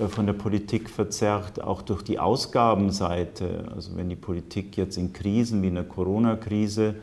äh, 0.01 0.09
von 0.09 0.27
der 0.27 0.35
Politik 0.35 0.91
verzerrt, 0.91 1.63
auch 1.63 1.83
durch 1.83 2.03
die 2.03 2.19
Ausgabenseite. 2.19 3.71
Also 3.75 3.97
wenn 3.97 4.09
die 4.09 4.17
Politik 4.17 4.77
jetzt 4.77 4.97
in 4.97 5.13
Krisen 5.13 5.63
wie 5.63 5.69
in 5.69 5.75
der 5.75 5.85
Corona-Krise 5.85 6.89
äh, 6.89 6.95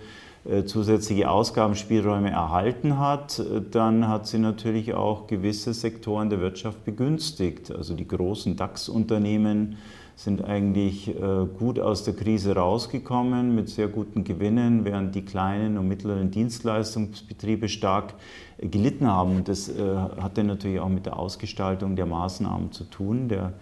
zusätzliche 0.66 1.30
Ausgabenspielräume 1.30 2.32
erhalten 2.32 2.98
hat, 3.00 3.40
äh, 3.40 3.62
dann 3.70 4.08
hat 4.08 4.28
sie 4.28 4.40
natürlich 4.40 4.94
auch 4.94 5.28
gewisse 5.28 5.74
Sektoren 5.74 6.30
der 6.30 6.42
Wirtschaft 6.42 6.86
begünstigt. 6.86 7.72
Also 7.72 7.94
die 7.94 8.08
großen 8.08 8.56
DAX-Unternehmen 8.56 9.78
sind 10.20 10.44
eigentlich 10.44 11.08
äh, 11.08 11.46
gut 11.58 11.80
aus 11.80 12.04
der 12.04 12.14
Krise 12.14 12.54
rausgekommen 12.54 13.56
mit 13.56 13.70
sehr 13.70 13.88
guten 13.88 14.26
Gewinnen, 14.26 14.84
während 14.84 15.16
die 15.16 15.24
kleinen 15.24 15.78
und 15.78 15.88
mittleren 15.88 16.30
Dienstleistungsbetriebe 16.30 17.70
stark 17.70 18.16
äh, 18.58 18.68
gelitten 18.68 19.08
haben. 19.08 19.46
Das 19.46 19.70
äh, 19.70 19.96
hatte 20.20 20.44
natürlich 20.44 20.82
auch 20.82 20.90
mit 20.90 21.06
der 21.06 21.18
Ausgestaltung 21.18 21.96
der 21.96 22.06
Maßnahmen 22.06 22.74
zu 22.74 22.84
tun, 22.84 23.30
der 23.30 23.54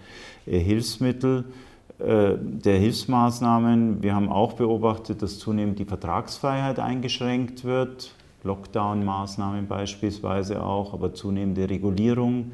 Hilfsmittel, 0.46 1.44
der 2.00 2.78
Hilfsmaßnahmen. 2.78 4.04
Wir 4.04 4.14
haben 4.14 4.30
auch 4.30 4.54
beobachtet, 4.54 5.24
dass 5.24 5.40
zunehmend 5.40 5.80
die 5.80 5.86
Vertragsfreiheit 5.86 6.78
eingeschränkt 6.78 7.64
wird, 7.64 8.14
Lockdown-Maßnahmen 8.44 9.68
beispielsweise 9.68 10.64
auch, 10.64 10.94
aber 10.94 11.16
zunehmende 11.16 11.68
Regulierung 11.68 12.52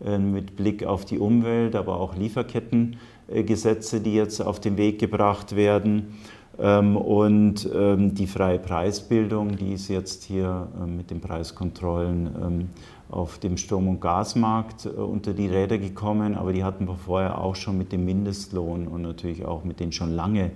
mit 0.00 0.56
Blick 0.56 0.84
auf 0.84 1.04
die 1.04 1.18
Umwelt, 1.18 1.76
aber 1.76 2.00
auch 2.00 2.16
Lieferketten. 2.16 2.96
Äh, 3.28 3.42
Gesetze, 3.42 4.00
die 4.00 4.14
jetzt 4.14 4.40
auf 4.40 4.60
den 4.60 4.76
Weg 4.76 4.98
gebracht 4.98 5.56
werden. 5.56 6.14
Ähm, 6.58 6.96
und 6.96 7.68
ähm, 7.74 8.14
die 8.14 8.26
freie 8.26 8.58
Preisbildung, 8.58 9.56
die 9.56 9.72
ist 9.72 9.88
jetzt 9.88 10.24
hier 10.24 10.68
ähm, 10.80 10.96
mit 10.96 11.10
den 11.10 11.20
Preiskontrollen 11.20 12.70
auf 13.10 13.38
dem 13.38 13.56
Strom- 13.56 13.88
und 13.88 14.00
Gasmarkt 14.00 14.86
äh, 14.86 14.90
unter 14.90 15.32
die 15.32 15.46
Räder 15.46 15.78
gekommen, 15.78 16.34
aber 16.34 16.52
die 16.52 16.64
hatten 16.64 16.86
wir 16.86 16.96
vorher 16.96 17.38
auch 17.38 17.56
schon 17.56 17.78
mit 17.78 17.92
dem 17.92 18.04
Mindestlohn 18.04 18.88
und 18.88 19.02
natürlich 19.02 19.44
auch 19.44 19.64
mit 19.64 19.80
den 19.80 19.92
schon 19.92 20.14
lange 20.14 20.50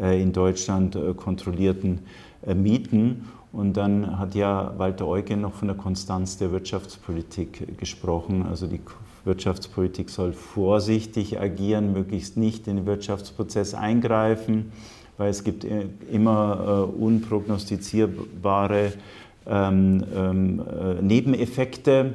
äh, 0.00 0.20
in 0.20 0.32
Deutschland 0.32 0.98
kontrollierten 1.16 2.00
Mieten. 2.54 3.24
Und 3.52 3.76
dann 3.76 4.18
hat 4.18 4.34
ja 4.34 4.74
Walter 4.76 5.06
Eugen 5.06 5.40
noch 5.40 5.54
von 5.54 5.68
der 5.68 5.76
Konstanz 5.76 6.36
der 6.36 6.52
Wirtschaftspolitik 6.52 7.78
gesprochen. 7.78 8.44
Also 8.46 8.66
die 8.66 8.80
Wirtschaftspolitik 9.24 10.10
soll 10.10 10.32
vorsichtig 10.32 11.40
agieren, 11.40 11.92
möglichst 11.92 12.36
nicht 12.36 12.66
in 12.66 12.76
den 12.76 12.86
Wirtschaftsprozess 12.86 13.74
eingreifen, 13.74 14.72
weil 15.16 15.30
es 15.30 15.44
gibt 15.44 15.66
immer 16.10 16.88
äh, 16.88 17.00
unprognostizierbare 17.00 18.92
ähm, 19.48 20.04
ähm, 20.14 20.60
äh, 20.60 21.02
Nebeneffekte. 21.02 22.14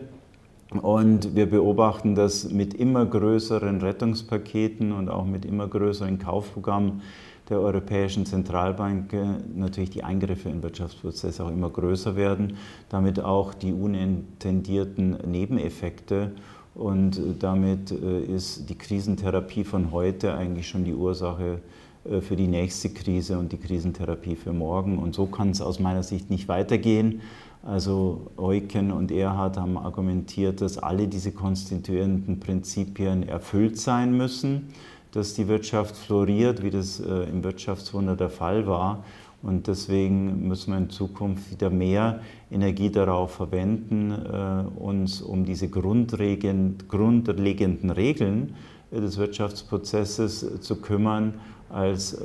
Und 0.81 1.35
wir 1.35 1.47
beobachten, 1.47 2.15
dass 2.15 2.49
mit 2.51 2.73
immer 2.73 3.05
größeren 3.05 3.81
Rettungspaketen 3.81 4.91
und 4.91 5.09
auch 5.09 5.25
mit 5.25 5.45
immer 5.45 5.67
größeren 5.67 6.17
Kaufprogrammen 6.17 7.01
der 7.49 7.59
Europäischen 7.59 8.25
Zentralbank 8.25 9.13
natürlich 9.55 9.91
die 9.91 10.03
Eingriffe 10.03 10.49
in 10.49 10.63
Wirtschaftsprozesse 10.63 11.43
auch 11.43 11.51
immer 11.51 11.69
größer 11.69 12.15
werden, 12.15 12.57
damit 12.89 13.19
auch 13.19 13.53
die 13.53 13.73
unintendierten 13.73 15.17
Nebeneffekte. 15.27 16.31
Und 16.73 17.21
damit 17.39 17.91
äh, 17.91 18.23
ist 18.23 18.67
die 18.69 18.75
Krisentherapie 18.75 19.63
von 19.63 19.91
heute 19.91 20.33
eigentlich 20.33 20.67
schon 20.67 20.85
die 20.85 20.95
Ursache 20.95 21.59
äh, 21.59 21.82
für 22.21 22.35
die 22.35 22.47
nächste 22.47 22.89
Krise 22.89 23.39
und 23.39 23.51
die 23.51 23.57
Krisentherapie 23.57 24.35
für 24.35 24.53
morgen. 24.53 24.97
Und 24.97 25.15
so 25.15 25.25
kann 25.25 25.51
es 25.51 25.61
aus 25.61 25.79
meiner 25.79 26.03
Sicht 26.03 26.29
nicht 26.29 26.47
weitergehen. 26.47 27.21
Also 27.63 28.31
Eucken 28.35 28.91
und 28.91 29.11
Erhard 29.11 29.57
haben 29.57 29.77
argumentiert, 29.77 30.59
dass 30.59 30.77
alle 30.77 31.07
diese 31.07 31.31
konstituierenden 31.31 32.39
Prinzipien 32.39 33.23
erfüllt 33.23 33.79
sein 33.79 34.17
müssen 34.17 34.73
dass 35.13 35.33
die 35.35 35.47
Wirtschaft 35.47 35.95
floriert, 35.95 36.61
wie 36.63 36.71
das 36.71 36.99
äh, 36.99 37.29
im 37.29 37.43
Wirtschaftswunder 37.43 38.15
der 38.15 38.29
Fall 38.29 38.65
war. 38.67 39.03
Und 39.43 39.67
deswegen 39.67 40.47
müssen 40.47 40.71
wir 40.71 40.79
in 40.79 40.89
Zukunft 40.89 41.51
wieder 41.51 41.69
mehr 41.69 42.21
Energie 42.49 42.89
darauf 42.89 43.35
verwenden, 43.35 44.11
äh, 44.11 44.63
uns 44.79 45.21
um 45.21 45.45
diese 45.45 45.69
grundlegenden 45.69 47.91
Regeln 47.91 48.55
äh, 48.91 49.01
des 49.01 49.17
Wirtschaftsprozesses 49.17 50.61
zu 50.61 50.81
kümmern, 50.81 51.35
als 51.73 52.17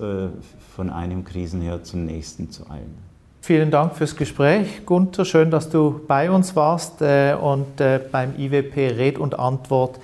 von 0.76 0.90
einem 0.90 1.24
Krisenherd 1.24 1.86
zum 1.86 2.04
nächsten 2.04 2.50
zu 2.50 2.70
eilen. 2.70 2.94
Vielen 3.40 3.70
Dank 3.70 3.94
fürs 3.94 4.14
Gespräch, 4.14 4.84
Gunther. 4.84 5.24
Schön, 5.24 5.50
dass 5.50 5.70
du 5.70 6.00
bei 6.06 6.30
uns 6.30 6.54
warst 6.54 7.00
und 7.00 7.76
beim 8.12 8.34
IWP 8.38 8.76
Red 8.96 9.18
und 9.18 9.38
Antwort 9.38 9.98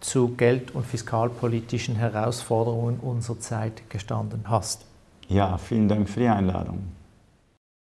zu 0.00 0.34
geld- 0.36 0.74
und 0.74 0.84
fiskalpolitischen 0.86 1.96
Herausforderungen 1.96 2.98
unserer 3.00 3.38
Zeit 3.40 3.88
gestanden 3.88 4.44
hast. 4.44 4.84
Ja, 5.28 5.58
vielen 5.58 5.88
Dank 5.88 6.08
für 6.08 6.20
die 6.20 6.28
Einladung. 6.28 6.80